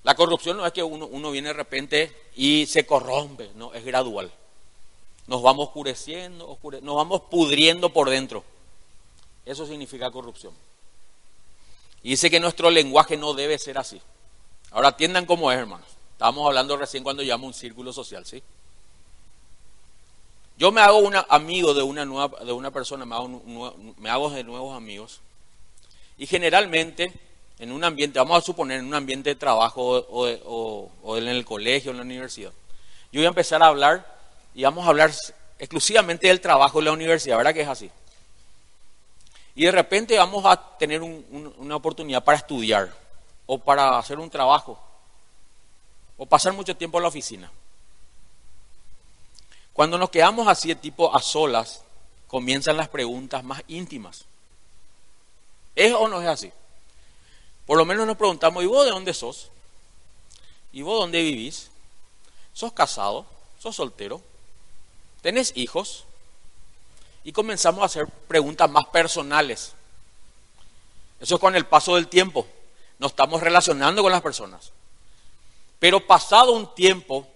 La 0.04 0.16
corrupción 0.16 0.58
no 0.58 0.66
es 0.66 0.74
que 0.74 0.84
uno, 0.84 1.32
viene 1.32 1.50
de 1.50 1.54
repente 1.54 2.16
y 2.36 2.66
se 2.66 2.86
corrompe, 2.86 3.52
no, 3.56 3.74
es 3.74 3.86
gradual 3.86 4.32
nos 5.28 5.42
vamos 5.42 5.68
oscureciendo, 5.68 6.60
nos 6.82 6.96
vamos 6.96 7.22
pudriendo 7.30 7.94
por 7.94 8.10
dentro. 8.10 8.44
Eso 9.46 9.66
significa 9.66 10.12
corrupción. 10.12 10.54
Y 12.04 12.10
dice 12.10 12.30
que 12.30 12.42
nuestro 12.42 12.70
lenguaje 12.70 13.16
no 13.16 13.34
debe 13.34 13.58
ser 13.58 13.78
así. 13.78 14.02
Ahora 14.72 14.90
atiendan 14.90 15.26
cómo 15.26 15.50
es, 15.50 15.58
hermanos. 15.58 15.88
Estábamos 16.12 16.46
hablando 16.46 16.76
recién 16.76 17.04
cuando 17.04 17.24
llamo 17.24 17.48
un 17.48 17.54
círculo 17.54 17.94
social, 17.94 18.26
¿sí? 18.26 18.44
Yo 20.58 20.72
me 20.74 20.82
hago 20.82 20.98
un 20.98 21.16
amigo 21.30 21.74
de 21.74 21.82
una, 21.82 22.04
nueva, 22.04 22.44
de 22.44 22.52
una 22.52 22.72
persona, 22.72 23.06
me 23.06 24.10
hago 24.10 24.30
de 24.32 24.44
nuevos 24.44 24.76
amigos. 24.76 25.22
Y 26.18 26.28
generalmente, 26.28 27.14
en 27.62 27.72
un 27.72 27.84
ambiente, 27.84 28.18
vamos 28.18 28.40
a 28.40 28.42
suponer, 28.42 28.80
en 28.80 28.88
un 28.88 28.96
ambiente 28.96 29.30
de 29.30 29.36
trabajo 29.36 30.00
o, 30.10 30.90
o 31.04 31.18
en 31.18 31.28
el 31.28 31.46
colegio, 31.46 31.92
en 31.92 31.98
la 31.98 32.04
universidad, 32.04 32.52
yo 33.12 33.20
voy 33.20 33.26
a 33.26 33.30
empezar 33.30 33.62
a 33.62 33.68
hablar 33.68 34.18
y 34.56 34.64
vamos 34.64 34.84
a 34.84 34.90
hablar 34.90 35.12
exclusivamente 35.60 36.28
del 36.28 36.42
trabajo 36.42 36.80
en 36.80 36.86
la 36.86 36.92
universidad, 36.92 37.38
¿verdad 37.38 37.54
que 37.54 37.62
es 37.62 37.68
así? 37.68 37.92
Y 39.54 39.66
de 39.66 39.72
repente 39.72 40.18
vamos 40.18 40.44
a 40.44 40.78
tener 40.80 41.04
una 41.04 41.76
oportunidad 41.76 42.24
para 42.24 42.40
estudiar 42.40 42.92
o 43.46 43.60
para 43.60 44.00
hacer 44.00 44.18
un 44.18 44.30
trabajo 44.30 44.80
o 46.18 46.26
pasar 46.26 46.54
mucho 46.54 46.76
tiempo 46.76 46.98
en 46.98 47.04
la 47.04 47.10
oficina. 47.10 47.52
Cuando 49.72 50.00
nos 50.00 50.10
quedamos 50.10 50.48
así 50.48 50.70
de 50.70 50.76
tipo 50.76 51.16
a 51.16 51.22
solas, 51.22 51.84
comienzan 52.28 52.78
las 52.78 52.88
preguntas 52.88 53.44
más 53.44 53.62
íntimas. 53.68 54.26
¿Es 55.76 55.94
o 55.94 56.08
no 56.08 56.22
es 56.22 56.28
así? 56.28 56.52
Por 57.66 57.78
lo 57.78 57.86
menos 57.86 58.06
nos 58.06 58.18
preguntamos, 58.18 58.64
¿y 58.64 58.68
vos 58.68 58.86
de 58.86 58.92
dónde 58.92 59.14
sos? 59.14 59.50
¿Y 60.72 60.82
vos 60.82 61.00
dónde 61.00 61.22
vivís? 61.22 61.70
¿Sos 62.54 62.74
casado? 62.74 63.26
¿Sos 63.60 63.76
soltero? 63.76 64.22
¿Tenés 65.22 65.54
hijos? 65.56 66.06
Y 67.24 67.32
comenzamos 67.32 67.84
a 67.84 67.86
hacer 67.86 68.08
preguntas 68.28 68.70
más 68.70 68.86
personales. 68.88 69.74
Eso 71.20 71.36
es 71.36 71.42
con 71.42 71.56
el 71.56 71.66
paso 71.66 71.96
del 71.96 72.08
tiempo. 72.08 72.48
Nos 72.98 73.12
estamos 73.12 73.42
relacionando 73.42 74.02
con 74.02 74.12
las 74.12 74.22
personas. 74.22 74.72
Pero 75.80 76.06
pasado 76.06 76.54
un 76.54 76.74
tiempo, 76.74 77.28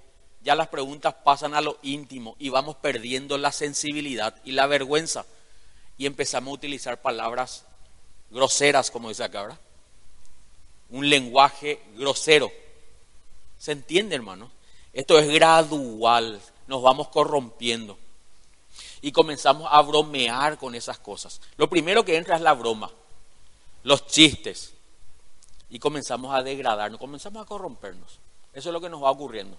ya 0.43 0.55
las 0.55 0.67
preguntas 0.67 1.15
pasan 1.23 1.53
a 1.53 1.61
lo 1.61 1.79
íntimo 1.81 2.35
y 2.39 2.49
vamos 2.49 2.75
perdiendo 2.77 3.37
la 3.37 3.51
sensibilidad 3.51 4.35
y 4.43 4.51
la 4.51 4.67
vergüenza. 4.67 5.25
Y 5.97 6.05
empezamos 6.05 6.51
a 6.51 6.55
utilizar 6.55 7.01
palabras 7.01 7.65
groseras, 8.29 8.91
como 8.91 9.09
dice 9.09 9.23
acá, 9.23 9.43
¿verdad? 9.43 9.59
Un 10.89 11.09
lenguaje 11.09 11.81
grosero. 11.95 12.51
¿Se 13.57 13.71
entiende, 13.71 14.15
hermano? 14.15 14.51
Esto 14.93 15.19
es 15.19 15.27
gradual, 15.27 16.41
nos 16.67 16.81
vamos 16.81 17.09
corrompiendo. 17.09 17.97
Y 19.01 19.11
comenzamos 19.11 19.67
a 19.71 19.81
bromear 19.81 20.57
con 20.57 20.73
esas 20.73 20.99
cosas. 20.99 21.41
Lo 21.57 21.69
primero 21.69 22.05
que 22.05 22.15
entra 22.17 22.35
es 22.35 22.41
la 22.41 22.53
broma, 22.53 22.91
los 23.83 24.07
chistes. 24.07 24.73
Y 25.69 25.79
comenzamos 25.79 26.33
a 26.33 26.43
degradarnos, 26.43 26.99
comenzamos 26.99 27.43
a 27.43 27.45
corrompernos. 27.45 28.19
Eso 28.53 28.69
es 28.69 28.73
lo 28.73 28.79
que 28.79 28.89
nos 28.89 29.03
va 29.03 29.11
ocurriendo. 29.11 29.57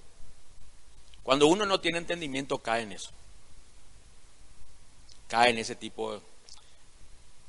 Cuando 1.22 1.48
uno 1.48 1.66
no 1.66 1.80
tiene 1.80 1.98
entendimiento, 1.98 2.58
cae 2.58 2.82
en 2.82 2.92
eso. 2.92 3.10
Cae 5.28 5.50
en 5.50 5.58
ese 5.58 5.74
tipo 5.74 6.22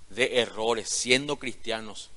de, 0.09 0.41
errores, 0.41 0.89
siendo 0.89 1.37
cristianos. 1.37 2.09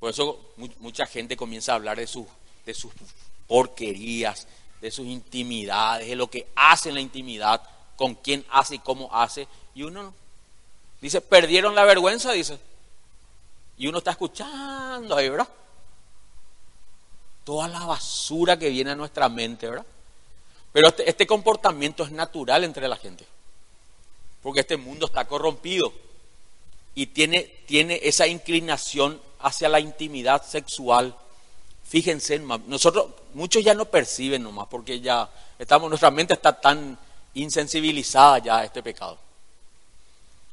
Por 0.00 0.10
eso 0.10 0.40
mucha 0.78 1.06
gente 1.06 1.36
comienza 1.36 1.72
a 1.72 1.74
hablar 1.76 1.98
de, 1.98 2.08
de 2.66 2.74
sus 2.74 2.92
porquerías, 3.46 4.48
de 4.80 4.90
sus 4.90 5.06
intimidades, 5.06 6.08
de 6.08 6.16
lo 6.16 6.30
que 6.30 6.48
hace 6.56 6.88
en 6.88 6.94
la 6.94 7.02
intimidad, 7.02 7.62
con 7.96 8.14
quién 8.14 8.44
hace 8.50 8.76
y 8.76 8.78
cómo 8.78 9.14
hace. 9.14 9.46
Y 9.74 9.82
uno 9.82 10.14
dice, 11.02 11.20
perdieron 11.20 11.74
la 11.74 11.84
vergüenza, 11.84 12.32
dice. 12.32 12.58
Y 13.76 13.88
uno 13.88 13.98
está 13.98 14.12
escuchando 14.12 15.16
ahí, 15.16 15.28
¿verdad? 15.28 15.48
Toda 17.44 17.68
la 17.68 17.84
basura 17.84 18.58
que 18.58 18.70
viene 18.70 18.92
a 18.92 18.96
nuestra 18.96 19.28
mente, 19.28 19.68
¿verdad? 19.68 19.86
Pero 20.72 20.88
este, 20.88 21.08
este 21.08 21.26
comportamiento 21.26 22.04
es 22.04 22.10
natural 22.10 22.64
entre 22.64 22.88
la 22.88 22.96
gente. 22.96 23.26
Porque 24.42 24.60
este 24.60 24.78
mundo 24.78 25.06
está 25.06 25.26
corrompido 25.26 25.92
y 26.94 27.06
tiene, 27.06 27.42
tiene 27.66 28.00
esa 28.02 28.26
inclinación 28.26 29.20
hacia 29.40 29.68
la 29.68 29.80
intimidad 29.80 30.42
sexual 30.44 31.16
Fíjense, 31.90 32.38
nosotros, 32.38 33.06
muchos 33.34 33.64
ya 33.64 33.74
no 33.74 33.84
perciben 33.84 34.44
nomás, 34.44 34.68
porque 34.68 35.00
ya 35.00 35.28
estamos, 35.58 35.88
nuestra 35.88 36.12
mente 36.12 36.34
está 36.34 36.52
tan 36.52 36.96
insensibilizada 37.34 38.38
ya 38.38 38.58
a 38.58 38.64
este 38.64 38.80
pecado. 38.80 39.18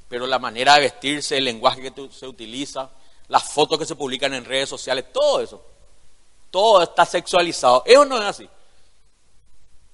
Pero 0.10 0.26
la 0.26 0.40
manera 0.40 0.74
de 0.74 0.80
vestirse, 0.80 1.38
el 1.38 1.44
lenguaje 1.44 1.80
que 1.80 2.10
se 2.12 2.26
utiliza, 2.26 2.90
las 3.28 3.44
fotos 3.44 3.78
que 3.78 3.86
se 3.86 3.96
publican 3.96 4.34
en 4.34 4.46
redes 4.46 4.68
sociales, 4.68 5.14
todo 5.14 5.40
eso, 5.40 5.64
todo 6.50 6.82
está 6.82 7.06
sexualizado. 7.06 7.84
Eso 7.86 8.04
no 8.04 8.18
es 8.18 8.26
así. 8.26 8.50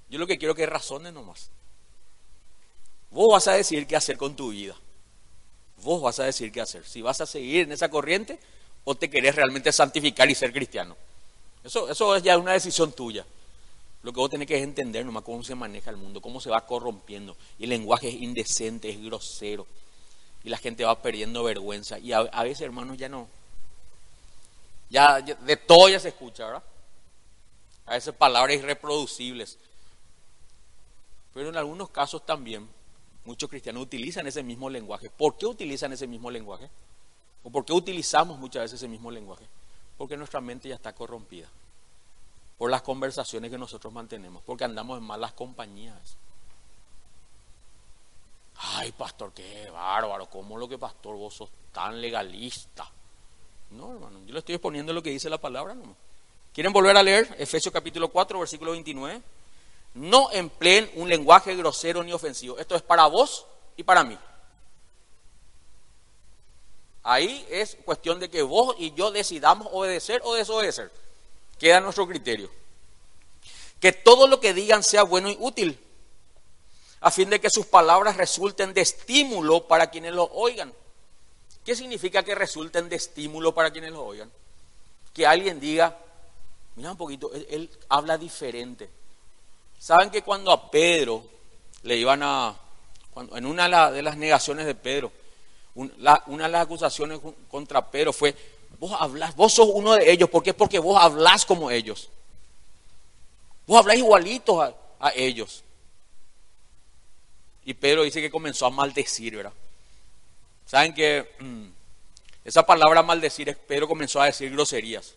Yo 0.08 0.20
lo 0.20 0.28
que 0.28 0.38
quiero 0.38 0.56
que 0.56 0.66
razonen 0.66 1.14
nomás. 1.14 1.50
Vos 3.12 3.34
vas 3.34 3.50
a 3.50 3.52
decir 3.52 3.86
qué 3.86 3.98
hacer 3.98 4.16
con 4.16 4.34
tu 4.34 4.52
vida. 4.52 4.78
Vos 5.84 6.02
vas 6.02 6.20
a 6.20 6.24
decir 6.24 6.54
qué 6.54 6.62
hacer. 6.62 6.86
Si 6.86 7.02
vas 7.02 7.20
a 7.20 7.26
seguir 7.26 7.66
en 7.66 7.74
esa 7.74 7.90
corriente 7.90 8.40
o 8.84 8.96
te 8.96 9.10
querés 9.10 9.36
realmente 9.36 9.72
santificar 9.72 10.30
y 10.30 10.36
ser 10.36 10.52
cristiano. 10.52 10.96
Eso, 11.64 11.90
eso 11.90 12.16
es 12.16 12.24
ya 12.24 12.38
una 12.38 12.54
decisión 12.54 12.92
tuya. 12.92 13.26
Lo 14.04 14.12
que 14.12 14.20
vos 14.20 14.30
tenés 14.30 14.48
que 14.48 14.58
entender 14.62 15.06
nomás 15.06 15.24
cómo 15.24 15.44
se 15.44 15.56
maneja 15.56 15.90
el 15.90 15.96
mundo, 15.96 16.20
cómo 16.20 16.42
se 16.42 16.50
va 16.50 16.66
corrompiendo. 16.66 17.38
Y 17.58 17.64
el 17.64 17.70
lenguaje 17.70 18.10
es 18.10 18.16
indecente, 18.16 18.90
es 18.90 19.02
grosero. 19.02 19.66
Y 20.44 20.50
la 20.50 20.58
gente 20.58 20.84
va 20.84 21.02
perdiendo 21.02 21.42
vergüenza. 21.44 22.00
Y 22.00 22.12
a, 22.12 22.24
veces, 22.44 22.62
hermanos, 22.62 22.98
ya 22.98 23.08
no. 23.08 23.30
Ya, 24.90 25.22
de 25.22 25.58
todo 25.58 25.88
ya 25.88 26.02
se 26.02 26.10
escucha, 26.10 26.46
¿verdad? 26.46 26.64
A 27.86 27.94
veces 27.94 28.14
palabras 28.14 28.58
irreproducibles. 28.58 29.58
Pero 31.34 31.50
en 31.50 31.58
algunos 31.58 31.90
casos 31.90 32.26
también 32.26 32.68
muchos 33.24 33.50
cristianos 33.50 33.84
utilizan 33.84 34.28
ese 34.28 34.44
mismo 34.44 34.70
lenguaje. 34.70 35.10
¿Por 35.10 35.38
qué 35.38 35.46
utilizan 35.46 35.94
ese 35.94 36.08
mismo 36.08 36.30
lenguaje? 36.30 36.70
¿O 37.44 37.50
por 37.50 37.66
qué 37.66 37.74
utilizamos 37.74 38.38
muchas 38.40 38.64
veces 38.64 38.80
ese 38.80 38.88
mismo 38.88 39.12
lenguaje? 39.12 39.46
Porque 39.98 40.18
nuestra 40.18 40.42
mente 40.42 40.70
ya 40.70 40.76
está 40.76 40.94
corrompida. 40.94 41.48
Por 42.58 42.72
las 42.72 42.82
conversaciones 42.82 43.52
que 43.52 43.58
nosotros 43.58 43.92
mantenemos. 43.92 44.42
Porque 44.46 44.64
andamos 44.64 44.98
en 44.98 45.04
malas 45.04 45.34
compañías. 45.34 46.18
Ay, 48.56 48.92
pastor, 48.94 49.34
qué 49.34 49.70
bárbaro. 49.70 50.30
¿Cómo 50.30 50.58
lo 50.58 50.68
que, 50.70 50.78
pastor, 50.78 51.18
vos 51.18 51.34
sos 51.34 51.50
tan 51.74 52.00
legalista? 52.00 52.90
No, 53.72 53.94
hermano, 53.94 54.20
yo 54.26 54.34
le 54.34 54.40
estoy 54.40 54.56
exponiendo 54.56 54.94
lo 54.94 55.04
que 55.04 55.10
dice 55.10 55.30
la 55.30 55.38
palabra. 55.38 55.74
No. 55.74 55.96
¿Quieren 56.54 56.72
volver 56.72 56.96
a 56.96 57.04
leer? 57.04 57.36
Efesios 57.40 57.74
capítulo 57.74 58.10
4, 58.10 58.40
versículo 58.40 58.72
29. 58.72 59.22
No 59.96 60.32
empleen 60.32 60.90
un 60.96 61.10
lenguaje 61.10 61.56
grosero 61.56 62.04
ni 62.04 62.14
ofensivo. 62.14 62.58
Esto 62.58 62.76
es 62.76 62.82
para 62.82 63.08
vos 63.08 63.46
y 63.76 63.84
para 63.84 64.04
mí. 64.04 64.18
Ahí 67.04 67.46
es 67.50 67.78
cuestión 67.84 68.20
de 68.20 68.30
que 68.30 68.42
vos 68.42 68.76
y 68.80 68.94
yo 68.94 69.12
decidamos 69.12 69.68
obedecer 69.72 70.22
o 70.24 70.34
desobedecer. 70.34 70.92
Queda 71.60 71.82
nuestro 71.82 72.08
criterio. 72.08 72.50
Que 73.80 73.92
todo 73.92 74.28
lo 74.28 74.40
que 74.40 74.54
digan 74.54 74.82
sea 74.84 75.04
bueno 75.04 75.30
y 75.30 75.38
útil, 75.40 75.78
a 77.02 77.12
fin 77.12 77.30
de 77.30 77.42
que 77.42 77.50
sus 77.50 77.66
palabras 77.66 78.16
resulten 78.16 78.74
de 78.74 78.82
estímulo 78.82 79.68
para 79.68 79.90
quienes 79.92 80.14
lo 80.14 80.24
oigan. 80.32 80.74
¿Qué 81.66 81.76
significa 81.76 82.24
que 82.24 82.36
resulten 82.36 82.88
de 82.88 82.96
estímulo 82.96 83.54
para 83.54 83.72
quienes 83.72 83.92
lo 83.92 84.06
oigan? 84.06 84.32
Que 85.14 85.28
alguien 85.28 85.60
diga, 85.60 85.98
mira 86.76 86.92
un 86.92 86.98
poquito, 86.98 87.34
él, 87.34 87.46
él 87.50 87.70
habla 87.90 88.18
diferente. 88.18 88.90
¿Saben 89.78 90.10
que 90.10 90.22
cuando 90.22 90.52
a 90.52 90.72
Pedro 90.72 91.26
le 91.84 91.98
iban 91.98 92.24
a, 92.24 92.56
cuando, 93.14 93.36
en 93.36 93.46
una 93.46 93.92
de 93.92 94.02
las 94.02 94.16
negaciones 94.16 94.66
de 94.66 94.76
Pedro, 94.76 95.12
una 95.76 96.46
de 96.46 96.50
las 96.50 96.62
acusaciones 96.64 97.20
contra 97.50 97.90
Pedro 97.90 98.14
fue, 98.14 98.36
vos 98.80 98.96
hablas, 99.00 99.36
vos 99.36 99.54
sos 99.54 99.70
uno 99.72 99.94
de 99.94 100.12
ellos, 100.12 100.30
¿por 100.30 100.44
qué? 100.44 100.54
Porque 100.54 100.80
vos 100.80 101.02
hablas 101.02 101.46
como 101.46 101.72
ellos. 101.72 102.10
Vos 103.66 103.80
hablas 103.80 103.98
igualitos 103.98 104.74
a, 105.00 105.12
ellos. 105.16 105.64
Y 107.66 107.74
Pedro 107.74 108.04
dice 108.04 108.22
que 108.22 108.32
comenzó 108.32 108.66
a 108.66 108.70
maldecir, 108.70 109.36
¿verdad? 109.36 109.54
¿Saben 110.66 110.94
que 110.94 111.30
mm, 111.40 111.68
esa 112.46 112.66
palabra 112.66 113.04
maldecir 113.04 113.58
Pedro 113.68 113.88
comenzó 113.88 114.22
a 114.22 114.26
decir 114.26 114.52
groserías? 114.52 115.16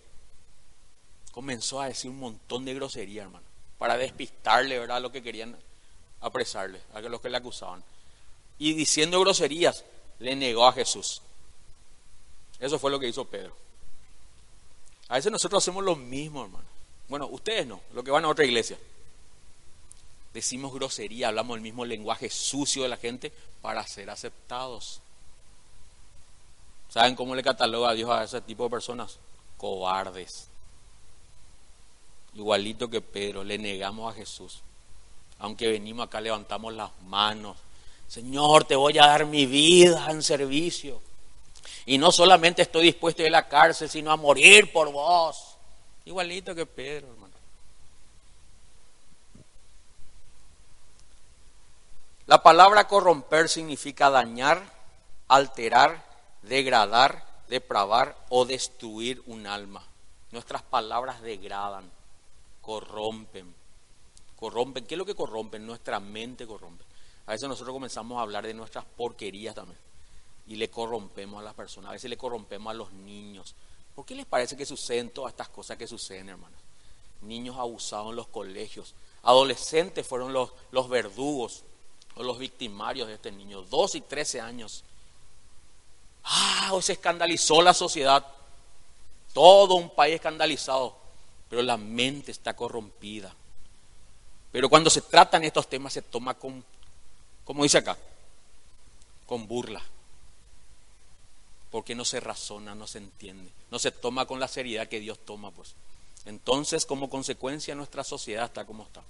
Comenzó 1.33 1.81
a 1.81 1.89
decir 1.89 2.11
un 2.11 2.19
montón 2.19 2.65
de 2.65 2.75
groserías, 2.75 3.27
hermano, 3.27 3.47
para 3.79 3.97
despistarle, 3.97 4.79
¿verdad? 4.79 5.01
Lo 5.01 5.13
que 5.13 5.23
querían 5.23 5.57
apresarle, 6.21 6.81
a 6.95 7.01
los 7.01 7.21
que 7.21 7.31
le 7.31 7.37
acusaban. 7.37 7.83
Y 8.59 8.75
diciendo 8.75 9.21
groserías, 9.21 9.85
le 10.19 10.37
negó 10.37 10.67
a 10.67 10.73
Jesús. 10.73 11.23
Eso 12.59 12.79
fue 12.79 12.91
lo 12.91 12.99
que 12.99 13.09
hizo 13.09 13.25
Pedro. 13.25 13.55
A 15.09 15.17
veces 15.17 15.31
nosotros 15.31 15.63
hacemos 15.63 15.85
lo 15.85 15.97
mismo, 15.97 16.45
hermano. 16.45 16.65
Bueno, 17.09 17.27
ustedes 17.27 17.67
no, 17.67 17.81
lo 17.93 18.03
que 18.03 18.11
van 18.11 18.25
a 18.25 18.29
otra 18.29 18.45
iglesia. 18.45 18.79
Decimos 20.33 20.73
grosería, 20.73 21.29
hablamos 21.29 21.57
el 21.57 21.63
mismo 21.63 21.85
lenguaje 21.85 22.29
sucio 22.29 22.83
de 22.83 22.89
la 22.89 22.97
gente 22.97 23.33
para 23.63 23.87
ser 23.87 24.11
aceptados. 24.11 25.01
¿Saben 26.89 27.15
cómo 27.15 27.35
le 27.35 27.43
cataloga 27.43 27.91
a 27.91 27.95
Dios 27.95 28.11
a 28.11 28.25
ese 28.25 28.41
tipo 28.41 28.65
de 28.65 28.71
personas? 28.71 29.19
Cobardes. 29.57 30.49
igualito 32.35 32.91
que 32.91 33.01
Pedro, 33.01 33.45
le 33.45 33.59
negamos 33.59 34.13
a 34.13 34.17
Jesús. 34.17 34.63
Aunque 35.39 35.69
venimos 35.69 36.07
acá, 36.07 36.21
levantamos 36.21 36.75
las 36.75 36.91
manos. 37.03 37.57
Señor, 38.09 38.65
te 38.65 38.77
voy 38.77 38.99
a 38.99 39.07
dar 39.07 39.27
mi 39.27 39.47
vida 39.47 40.11
en 40.11 40.23
servicio. 40.23 41.01
Y 41.85 41.99
no 41.99 42.11
solamente 42.11 42.63
estoy 42.63 42.85
dispuesto 42.85 43.23
a 43.23 43.27
ir 43.27 43.35
a 43.35 43.43
la 43.43 43.49
cárcel, 43.49 43.89
sino 43.89 44.11
a 44.11 44.17
morir 44.17 44.73
por 44.73 44.91
vos. 44.91 45.57
Igualito 46.05 46.55
que 46.55 46.67
Pedro, 46.67 47.09
hermano. 47.13 47.35
La 52.27 52.43
palabra 52.43 52.89
corromper 52.89 53.49
significa 53.49 54.11
dañar, 54.11 54.61
alterar, 55.29 56.05
degradar, 56.43 57.25
depravar 57.49 58.17
o 58.31 58.45
destruir 58.45 59.23
un 59.27 59.47
alma. 59.47 59.85
Nuestras 60.33 60.63
palabras 60.63 61.23
degradan, 61.23 61.89
corrompen. 62.61 63.55
Corrompen. 64.35 64.87
¿Qué 64.87 64.95
es 64.95 64.99
lo 64.99 65.07
que 65.07 65.15
corrompen? 65.15 65.65
Nuestra 65.65 66.01
mente 66.01 66.47
corrompe. 66.47 66.85
A 67.27 67.33
veces 67.33 67.49
nosotros 67.49 67.75
comenzamos 67.75 68.19
a 68.19 68.23
hablar 68.23 68.47
de 68.47 68.55
nuestras 68.55 68.85
porquerías 68.85 69.55
también. 69.55 69.79
Y 70.47 70.57
le 70.57 70.71
corrompemos 70.71 71.41
a 71.41 71.45
las 71.45 71.55
personas. 71.55 71.91
A 71.91 71.93
veces 71.93 72.09
le 72.09 72.17
corrompemos 72.17 72.71
a 72.71 72.75
los 72.75 72.93
niños. 72.93 73.55
¿Por 73.95 74.07
qué 74.07 74.15
les 74.15 74.27
parece 74.27 74.57
que 74.57 74.65
suceden 74.65 75.11
todas 75.11 75.33
estas 75.33 75.49
cosas 75.49 75.77
que 75.77 75.89
suceden, 75.89 76.29
hermanos? 76.29 76.61
Niños 77.23 77.57
abusados 77.57 78.11
en 78.11 78.17
los 78.17 78.29
colegios. 78.29 78.95
Adolescentes 79.23 80.07
fueron 80.07 80.33
los, 80.33 80.53
los 80.71 80.89
verdugos 80.89 81.65
o 82.15 82.23
los 82.23 82.39
victimarios 82.39 83.09
de 83.09 83.15
este 83.15 83.33
niño. 83.33 83.63
12 83.63 83.99
y 83.99 84.01
13 84.03 84.41
años. 84.41 84.85
Ah, 86.23 86.79
se 86.81 86.93
escandalizó 86.93 87.61
la 87.61 87.75
sociedad. 87.75 88.25
Todo 89.33 89.75
un 89.75 89.91
país 89.91 90.15
escandalizado. 90.15 90.97
Pero 91.51 91.63
la 91.63 91.77
mente 91.77 92.31
está 92.31 92.55
corrompida. 92.55 93.35
Pero 94.53 94.69
cuando 94.69 94.91
se 94.91 95.03
tratan 95.03 95.43
estos 95.43 95.69
temas 95.69 95.93
se 95.93 96.03
toma 96.03 96.35
con, 96.35 96.65
como 97.47 97.63
dice 97.63 97.79
acá, 97.79 97.97
con 99.25 99.47
burla. 99.47 99.81
Porque 101.71 101.95
no 101.95 102.05
se 102.05 102.21
razona, 102.21 102.75
no 102.75 102.87
se 102.87 102.99
entiende. 102.99 103.51
No 103.71 103.79
se 103.79 103.93
toma 103.93 104.27
con 104.27 104.41
la 104.41 104.49
seriedad 104.49 104.89
que 104.89 105.01
Dios 105.01 105.19
toma, 105.25 105.51
pues. 105.53 105.75
Entonces, 106.25 106.85
como 106.85 107.09
consecuencia, 107.09 107.75
nuestra 107.75 108.03
sociedad 108.03 108.47
está 108.47 108.67
como 108.67 108.83
está. 108.83 109.03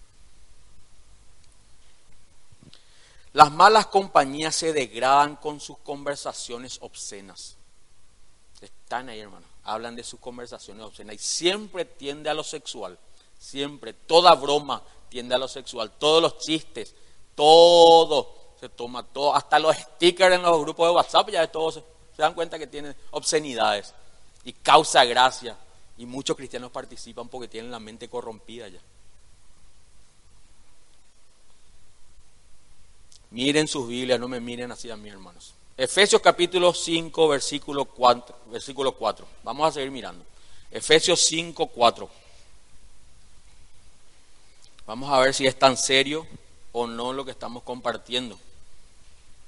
Las 3.32 3.51
malas 3.53 3.87
compañías 3.87 4.55
se 4.55 4.72
degradan 4.72 5.37
con 5.37 5.59
sus 5.61 5.78
conversaciones 5.78 6.78
obscenas. 6.82 7.57
Están 8.61 9.09
ahí, 9.09 9.20
hermano. 9.20 9.47
Hablan 9.64 9.97
de 9.97 10.05
sus 10.05 10.20
conversaciones 10.20 10.84
obscenas 10.84 11.16
y 11.16 11.18
siempre 11.18 11.87
tiende 11.87 12.28
a 12.28 12.34
lo 12.34 12.45
sexual. 12.45 12.99
Siempre. 13.39 13.95
Toda 13.95 14.34
broma 14.34 14.82
tiende 15.09 15.34
a 15.34 15.39
lo 15.39 15.49
sexual. 15.49 15.91
Todos 15.99 16.22
los 16.22 16.39
chistes. 16.39 16.95
Todo. 17.37 18.34
Se 18.59 18.68
toma 18.68 19.05
todo. 19.05 19.37
Hasta 19.37 19.61
los 19.61 19.76
stickers 19.76 20.34
en 20.34 20.43
los 20.43 20.61
grupos 20.61 20.89
de 20.89 20.95
WhatsApp 20.95 21.30
ya 21.30 21.43
de 21.43 21.49
todos 21.49 21.74
se, 21.74 21.82
dan 22.16 22.34
cuenta 22.34 22.59
que 22.59 22.66
tienen 22.66 22.97
obscenidades. 23.12 23.95
Y 24.45 24.53
causa 24.53 25.05
gracia. 25.05 25.57
Y 25.99 26.07
muchos 26.07 26.37
cristianos 26.37 26.72
participan 26.72 27.28
porque 27.28 27.47
tienen 27.47 27.70
la 27.70 27.78
mente 27.78 28.09
corrompida 28.09 28.66
ya. 28.66 28.80
Miren 33.30 33.68
sus 33.68 33.87
Biblias, 33.87 34.18
no 34.18 34.28
me 34.28 34.41
miren 34.41 34.72
así 34.72 34.91
a 34.91 34.97
mí, 34.97 35.09
hermanos. 35.09 35.53
Efesios 35.76 36.22
capítulo 36.22 36.72
5, 36.72 37.28
versículo 37.28 37.84
4, 37.84 38.37
versículo 38.51 38.93
4. 38.93 39.26
Vamos 39.43 39.68
a 39.68 39.72
seguir 39.72 39.91
mirando. 39.91 40.24
Efesios 40.70 41.20
5, 41.26 41.66
4. 41.66 42.09
Vamos 44.87 45.12
a 45.12 45.18
ver 45.18 45.34
si 45.34 45.47
es 45.47 45.59
tan 45.59 45.76
serio 45.76 46.26
o 46.79 46.87
no 46.87 47.14
lo 47.14 47.24
que 47.24 47.31
estamos 47.31 47.62
compartiendo. 47.62 48.39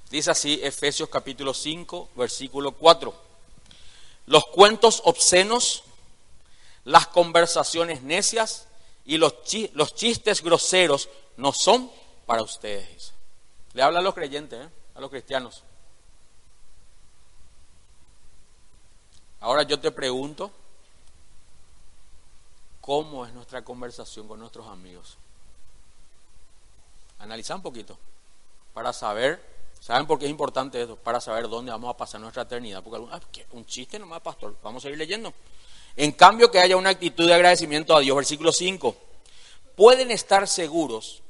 Dice 0.09 0.31
así 0.31 0.59
Efesios 0.63 1.09
capítulo 1.09 1.53
5, 1.53 2.09
versículo 2.15 2.71
4. 2.71 3.13
Los 4.25 4.47
cuentos 4.47 5.03
obscenos, 5.05 5.83
las 6.85 7.05
conversaciones 7.05 8.01
necias 8.01 8.65
y 9.05 9.19
los, 9.19 9.35
los 9.73 9.93
chistes 9.93 10.41
groseros 10.41 11.07
no 11.37 11.53
son 11.53 11.91
para 12.25 12.41
ustedes. 12.41 13.13
Le 13.73 13.83
habla 13.83 13.99
a 13.99 14.01
los 14.01 14.15
creyentes, 14.15 14.65
¿eh? 14.65 14.69
a 14.95 14.99
los 14.99 15.11
cristianos. 15.11 15.61
Ahora 19.39 19.61
yo 19.61 19.79
te 19.79 19.91
pregunto, 19.91 20.49
¿cómo 22.81 23.23
es 23.27 23.33
nuestra 23.33 23.63
conversación 23.63 24.27
con 24.27 24.39
nuestros 24.39 24.65
amigos? 24.67 25.19
Analiza 27.19 27.55
un 27.55 27.61
poquito 27.61 27.97
para 28.73 28.93
saber, 28.93 29.43
¿saben 29.79 30.07
por 30.07 30.19
qué 30.19 30.25
es 30.25 30.31
importante 30.31 30.81
esto? 30.81 30.95
Para 30.95 31.19
saber 31.19 31.47
dónde 31.47 31.71
vamos 31.71 31.89
a 31.93 31.97
pasar 31.97 32.21
nuestra 32.21 32.43
eternidad. 32.43 32.83
Porque 32.83 33.05
ah, 33.11 33.19
un 33.51 33.65
chiste 33.65 33.99
nomás, 33.99 34.21
pastor, 34.21 34.55
vamos 34.63 34.81
a 34.81 34.83
seguir 34.83 34.97
leyendo. 34.97 35.33
En 35.95 36.11
cambio, 36.13 36.49
que 36.49 36.59
haya 36.59 36.77
una 36.77 36.91
actitud 36.91 37.27
de 37.27 37.33
agradecimiento 37.33 37.95
a 37.95 37.99
Dios, 37.99 38.15
versículo 38.15 38.53
5. 38.53 38.95
Pueden 39.75 40.11
estar 40.11 40.47
seguros 40.47 41.21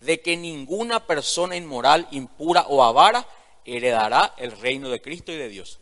de 0.00 0.20
que 0.20 0.36
ninguna 0.36 1.06
persona 1.06 1.56
inmoral, 1.56 2.06
impura 2.10 2.66
o 2.68 2.82
avara 2.82 3.26
heredará 3.64 4.34
el 4.36 4.52
reino 4.52 4.88
de 4.88 5.00
Cristo 5.00 5.32
y 5.32 5.36
de 5.36 5.48
Dios. 5.48 5.78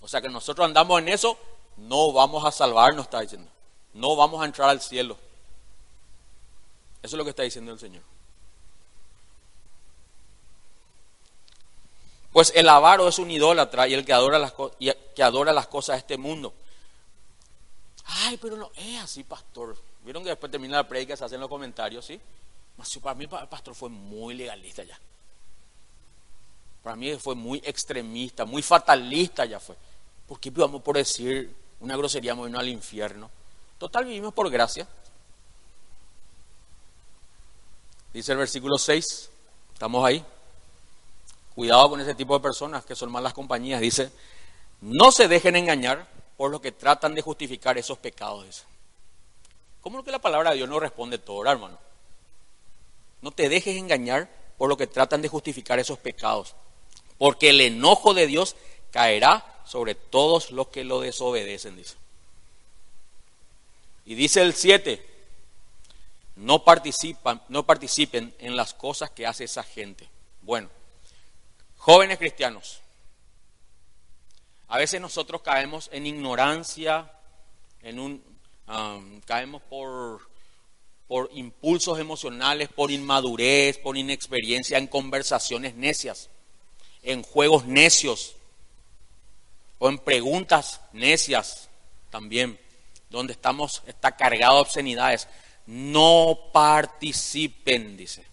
O 0.00 0.08
sea 0.08 0.20
que 0.20 0.28
nosotros 0.28 0.64
andamos 0.64 1.00
en 1.00 1.08
eso, 1.08 1.38
no 1.76 2.12
vamos 2.12 2.44
a 2.44 2.52
salvarnos, 2.52 3.06
está 3.06 3.20
diciendo. 3.20 3.50
No 3.94 4.14
vamos 4.14 4.42
a 4.42 4.44
entrar 4.44 4.68
al 4.68 4.80
cielo. 4.80 5.16
Eso 7.02 7.16
es 7.16 7.18
lo 7.18 7.24
que 7.24 7.30
está 7.30 7.42
diciendo 7.42 7.72
el 7.72 7.78
Señor. 7.78 8.02
Pues 12.36 12.52
el 12.54 12.68
avaro 12.68 13.08
es 13.08 13.18
un 13.18 13.30
idólatra 13.30 13.88
y 13.88 13.94
el 13.94 14.04
que 14.04 14.12
adora 14.12 14.38
las, 14.38 14.52
que 14.52 15.22
adora 15.22 15.54
las 15.54 15.68
cosas 15.68 15.94
de 15.94 16.00
este 16.00 16.18
mundo. 16.18 16.52
Ay, 18.04 18.36
pero 18.36 18.58
no 18.58 18.70
es 18.76 19.02
así, 19.02 19.24
pastor. 19.24 19.74
Vieron 20.04 20.22
que 20.22 20.28
después 20.28 20.52
termina 20.52 20.76
la 20.76 20.86
predica, 20.86 21.16
se 21.16 21.24
hacen 21.24 21.40
los 21.40 21.48
comentarios, 21.48 22.04
¿sí? 22.04 22.20
Para 23.00 23.14
mí 23.14 23.24
el 23.24 23.48
pastor 23.48 23.74
fue 23.74 23.88
muy 23.88 24.34
legalista 24.34 24.84
ya. 24.84 25.00
Para 26.82 26.94
mí 26.94 27.16
fue 27.16 27.34
muy 27.34 27.62
extremista, 27.64 28.44
muy 28.44 28.60
fatalista 28.60 29.46
ya 29.46 29.58
fue. 29.58 29.74
¿Por 30.28 30.38
qué 30.38 30.50
vamos 30.50 30.82
por 30.82 30.98
decir 30.98 31.56
una 31.80 31.96
grosería 31.96 32.34
movernos 32.34 32.60
al 32.60 32.68
infierno? 32.68 33.30
Total, 33.78 34.04
vivimos 34.04 34.34
por 34.34 34.50
gracia. 34.50 34.86
Dice 38.12 38.32
el 38.32 38.36
versículo 38.36 38.76
6, 38.76 39.30
estamos 39.72 40.04
ahí. 40.04 40.22
Cuidado 41.56 41.88
con 41.88 42.00
ese 42.02 42.14
tipo 42.14 42.34
de 42.34 42.42
personas 42.42 42.84
que 42.84 42.94
son 42.94 43.10
malas 43.10 43.32
compañías. 43.32 43.80
Dice, 43.80 44.12
no 44.82 45.10
se 45.10 45.26
dejen 45.26 45.56
engañar 45.56 46.06
por 46.36 46.50
lo 46.50 46.60
que 46.60 46.70
tratan 46.70 47.14
de 47.14 47.22
justificar 47.22 47.78
esos 47.78 47.96
pecados. 47.96 48.64
¿Cómo 49.80 49.98
es 49.98 50.04
que 50.04 50.12
la 50.12 50.18
palabra 50.20 50.50
de 50.50 50.56
Dios 50.56 50.68
no 50.68 50.78
responde 50.78 51.16
todo, 51.16 51.50
hermano? 51.50 51.78
No 53.22 53.30
te 53.30 53.48
dejes 53.48 53.76
engañar 53.76 54.28
por 54.58 54.68
lo 54.68 54.76
que 54.76 54.86
tratan 54.86 55.22
de 55.22 55.28
justificar 55.28 55.78
esos 55.78 55.98
pecados, 55.98 56.54
porque 57.16 57.48
el 57.48 57.60
enojo 57.62 58.12
de 58.12 58.26
Dios 58.26 58.54
caerá 58.90 59.62
sobre 59.64 59.94
todos 59.94 60.50
los 60.50 60.68
que 60.68 60.84
lo 60.84 61.00
desobedecen, 61.00 61.74
dice. 61.74 61.96
Y 64.04 64.14
dice 64.14 64.42
el 64.42 64.52
7, 64.52 65.04
no, 66.36 66.64
participan, 66.64 67.40
no 67.48 67.64
participen 67.64 68.34
en 68.40 68.56
las 68.56 68.74
cosas 68.74 69.10
que 69.10 69.26
hace 69.26 69.44
esa 69.44 69.62
gente. 69.62 70.06
Bueno, 70.42 70.68
jóvenes 71.86 72.18
cristianos, 72.18 72.80
a 74.66 74.76
veces 74.76 75.00
nosotros 75.00 75.42
caemos 75.42 75.88
en 75.92 76.04
ignorancia, 76.04 77.12
en 77.80 78.00
un, 78.00 78.24
um, 78.66 79.20
caemos 79.20 79.62
por 79.62 80.20
por 81.06 81.30
impulsos 81.34 82.00
emocionales, 82.00 82.68
por 82.68 82.90
inmadurez, 82.90 83.78
por 83.78 83.96
inexperiencia, 83.96 84.76
en 84.78 84.88
conversaciones 84.88 85.76
necias, 85.76 86.28
en 87.04 87.22
juegos 87.22 87.66
necios 87.66 88.34
o 89.78 89.88
en 89.88 89.98
preguntas 89.98 90.80
necias 90.92 91.68
también, 92.10 92.58
donde 93.08 93.34
estamos, 93.34 93.84
está 93.86 94.16
cargado 94.16 94.56
de 94.56 94.62
obscenidades. 94.62 95.28
No 95.66 96.50
participen, 96.52 97.96
dice. 97.96 98.24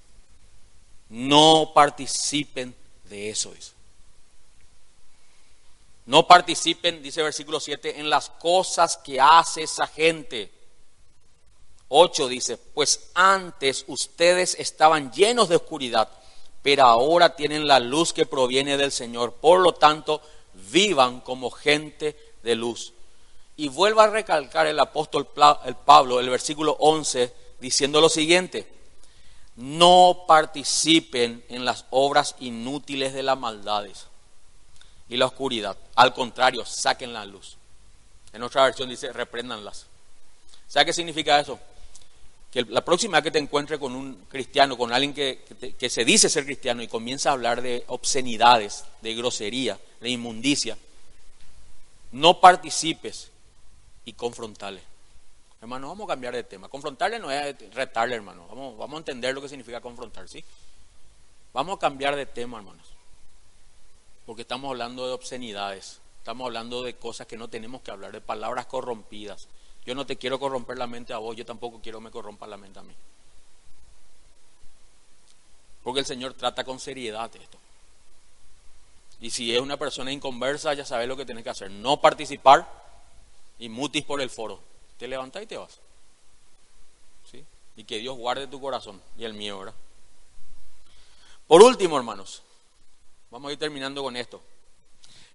No 1.10 1.74
participen 1.76 2.74
de 3.14 3.30
eso, 3.30 3.52
dice. 3.52 3.72
No 6.06 6.28
participen, 6.28 7.02
dice 7.02 7.22
el 7.22 7.26
versículo 7.26 7.60
7, 7.60 8.00
en 8.00 8.10
las 8.10 8.30
cosas 8.30 8.98
que 8.98 9.22
hace 9.22 9.64
esa 9.64 9.88
gente 9.88 10.52
8 11.90 12.28
dice, 12.28 12.58
pues 12.58 13.12
antes 13.14 13.86
ustedes 13.88 14.56
estaban 14.60 15.12
llenos 15.12 15.48
de 15.48 15.58
oscuridad, 15.58 16.10
pero 16.64 16.86
ahora 16.86 17.36
tienen 17.36 17.68
la 17.68 17.80
luz 17.80 18.14
que 18.14 18.26
proviene 18.26 18.78
del 18.78 18.92
Señor. 18.92 19.34
Por 19.34 19.60
lo 19.60 19.74
tanto, 19.74 20.20
vivan 20.72 21.22
como 21.22 21.52
gente 21.52 22.18
de 22.42 22.56
luz. 22.56 22.94
Y 23.58 23.70
vuelve 23.70 24.02
a 24.02 24.08
recalcar 24.08 24.66
el 24.66 24.80
apóstol 24.80 25.28
Pablo 25.86 26.20
el 26.20 26.30
versículo 26.30 26.76
11 26.80 27.32
diciendo 27.60 28.02
lo 28.02 28.10
siguiente, 28.10 28.68
no 29.56 30.26
participen 30.28 31.44
en 31.50 31.66
las 31.66 31.86
obras 31.92 32.36
inútiles 32.40 33.14
de 33.14 33.24
las 33.24 33.38
maldades 33.38 34.08
y 35.10 35.18
la 35.18 35.28
oscuridad. 35.28 35.78
Al 35.96 36.14
contrario, 36.14 36.66
saquen 36.66 37.14
la 37.14 37.26
luz. 37.26 37.58
En 38.32 38.42
otra 38.42 38.64
versión 38.64 38.90
dice, 38.90 39.14
repréndanlas. 39.14 39.86
¿Sabe 40.68 40.88
qué 40.88 40.94
significa 40.94 41.40
eso? 41.40 41.60
Que 42.52 42.64
la 42.64 42.84
próxima 42.84 43.18
vez 43.18 43.26
que 43.26 43.32
te 43.32 43.40
encuentres 43.40 43.80
con 43.80 43.96
un 43.96 44.26
cristiano, 44.28 44.78
con 44.78 44.92
alguien 44.92 45.14
que, 45.14 45.44
que 45.78 45.90
se 45.90 46.04
dice 46.04 46.30
ser 46.30 46.46
cristiano 46.46 46.82
y 46.82 46.88
comienza 46.88 47.30
a 47.30 47.34
hablar 47.34 47.62
de 47.62 47.84
obscenidades, 47.88 48.86
de 49.02 49.14
grosería, 49.14 49.80
de 50.02 50.10
inmundicia, 50.10 50.78
no 52.12 52.40
participes 52.40 53.30
y 54.06 54.14
confrontale. 54.14 54.82
Hermano, 55.64 55.88
vamos 55.88 56.04
a 56.04 56.08
cambiar 56.10 56.36
de 56.36 56.44
tema. 56.44 56.68
Confrontarle 56.68 57.20
no 57.20 57.32
es 57.32 57.56
retarle, 57.74 58.16
hermano. 58.16 58.46
Vamos, 58.50 58.78
vamos 58.78 58.96
a 58.96 58.98
entender 58.98 59.34
lo 59.34 59.42
que 59.42 59.48
significa 59.48 59.80
confrontar, 59.80 60.28
¿sí? 60.28 60.44
Vamos 61.54 61.78
a 61.78 61.80
cambiar 61.80 62.18
de 62.18 62.26
tema, 62.26 62.58
hermanos. 62.58 62.86
Porque 64.26 64.42
estamos 64.42 64.70
hablando 64.70 65.08
de 65.08 65.14
obscenidades. 65.14 66.02
Estamos 66.18 66.48
hablando 66.48 66.84
de 66.84 66.98
cosas 66.98 67.28
que 67.28 67.38
no 67.38 67.48
tenemos 67.48 67.82
que 67.82 67.92
hablar, 67.92 68.12
de 68.12 68.20
palabras 68.20 68.66
corrompidas. 68.66 69.48
Yo 69.86 69.96
no 69.96 70.06
te 70.06 70.18
quiero 70.18 70.38
corromper 70.38 70.78
la 70.78 70.86
mente 70.86 71.14
a 71.14 71.20
vos, 71.20 71.34
yo 71.38 71.46
tampoco 71.46 71.80
quiero 71.82 72.00
que 72.00 72.04
me 72.04 72.12
corrompa 72.12 72.46
la 72.46 72.58
mente 72.58 72.80
a 72.80 72.84
mí. 72.84 72.94
Porque 75.82 76.02
el 76.02 76.06
Señor 76.06 76.34
trata 76.34 76.66
con 76.66 76.78
seriedad 76.78 77.34
esto. 77.38 77.58
Y 79.22 79.30
si 79.30 79.56
es 79.56 79.62
una 79.62 79.78
persona 79.78 80.12
inconversa, 80.12 80.74
ya 80.74 80.84
sabes 80.84 81.08
lo 81.08 81.16
que 81.16 81.26
tienes 81.26 81.46
que 81.46 81.52
hacer. 81.52 81.72
No 81.72 82.02
participar 82.02 82.68
y 83.60 83.70
mutis 83.70 84.04
por 84.04 84.20
el 84.20 84.30
foro. 84.30 84.73
Te 84.98 85.08
levantas 85.08 85.44
y 85.44 85.48
te 85.48 85.58
vas. 85.58 85.80
¿Sí? 87.30 87.46
Y 87.76 87.84
que 87.84 87.98
Dios 87.98 88.18
guarde 88.18 88.48
tu 88.48 88.62
corazón 88.62 89.02
y 89.18 89.26
el 89.26 89.34
mío, 89.34 89.60
¿verdad? 89.60 89.76
Por 91.48 91.62
último, 91.62 91.98
hermanos, 91.98 92.42
vamos 93.30 93.50
a 93.50 93.54
ir 93.54 93.60
terminando 93.60 94.02
con 94.02 94.16
esto. 94.16 94.42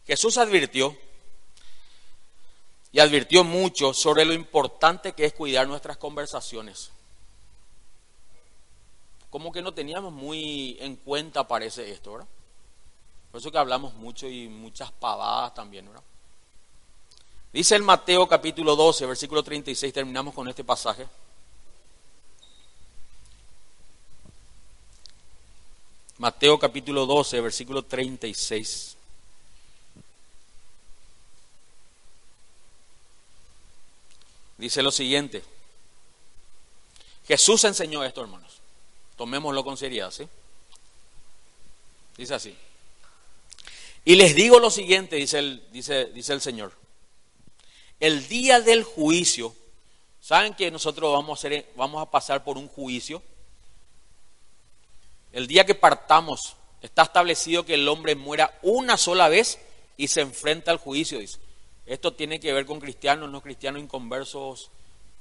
Jesús 0.06 0.38
advirtió 0.38 0.96
y 2.92 3.00
advirtió 3.00 3.44
mucho 3.44 3.92
sobre 3.92 4.24
lo 4.24 4.32
importante 4.32 5.12
que 5.12 5.26
es 5.26 5.34
cuidar 5.34 5.68
nuestras 5.68 5.98
conversaciones. 5.98 6.90
Como 9.30 9.52
que 9.52 9.60
no 9.60 9.74
teníamos 9.74 10.12
muy 10.12 10.78
en 10.80 10.96
cuenta, 10.96 11.46
parece 11.46 11.90
esto, 11.90 12.12
¿verdad? 12.12 12.28
Por 13.30 13.40
eso 13.40 13.52
que 13.52 13.58
hablamos 13.58 13.92
mucho 13.94 14.26
y 14.26 14.48
muchas 14.48 14.90
pavadas 14.90 15.52
también, 15.52 15.86
¿verdad? 15.86 16.02
Dice 17.52 17.76
el 17.76 17.82
Mateo 17.82 18.28
capítulo 18.28 18.76
12, 18.76 19.06
versículo 19.06 19.42
36, 19.42 19.92
terminamos 19.92 20.34
con 20.34 20.48
este 20.48 20.64
pasaje. 20.64 21.06
Mateo 26.18 26.58
capítulo 26.58 27.06
12, 27.06 27.40
versículo 27.40 27.82
36. 27.84 28.96
Dice 34.58 34.82
lo 34.82 34.90
siguiente. 34.90 35.42
Jesús 37.26 37.62
enseñó 37.64 38.04
esto, 38.04 38.22
hermanos. 38.22 38.58
Tomémoslo 39.16 39.64
con 39.64 39.76
seriedad, 39.76 40.10
¿sí? 40.10 40.28
Dice 42.16 42.34
así. 42.34 42.56
Y 44.04 44.16
les 44.16 44.34
digo 44.34 44.58
lo 44.58 44.70
siguiente, 44.70 45.16
dice 45.16 45.38
el, 45.38 45.62
dice, 45.70 46.06
dice 46.06 46.32
el 46.32 46.40
Señor. 46.40 46.72
El 48.00 48.28
día 48.28 48.60
del 48.60 48.84
juicio, 48.84 49.54
¿saben 50.20 50.54
que 50.54 50.70
nosotros 50.70 51.12
vamos 51.12 51.44
a, 51.44 51.48
vamos 51.74 52.02
a 52.02 52.10
pasar 52.10 52.44
por 52.44 52.56
un 52.56 52.68
juicio? 52.68 53.22
El 55.32 55.46
día 55.46 55.66
que 55.66 55.74
partamos, 55.74 56.56
está 56.80 57.02
establecido 57.02 57.64
que 57.64 57.74
el 57.74 57.88
hombre 57.88 58.14
muera 58.14 58.56
una 58.62 58.96
sola 58.96 59.28
vez 59.28 59.58
y 59.96 60.08
se 60.08 60.20
enfrenta 60.20 60.70
al 60.70 60.78
juicio, 60.78 61.18
dice. 61.18 61.38
Esto 61.86 62.12
tiene 62.12 62.38
que 62.38 62.52
ver 62.52 62.66
con 62.66 62.80
cristianos, 62.80 63.30
no 63.30 63.40
cristianos 63.40 63.82
inconversos, 63.82 64.70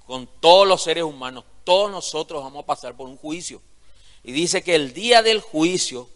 con 0.06 0.28
todos 0.40 0.68
los 0.68 0.84
seres 0.84 1.04
humanos. 1.04 1.46
Todos 1.64 1.90
nosotros 1.90 2.44
vamos 2.44 2.64
a 2.64 2.68
pasar 2.68 2.96
por 2.96 3.08
un 3.08 3.18
juicio. 3.18 3.62
Y 4.24 4.34
dice 4.34 4.62
que 4.62 4.76
el 4.76 4.94
día 4.94 5.22
del 5.22 5.40
juicio 5.40 6.10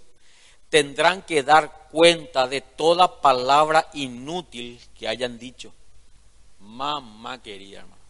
tendrán 0.70 1.22
que 1.22 1.44
dar 1.44 1.88
cuenta 1.92 2.48
de 2.48 2.62
toda 2.62 3.22
palabra 3.22 3.90
inútil 3.94 4.80
que 4.98 5.08
hayan 5.08 5.40
dicho. 5.40 5.74
Mamá 6.62 7.42
querida, 7.42 7.80
hermano. 7.80 8.02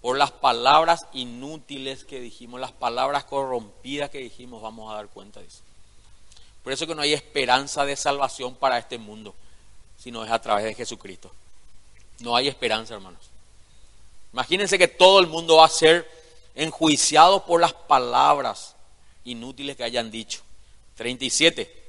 Por 0.00 0.16
las 0.16 0.30
palabras 0.30 1.06
inútiles 1.12 2.04
que 2.04 2.20
dijimos, 2.20 2.60
las 2.60 2.72
palabras 2.72 3.24
corrompidas 3.24 4.10
que 4.10 4.18
dijimos, 4.18 4.62
vamos 4.62 4.90
a 4.90 4.96
dar 4.96 5.08
cuenta 5.08 5.40
de 5.40 5.46
eso. 5.46 5.62
Por 6.62 6.72
eso 6.72 6.86
que 6.86 6.94
no 6.94 7.02
hay 7.02 7.12
esperanza 7.12 7.84
de 7.84 7.96
salvación 7.96 8.54
para 8.54 8.78
este 8.78 8.98
mundo 8.98 9.34
sino 9.98 10.24
es 10.24 10.30
a 10.30 10.40
través 10.40 10.64
de 10.64 10.74
Jesucristo. 10.74 11.30
No 12.20 12.36
hay 12.36 12.48
esperanza, 12.48 12.94
hermanos. 12.94 13.20
Imagínense 14.32 14.78
que 14.78 14.88
todo 14.88 15.18
el 15.18 15.26
mundo 15.26 15.56
va 15.56 15.66
a 15.66 15.70
ser 15.70 16.08
enjuiciado 16.54 17.44
por 17.44 17.60
las 17.60 17.72
palabras 17.72 18.76
inútiles 19.24 19.76
que 19.76 19.84
hayan 19.84 20.10
dicho. 20.10 20.40
37. 20.96 21.86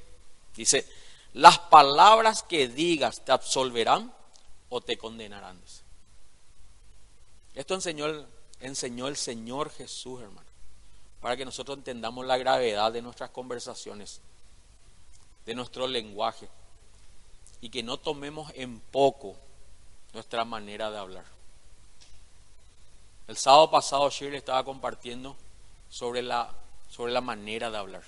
Dice, 0.56 0.86
las 1.34 1.60
palabras 1.60 2.44
que 2.44 2.68
digas 2.68 3.24
te 3.24 3.32
absolverán 3.32 4.12
o 4.70 4.82
te 4.82 4.98
condenarán. 4.98 5.60
Esto 7.56 7.74
enseñó 7.74 8.06
el, 8.08 9.16
Señor 9.16 9.70
Jesús, 9.72 10.22
hermano, 10.22 10.48
para 11.20 11.36
que 11.36 11.46
nosotros 11.46 11.78
entendamos 11.78 12.26
la 12.26 12.38
gravedad 12.38 12.92
de 12.92 13.02
nuestras 13.02 13.32
conversaciones, 13.32 14.22
de 15.46 15.56
nuestro 15.56 15.88
lenguaje 15.88 16.48
y 17.62 17.70
que 17.70 17.84
no 17.84 17.98
tomemos 17.98 18.52
en 18.56 18.80
poco 18.80 19.36
nuestra 20.14 20.46
manera 20.46 20.90
de 20.92 20.98
hablar. 20.98 21.26
El 23.28 23.38
sábado 23.38 23.70
pasado 23.70 24.10
Shirley 24.10 24.38
estaba 24.38 24.64
compartiendo 24.64 25.36
sobre 25.90 26.22
la, 26.22 26.52
sobre 26.90 27.12
la 27.12 27.22
manera 27.22 27.70
de 27.70 27.78
hablar. 27.78 28.04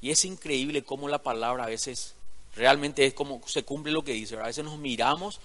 Y 0.00 0.10
es 0.10 0.24
increíble 0.24 0.84
cómo 0.84 1.08
la 1.08 1.22
palabra 1.22 1.64
a 1.64 1.68
veces 1.68 2.14
realmente 2.56 3.04
es 3.06 3.14
como 3.14 3.40
se 3.46 3.64
cumple 3.64 3.92
lo 3.92 4.04
que 4.04 4.12
dice. 4.12 4.36
A 4.36 4.46
veces 4.46 4.64
nos 4.64 4.78
miramos 4.78 5.40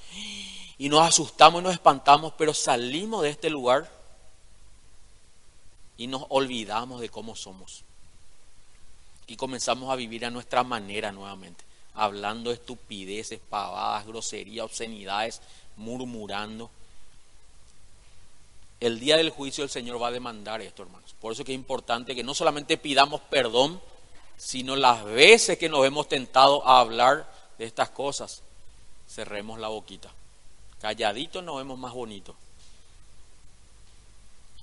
y 0.77 0.89
nos 0.89 1.07
asustamos 1.07 1.61
y 1.61 1.63
nos 1.63 1.73
espantamos, 1.73 2.33
pero 2.37 2.53
salimos 2.53 3.23
de 3.23 3.29
este 3.29 3.49
lugar 3.49 3.91
y 5.97 6.07
nos 6.07 6.25
olvidamos 6.29 7.01
de 7.01 7.09
cómo 7.09 7.35
somos. 7.35 7.83
Y 9.27 9.35
comenzamos 9.35 9.91
a 9.91 9.95
vivir 9.95 10.25
a 10.25 10.31
nuestra 10.31 10.63
manera 10.63 11.11
nuevamente 11.11 11.69
hablando 11.99 12.51
estupideces, 12.51 13.39
pavadas, 13.49 14.05
groserías, 14.05 14.65
obscenidades, 14.65 15.41
murmurando. 15.75 16.69
El 18.79 18.99
día 18.99 19.17
del 19.17 19.29
juicio 19.29 19.63
el 19.63 19.69
Señor 19.69 20.01
va 20.01 20.07
a 20.07 20.11
demandar 20.11 20.61
esto, 20.61 20.83
hermanos. 20.83 21.13
Por 21.19 21.33
eso 21.33 21.43
que 21.43 21.51
es 21.51 21.59
importante 21.59 22.15
que 22.15 22.23
no 22.23 22.33
solamente 22.33 22.77
pidamos 22.77 23.21
perdón, 23.29 23.81
sino 24.39 24.77
las 24.77 25.03
veces 25.03 25.57
que 25.57 25.67
nos 25.67 25.85
hemos 25.85 26.07
tentado 26.07 26.65
a 26.65 26.79
hablar 26.79 27.29
de 27.57 27.65
estas 27.65 27.89
cosas, 27.89 28.41
cerremos 29.07 29.59
la 29.59 29.67
boquita. 29.67 30.09
Calladitos 30.81 31.43
nos 31.43 31.57
vemos 31.57 31.77
más 31.77 31.93
bonitos. 31.93 32.35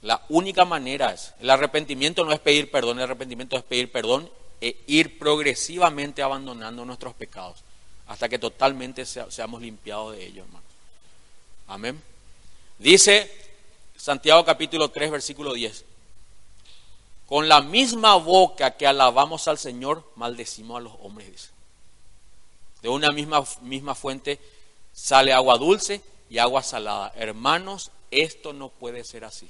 La 0.01 0.25
única 0.31 0.65
manera 0.65 1.13
es, 1.13 1.35
el 1.41 1.51
arrepentimiento 1.51 2.25
no 2.25 2.33
es 2.33 2.41
pedir 2.41 2.71
perdón, 2.71 2.99
el 2.99 3.05
arrepentimiento 3.05 3.57
es 3.57 3.65
pedir 3.65 3.93
perdón 3.93 4.31
e 4.63 4.83
ir 4.87 5.19
progresivamente 5.19 6.23
abandonando 6.23 6.87
nuestros 6.87 7.13
pecados 7.15 7.59
hasta 8.07 8.31
que 8.31 8.39
totalmente 8.39 9.05
seamos 9.05 9.61
limpiados 9.61 10.17
de 10.17 10.25
ellos, 10.25 10.47
hermanos. 10.47 10.71
Amén. 11.67 12.03
Dice 12.79 13.31
Santiago 13.95 14.43
capítulo 14.43 14.89
3, 14.89 15.11
versículo 15.11 15.53
10. 15.53 15.85
Con 17.27 17.49
la 17.49 17.61
misma 17.61 18.15
boca 18.15 18.77
que 18.77 18.87
alabamos 18.87 19.49
al 19.49 19.59
Señor, 19.59 20.05
maldecimos 20.15 20.79
a 20.79 20.81
los 20.81 20.93
hombres, 21.01 21.31
dice. 21.31 21.49
De 22.83 22.89
una 22.89 23.11
misma, 23.11 23.43
misma 23.63 23.95
fuente 23.95 24.39
sale 24.93 25.33
agua 25.33 25.59
dulce 25.59 26.01
y 26.31 26.39
agua 26.39 26.63
salada. 26.63 27.13
Hermanos, 27.17 27.91
esto 28.11 28.53
no 28.53 28.69
puede 28.69 29.03
ser 29.03 29.25
así. 29.25 29.49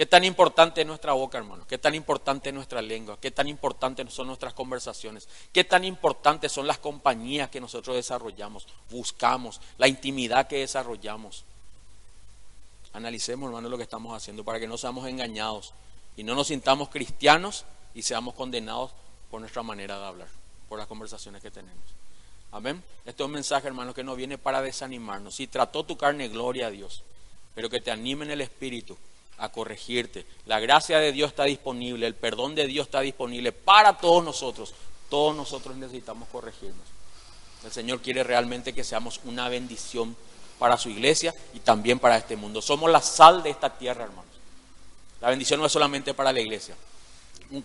¿Qué 0.00 0.06
tan 0.06 0.24
importante 0.24 0.80
es 0.80 0.86
nuestra 0.86 1.12
boca, 1.12 1.36
hermano? 1.36 1.66
¿Qué 1.68 1.76
tan 1.76 1.94
importante 1.94 2.48
es 2.48 2.54
nuestra 2.54 2.80
lengua? 2.80 3.18
¿Qué 3.20 3.30
tan 3.30 3.48
importantes 3.48 4.10
son 4.14 4.28
nuestras 4.28 4.54
conversaciones? 4.54 5.28
¿Qué 5.52 5.62
tan 5.62 5.84
importantes 5.84 6.52
son 6.52 6.66
las 6.66 6.78
compañías 6.78 7.50
que 7.50 7.60
nosotros 7.60 7.96
desarrollamos, 7.96 8.66
buscamos, 8.88 9.60
la 9.76 9.88
intimidad 9.88 10.48
que 10.48 10.60
desarrollamos? 10.60 11.44
Analicemos, 12.92 13.48
hermano, 13.48 13.68
lo 13.68 13.76
que 13.76 13.84
estamos 13.84 14.16
haciendo 14.16 14.44
para 14.44 14.58
que 14.58 14.66
no 14.66 14.76
seamos 14.76 15.06
engañados 15.06 15.72
y 16.16 16.24
no 16.24 16.34
nos 16.34 16.48
sintamos 16.48 16.88
cristianos 16.88 17.64
y 17.94 18.02
seamos 18.02 18.34
condenados 18.34 18.92
por 19.30 19.40
nuestra 19.40 19.62
manera 19.62 19.98
de 19.98 20.06
hablar, 20.06 20.28
por 20.68 20.78
las 20.78 20.88
conversaciones 20.88 21.40
que 21.40 21.50
tenemos. 21.50 21.84
Amén. 22.52 22.82
Este 23.06 23.22
es 23.22 23.26
un 23.26 23.32
mensaje, 23.32 23.68
hermano, 23.68 23.94
que 23.94 24.02
no 24.02 24.16
viene 24.16 24.38
para 24.38 24.60
desanimarnos. 24.60 25.36
Si 25.36 25.46
trató 25.46 25.84
tu 25.84 25.96
carne, 25.96 26.28
gloria 26.28 26.66
a 26.66 26.70
Dios. 26.70 27.04
Pero 27.54 27.70
que 27.70 27.80
te 27.80 27.90
anime 27.90 28.24
en 28.24 28.32
el 28.32 28.40
Espíritu 28.40 28.96
a 29.38 29.50
corregirte. 29.50 30.26
La 30.46 30.58
gracia 30.60 30.98
de 30.98 31.12
Dios 31.12 31.30
está 31.30 31.44
disponible, 31.44 32.06
el 32.06 32.14
perdón 32.14 32.54
de 32.54 32.66
Dios 32.66 32.86
está 32.86 33.00
disponible 33.00 33.52
para 33.52 33.98
todos 33.98 34.24
nosotros. 34.24 34.74
Todos 35.08 35.34
nosotros 35.36 35.76
necesitamos 35.76 36.28
corregirnos. 36.28 36.86
El 37.64 37.72
Señor 37.72 38.00
quiere 38.00 38.24
realmente 38.24 38.72
que 38.72 38.84
seamos 38.84 39.20
una 39.24 39.48
bendición 39.48 40.16
para 40.60 40.76
su 40.76 40.90
iglesia 40.90 41.34
y 41.54 41.58
también 41.60 41.98
para 41.98 42.18
este 42.18 42.36
mundo. 42.36 42.60
Somos 42.60 42.90
la 42.90 43.00
sal 43.00 43.42
de 43.42 43.48
esta 43.48 43.76
tierra, 43.76 44.04
hermanos. 44.04 44.26
La 45.22 45.30
bendición 45.30 45.58
no 45.58 45.66
es 45.66 45.72
solamente 45.72 46.12
para 46.12 46.32
la 46.32 46.40
iglesia. 46.40 46.76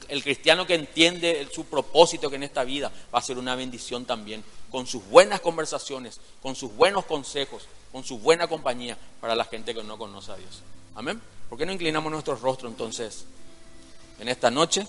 El 0.08 0.24
cristiano 0.24 0.66
que 0.66 0.76
entiende 0.76 1.48
su 1.54 1.66
propósito 1.66 2.30
que 2.30 2.38
en 2.38 2.44
esta 2.44 2.64
vida 2.64 2.92
va 3.14 3.20
a 3.20 3.22
ser 3.22 3.38
una 3.38 3.56
bendición 3.56 4.06
también, 4.06 4.44
con 4.72 4.88
sus 4.88 5.06
buenas 5.10 5.42
conversaciones, 5.42 6.20
con 6.42 6.56
sus 6.56 6.74
buenos 6.74 7.06
consejos, 7.06 7.68
con 7.92 8.04
su 8.04 8.18
buena 8.18 8.48
compañía 8.48 8.98
para 9.20 9.36
la 9.36 9.44
gente 9.44 9.76
que 9.76 9.84
no 9.84 9.98
conoce 9.98 10.32
a 10.32 10.38
Dios. 10.38 10.62
Amén. 10.96 11.22
¿Por 11.50 11.58
qué 11.58 11.66
no 11.66 11.74
inclinamos 11.74 12.12
nuestro 12.12 12.36
rostro 12.38 12.70
entonces 12.70 13.26
en 14.20 14.30
esta 14.30 14.50
noche? 14.50 14.88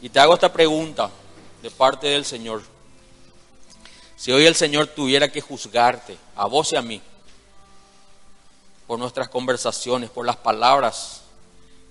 Y 0.00 0.08
te 0.08 0.18
hago 0.18 0.34
esta 0.34 0.52
pregunta 0.52 1.10
de 1.62 1.70
parte 1.70 2.06
del 2.08 2.24
Señor. 2.24 2.62
Si 4.16 4.32
hoy 4.32 4.46
el 4.46 4.54
Señor 4.54 4.86
tuviera 4.86 5.30
que 5.30 5.42
juzgarte, 5.42 6.16
a 6.34 6.46
vos 6.46 6.72
y 6.72 6.76
a 6.76 6.82
mí, 6.82 7.02
por 8.86 8.98
nuestras 8.98 9.28
conversaciones, 9.28 10.08
por 10.08 10.24
las 10.24 10.36
palabras 10.36 11.20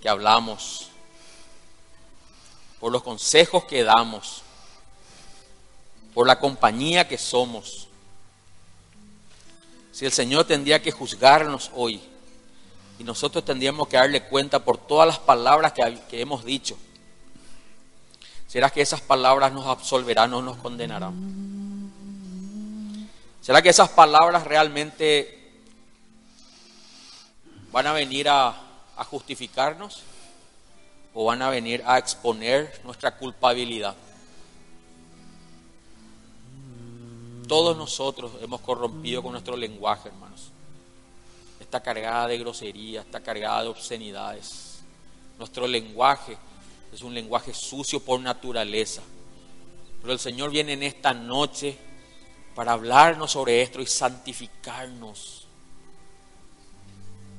que 0.01 0.09
hablamos, 0.09 0.87
por 2.79 2.91
los 2.91 3.03
consejos 3.03 3.65
que 3.65 3.83
damos, 3.83 4.41
por 6.15 6.25
la 6.25 6.39
compañía 6.39 7.07
que 7.07 7.17
somos, 7.17 7.87
si 9.91 10.05
el 10.05 10.11
Señor 10.11 10.45
tendría 10.45 10.81
que 10.81 10.91
juzgarnos 10.91 11.71
hoy 11.73 12.01
y 12.97 13.03
nosotros 13.03 13.45
tendríamos 13.45 13.87
que 13.87 13.97
darle 13.97 14.23
cuenta 14.23 14.59
por 14.59 14.77
todas 14.77 15.07
las 15.07 15.19
palabras 15.19 15.73
que, 15.73 16.21
hemos 16.21 16.43
dicho, 16.43 16.77
¿será 18.47 18.69
que 18.69 18.81
esas 18.81 19.01
palabras 19.01 19.53
nos 19.53 19.65
absolverán 19.67 20.33
o 20.33 20.41
nos 20.41 20.57
condenarán? 20.57 21.54
¿Será 23.45 23.61
que 23.61 23.69
esas 23.69 23.89
palabras 23.89 24.43
realmente 24.43 25.51
van 27.71 27.85
a 27.85 27.93
venir 27.93 28.27
a, 28.27 28.55
justificarnos 29.11 30.01
o 31.13 31.25
van 31.25 31.43
a 31.43 31.51
venir 31.51 31.83
a 31.85 31.99
exponer 31.99 32.81
nuestra 32.83 33.15
culpabilidad? 33.15 33.93
Todos 37.47 37.77
nosotros 37.77 38.31
hemos 38.41 38.61
corrompido 38.61 39.21
con 39.21 39.33
nuestro 39.33 39.55
lenguaje, 39.55 40.09
hermanos. 40.09 40.49
Está 41.59 41.83
cargada 41.83 42.27
de 42.27 42.39
grosería, 42.39 43.01
está 43.01 43.19
cargada 43.19 43.61
de 43.61 43.69
obscenidades. 43.69 44.79
Nuestro 45.37 45.67
lenguaje 45.67 46.35
es 46.91 47.03
un 47.03 47.13
lenguaje 47.13 47.53
sucio 47.53 47.99
por 47.99 48.19
naturaleza. 48.21 49.03
Pero 50.01 50.13
el 50.13 50.19
Señor 50.19 50.49
viene 50.49 50.73
en 50.73 50.81
esta 50.81 51.13
noche 51.13 51.84
para 52.55 52.71
hablarnos 52.71 53.31
sobre 53.31 53.61
esto 53.61 53.81
y 53.81 53.85
santificarnos. 53.85 55.45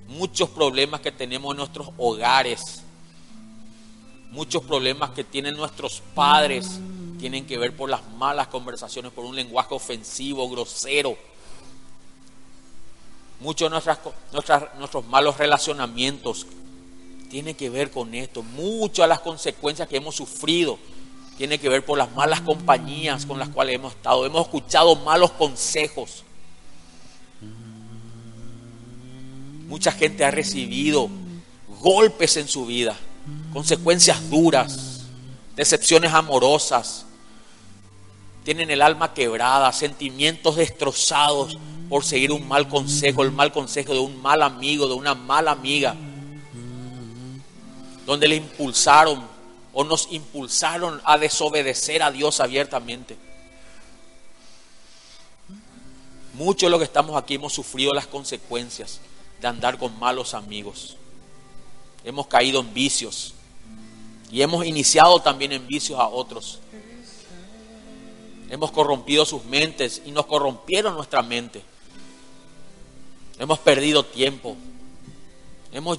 Muchos 0.09 0.51
problemas 0.51 1.01
que 1.01 1.11
tenemos 1.11 1.53
en 1.53 1.57
nuestros 1.57 1.89
hogares, 1.97 2.83
muchos 4.31 4.63
problemas 4.63 5.11
que 5.11 5.25
tienen 5.25 5.57
nuestros 5.57 6.03
padres, 6.15 6.79
tienen 7.19 7.47
que 7.47 7.57
ver 7.57 7.75
por 7.75 7.89
las 7.89 8.07
malas 8.11 8.49
conversaciones, 8.49 9.11
por 9.11 9.25
un 9.25 9.35
lenguaje 9.35 9.75
ofensivo, 9.75 10.49
grosero. 10.51 11.17
Muchos 13.41 13.71
de 13.73 13.97
nuestros 14.79 15.07
malos 15.07 15.39
relacionamientos 15.39 16.47
tienen 17.31 17.57
que 17.57 17.71
ver 17.71 17.91
con 17.91 18.15
esto. 18.15 18.43
Muchas 18.43 19.05
de 19.05 19.09
las 19.09 19.21
consecuencias 19.21 19.89
que 19.89 19.97
hemos 19.97 20.15
sufrido 20.15 20.79
tiene 21.37 21.59
que 21.59 21.69
ver 21.69 21.85
por 21.85 21.99
las 21.99 22.13
malas 22.13 22.41
compañías 22.41 23.27
con 23.27 23.39
las 23.39 23.49
cuales 23.51 23.75
hemos 23.75 23.95
estado. 23.95 24.25
Hemos 24.25 24.43
escuchado 24.43 24.97
malos 24.97 25.33
consejos. 25.33 26.25
Mucha 29.69 29.93
gente 29.93 30.25
ha 30.25 30.31
recibido 30.31 31.11
golpes 31.81 32.37
en 32.37 32.49
su 32.49 32.67
vida, 32.67 32.97
consecuencias 33.53 34.31
duras, 34.31 35.05
decepciones 35.57 36.13
amorosas. 36.13 37.05
Tienen 38.45 38.71
el 38.71 38.81
alma 38.81 39.13
quebrada, 39.13 39.73
sentimientos 39.73 40.57
destrozados 40.57 41.59
por 41.89 42.05
seguir 42.05 42.33
un 42.33 42.47
mal 42.49 42.69
consejo, 42.69 43.23
el 43.23 43.33
mal 43.33 43.53
consejo 43.53 43.93
de 43.93 43.99
un 43.99 44.23
mal 44.23 44.43
amigo, 44.43 44.87
de 44.87 44.95
una 44.95 45.15
mala 45.15 45.51
amiga, 45.51 45.97
donde 48.07 48.29
le 48.29 48.37
impulsaron 48.37 49.36
o 49.79 49.85
nos 49.85 50.09
impulsaron 50.11 51.03
a 51.05 51.19
desobedecer 51.19 52.03
a 52.03 52.11
Dios 52.11 52.41
abiertamente. 52.41 53.15
Muchos 56.33 56.63
de 56.67 56.71
los 56.71 56.79
que 56.79 56.87
estamos 56.87 57.15
aquí 57.15 57.35
hemos 57.35 57.53
sufrido 57.53 57.93
las 57.93 58.07
consecuencias 58.07 59.01
de 59.39 59.49
andar 59.49 59.77
con 59.77 59.99
malos 59.99 60.33
amigos. 60.33 60.97
Hemos 62.05 62.27
caído 62.27 62.61
en 62.61 62.73
vicios 62.73 63.35
y 64.31 64.41
hemos 64.41 64.65
iniciado 64.65 65.21
también 65.21 65.53
en 65.53 65.67
vicios 65.67 66.01
a 66.01 66.09
otros. 66.09 66.59
Hemos 68.49 68.71
corrompido 68.71 69.27
sus 69.27 69.45
mentes 69.45 70.01
y 70.07 70.11
nos 70.11 70.25
corrompieron 70.25 70.95
nuestra 70.95 71.21
mente. 71.21 71.63
Hemos 73.39 73.59
perdido 73.59 74.07
tiempo. 74.07 74.57
Hemos 75.71 75.99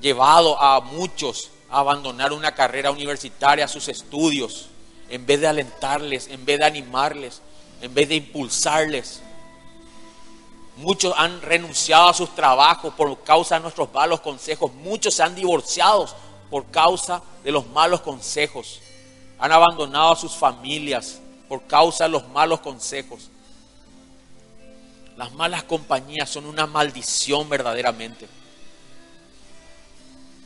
llevado 0.00 0.58
a 0.58 0.80
muchos 0.80 1.50
abandonar 1.70 2.32
una 2.32 2.54
carrera 2.54 2.90
universitaria, 2.90 3.68
sus 3.68 3.88
estudios, 3.88 4.68
en 5.08 5.26
vez 5.26 5.40
de 5.40 5.48
alentarles, 5.48 6.28
en 6.28 6.44
vez 6.44 6.58
de 6.58 6.64
animarles, 6.64 7.42
en 7.80 7.94
vez 7.94 8.08
de 8.08 8.16
impulsarles. 8.16 9.22
Muchos 10.76 11.14
han 11.16 11.40
renunciado 11.40 12.08
a 12.08 12.14
sus 12.14 12.34
trabajos 12.34 12.92
por 12.94 13.22
causa 13.22 13.54
de 13.54 13.62
nuestros 13.62 13.92
malos 13.92 14.20
consejos. 14.20 14.72
Muchos 14.74 15.14
se 15.14 15.22
han 15.22 15.34
divorciado 15.34 16.06
por 16.50 16.66
causa 16.66 17.22
de 17.42 17.50
los 17.50 17.66
malos 17.68 18.02
consejos. 18.02 18.80
Han 19.38 19.52
abandonado 19.52 20.12
a 20.12 20.16
sus 20.16 20.34
familias 20.34 21.18
por 21.48 21.62
causa 21.66 22.04
de 22.04 22.10
los 22.10 22.28
malos 22.28 22.60
consejos. 22.60 23.30
Las 25.16 25.32
malas 25.32 25.62
compañías 25.64 26.28
son 26.28 26.44
una 26.44 26.66
maldición 26.66 27.48
verdaderamente. 27.48 28.28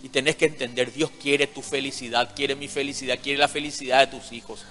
Y 0.02 0.08
tenés 0.08 0.36
que 0.36 0.46
entender, 0.46 0.92
Dios 0.92 1.10
quiere 1.20 1.46
tu 1.46 1.62
felicidad, 1.62 2.34
quiere 2.34 2.54
mi 2.54 2.68
felicidad, 2.68 3.18
quiere 3.22 3.38
la 3.38 3.48
felicidad 3.48 4.00
de 4.00 4.18
tus 4.18 4.32
hijos. 4.32 4.64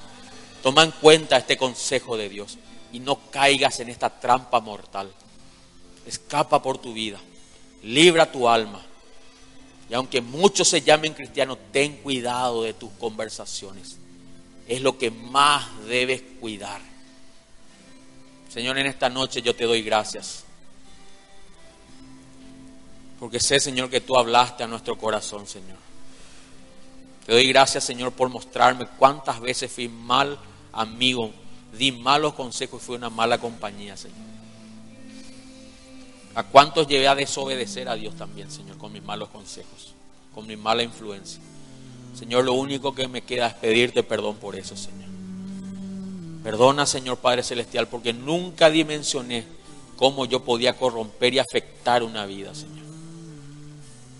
Toma 0.63 0.83
en 0.83 0.91
cuenta 0.91 1.37
este 1.37 1.57
consejo 1.57 2.17
de 2.17 2.29
Dios 2.29 2.57
y 2.91 2.99
no 2.99 3.19
caigas 3.29 3.79
en 3.79 3.89
esta 3.89 4.09
trampa 4.09 4.59
mortal. 4.59 5.11
Escapa 6.05 6.61
por 6.61 6.79
tu 6.79 6.93
vida, 6.93 7.19
libra 7.83 8.31
tu 8.31 8.49
alma. 8.49 8.83
Y 9.89 9.93
aunque 9.93 10.21
muchos 10.21 10.67
se 10.67 10.81
llamen 10.81 11.13
cristianos, 11.13 11.57
ten 11.71 11.97
cuidado 11.97 12.63
de 12.63 12.73
tus 12.73 12.91
conversaciones. 12.93 13.97
Es 14.67 14.81
lo 14.81 14.97
que 14.97 15.11
más 15.11 15.65
debes 15.87 16.21
cuidar. 16.39 16.81
Señor, 18.49 18.77
en 18.79 18.87
esta 18.87 19.09
noche 19.09 19.41
yo 19.41 19.55
te 19.55 19.65
doy 19.65 19.83
gracias 19.83 20.45
porque 23.19 23.39
sé, 23.39 23.59
Señor, 23.59 23.89
que 23.89 23.99
tú 23.99 24.17
hablaste 24.17 24.63
a 24.63 24.67
nuestro 24.67 24.97
corazón, 24.97 25.45
Señor. 25.45 25.77
Te 27.25 27.33
doy 27.33 27.47
gracias, 27.49 27.83
Señor, 27.83 28.13
por 28.13 28.29
mostrarme 28.29 28.87
cuántas 28.97 29.41
veces 29.41 29.71
fui 29.71 29.89
mal 29.89 30.39
amigo, 30.71 31.31
di 31.77 31.91
malos 31.91 32.33
consejos 32.33 32.81
y 32.81 32.85
fui 32.85 32.95
una 32.95 33.09
mala 33.09 33.37
compañía, 33.37 33.97
Señor. 33.97 34.17
A 36.33 36.43
cuántos 36.43 36.87
llevé 36.87 37.07
a 37.07 37.15
desobedecer 37.15 37.89
a 37.89 37.95
Dios 37.95 38.15
también, 38.15 38.49
Señor, 38.49 38.77
con 38.77 38.93
mis 38.93 39.03
malos 39.03 39.29
consejos, 39.29 39.93
con 40.33 40.47
mi 40.47 40.55
mala 40.55 40.83
influencia. 40.83 41.41
Señor, 42.17 42.45
lo 42.45 42.53
único 42.53 42.95
que 42.95 43.07
me 43.07 43.21
queda 43.21 43.47
es 43.47 43.53
pedirte 43.55 44.01
perdón 44.01 44.37
por 44.37 44.55
eso, 44.55 44.77
Señor. 44.77 45.09
Perdona, 46.43 46.85
Señor 46.85 47.17
Padre 47.17 47.43
Celestial, 47.43 47.89
porque 47.89 48.13
nunca 48.13 48.69
dimensioné 48.69 49.45
cómo 49.97 50.25
yo 50.25 50.45
podía 50.45 50.77
corromper 50.77 51.33
y 51.33 51.39
afectar 51.39 52.01
una 52.01 52.25
vida, 52.25 52.55
Señor. 52.55 52.88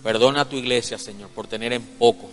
Perdona 0.02 0.42
a 0.42 0.48
tu 0.48 0.56
iglesia, 0.56 0.98
Señor, 0.98 1.28
por 1.30 1.46
tener 1.46 1.72
en 1.72 1.82
poco 1.82 2.30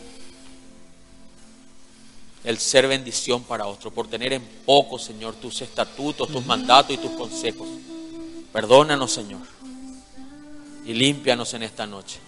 el 2.44 2.58
ser 2.60 2.88
bendición 2.88 3.44
para 3.44 3.68
otro, 3.68 3.92
por 3.92 4.08
tener 4.08 4.32
en 4.32 4.48
poco, 4.66 4.98
Señor, 4.98 5.36
tus 5.36 5.62
estatutos, 5.62 6.32
tus 6.32 6.46
mandatos 6.46 6.96
y 6.96 6.98
tus 6.98 7.12
consejos. 7.12 7.68
Perdónanos, 8.54 9.12
Señor, 9.12 9.42
y 10.86 10.94
límpianos 10.94 11.54
en 11.56 11.64
esta 11.64 11.86
noche. 11.86 12.20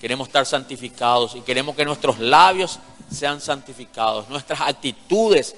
Queremos 0.00 0.28
estar 0.28 0.44
santificados 0.44 1.34
y 1.34 1.40
queremos 1.40 1.74
que 1.74 1.86
nuestros 1.86 2.18
labios 2.18 2.78
sean 3.10 3.40
santificados, 3.40 4.28
nuestras 4.28 4.60
actitudes 4.60 5.54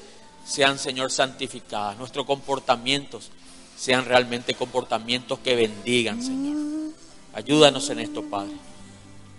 sean, 0.46 0.78
Señor, 0.78 1.10
santificadas, 1.10 1.98
nuestros 1.98 2.26
comportamientos 2.26 3.30
sean 3.76 4.04
realmente 4.04 4.54
comportamientos 4.54 5.40
que 5.40 5.56
bendigan, 5.56 6.22
Señor. 6.22 6.56
Ayúdanos 7.34 7.90
en 7.90 7.98
esto, 7.98 8.22
Padre. 8.22 8.54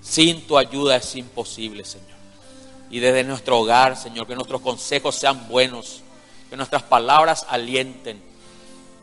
Sin 0.02 0.46
tu 0.48 0.58
ayuda 0.58 0.96
es 0.96 1.16
imposible, 1.16 1.84
Señor. 1.84 2.18
Y 2.90 3.00
desde 3.00 3.24
nuestro 3.24 3.60
hogar, 3.60 3.98
Señor, 3.98 4.28
que 4.28 4.36
nuestros 4.36 4.62
consejos 4.62 5.16
sean 5.16 5.48
buenos, 5.48 6.02
que 6.50 6.56
nuestras 6.56 6.84
palabras 6.84 7.46
alienten, 7.50 8.22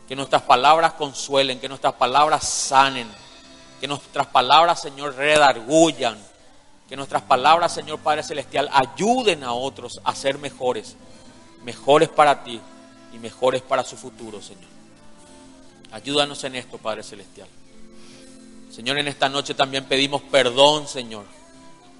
que 0.07 0.15
nuestras 0.15 0.41
palabras 0.41 0.93
consuelen, 0.93 1.59
que 1.59 1.69
nuestras 1.69 1.93
palabras 1.93 2.47
sanen, 2.47 3.07
que 3.79 3.87
nuestras 3.87 4.27
palabras, 4.27 4.81
Señor, 4.81 5.15
redargullan, 5.15 6.17
que 6.89 6.95
nuestras 6.95 7.23
palabras, 7.23 7.73
Señor 7.73 7.99
Padre 7.99 8.23
Celestial, 8.23 8.69
ayuden 8.71 9.43
a 9.43 9.53
otros 9.53 9.99
a 10.03 10.15
ser 10.15 10.37
mejores, 10.37 10.95
mejores 11.63 12.09
para 12.09 12.43
ti 12.43 12.59
y 13.13 13.19
mejores 13.19 13.61
para 13.61 13.83
su 13.83 13.97
futuro, 13.97 14.41
Señor. 14.41 14.75
Ayúdanos 15.91 16.43
en 16.43 16.55
esto, 16.55 16.77
Padre 16.77 17.03
Celestial. 17.03 17.47
Señor, 18.75 18.97
en 18.97 19.07
esta 19.07 19.29
noche 19.29 19.53
también 19.53 19.85
pedimos 19.85 20.21
perdón, 20.23 20.85
Señor, 20.85 21.23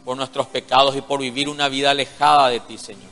por 0.03 0.17
nuestros 0.17 0.47
pecados 0.47 0.93
y 0.97 1.01
por 1.01 1.21
vivir 1.21 1.47
una 1.47 1.69
vida 1.69 1.91
alejada 1.91 2.49
de 2.49 2.59
ti, 2.59 2.77
Señor. 2.77 3.09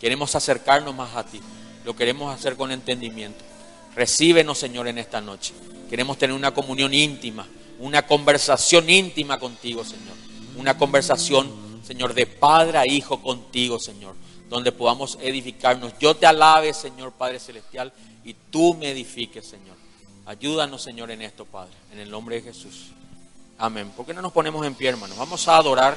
Queremos 0.00 0.34
acercarnos 0.34 0.92
más 0.92 1.14
a 1.14 1.24
ti. 1.24 1.40
Lo 1.84 1.94
queremos 1.94 2.34
hacer 2.34 2.56
con 2.56 2.72
entendimiento. 2.72 3.44
Recíbenos, 3.94 4.58
Señor, 4.58 4.88
en 4.88 4.98
esta 4.98 5.20
noche. 5.20 5.54
Queremos 5.88 6.18
tener 6.18 6.34
una 6.34 6.52
comunión 6.52 6.92
íntima, 6.92 7.46
una 7.78 8.04
conversación 8.04 8.90
íntima 8.90 9.38
contigo, 9.38 9.84
Señor. 9.84 10.16
Una 10.56 10.76
conversación, 10.76 11.48
Señor, 11.86 12.14
de 12.14 12.26
padre 12.26 12.78
a 12.78 12.86
hijo 12.88 13.22
contigo, 13.22 13.78
Señor. 13.78 14.16
Donde 14.48 14.72
podamos 14.72 15.18
edificarnos. 15.22 15.92
Yo 16.00 16.16
te 16.16 16.26
alabe, 16.26 16.74
Señor 16.74 17.12
Padre 17.12 17.38
Celestial, 17.38 17.92
y 18.24 18.34
tú 18.50 18.74
me 18.74 18.90
edifiques, 18.90 19.46
Señor. 19.46 19.76
Ayúdanos, 20.26 20.82
Señor, 20.82 21.12
en 21.12 21.22
esto, 21.22 21.44
Padre. 21.44 21.72
En 21.92 22.00
el 22.00 22.10
nombre 22.10 22.36
de 22.36 22.42
Jesús. 22.42 22.88
Amén. 23.58 23.90
¿Por 23.96 24.04
qué 24.04 24.12
no 24.12 24.20
nos 24.20 24.32
ponemos 24.32 24.66
en 24.66 24.74
pie, 24.74 24.88
hermanos? 24.88 25.16
Vamos 25.16 25.46
a 25.46 25.56
adorar. 25.56 25.96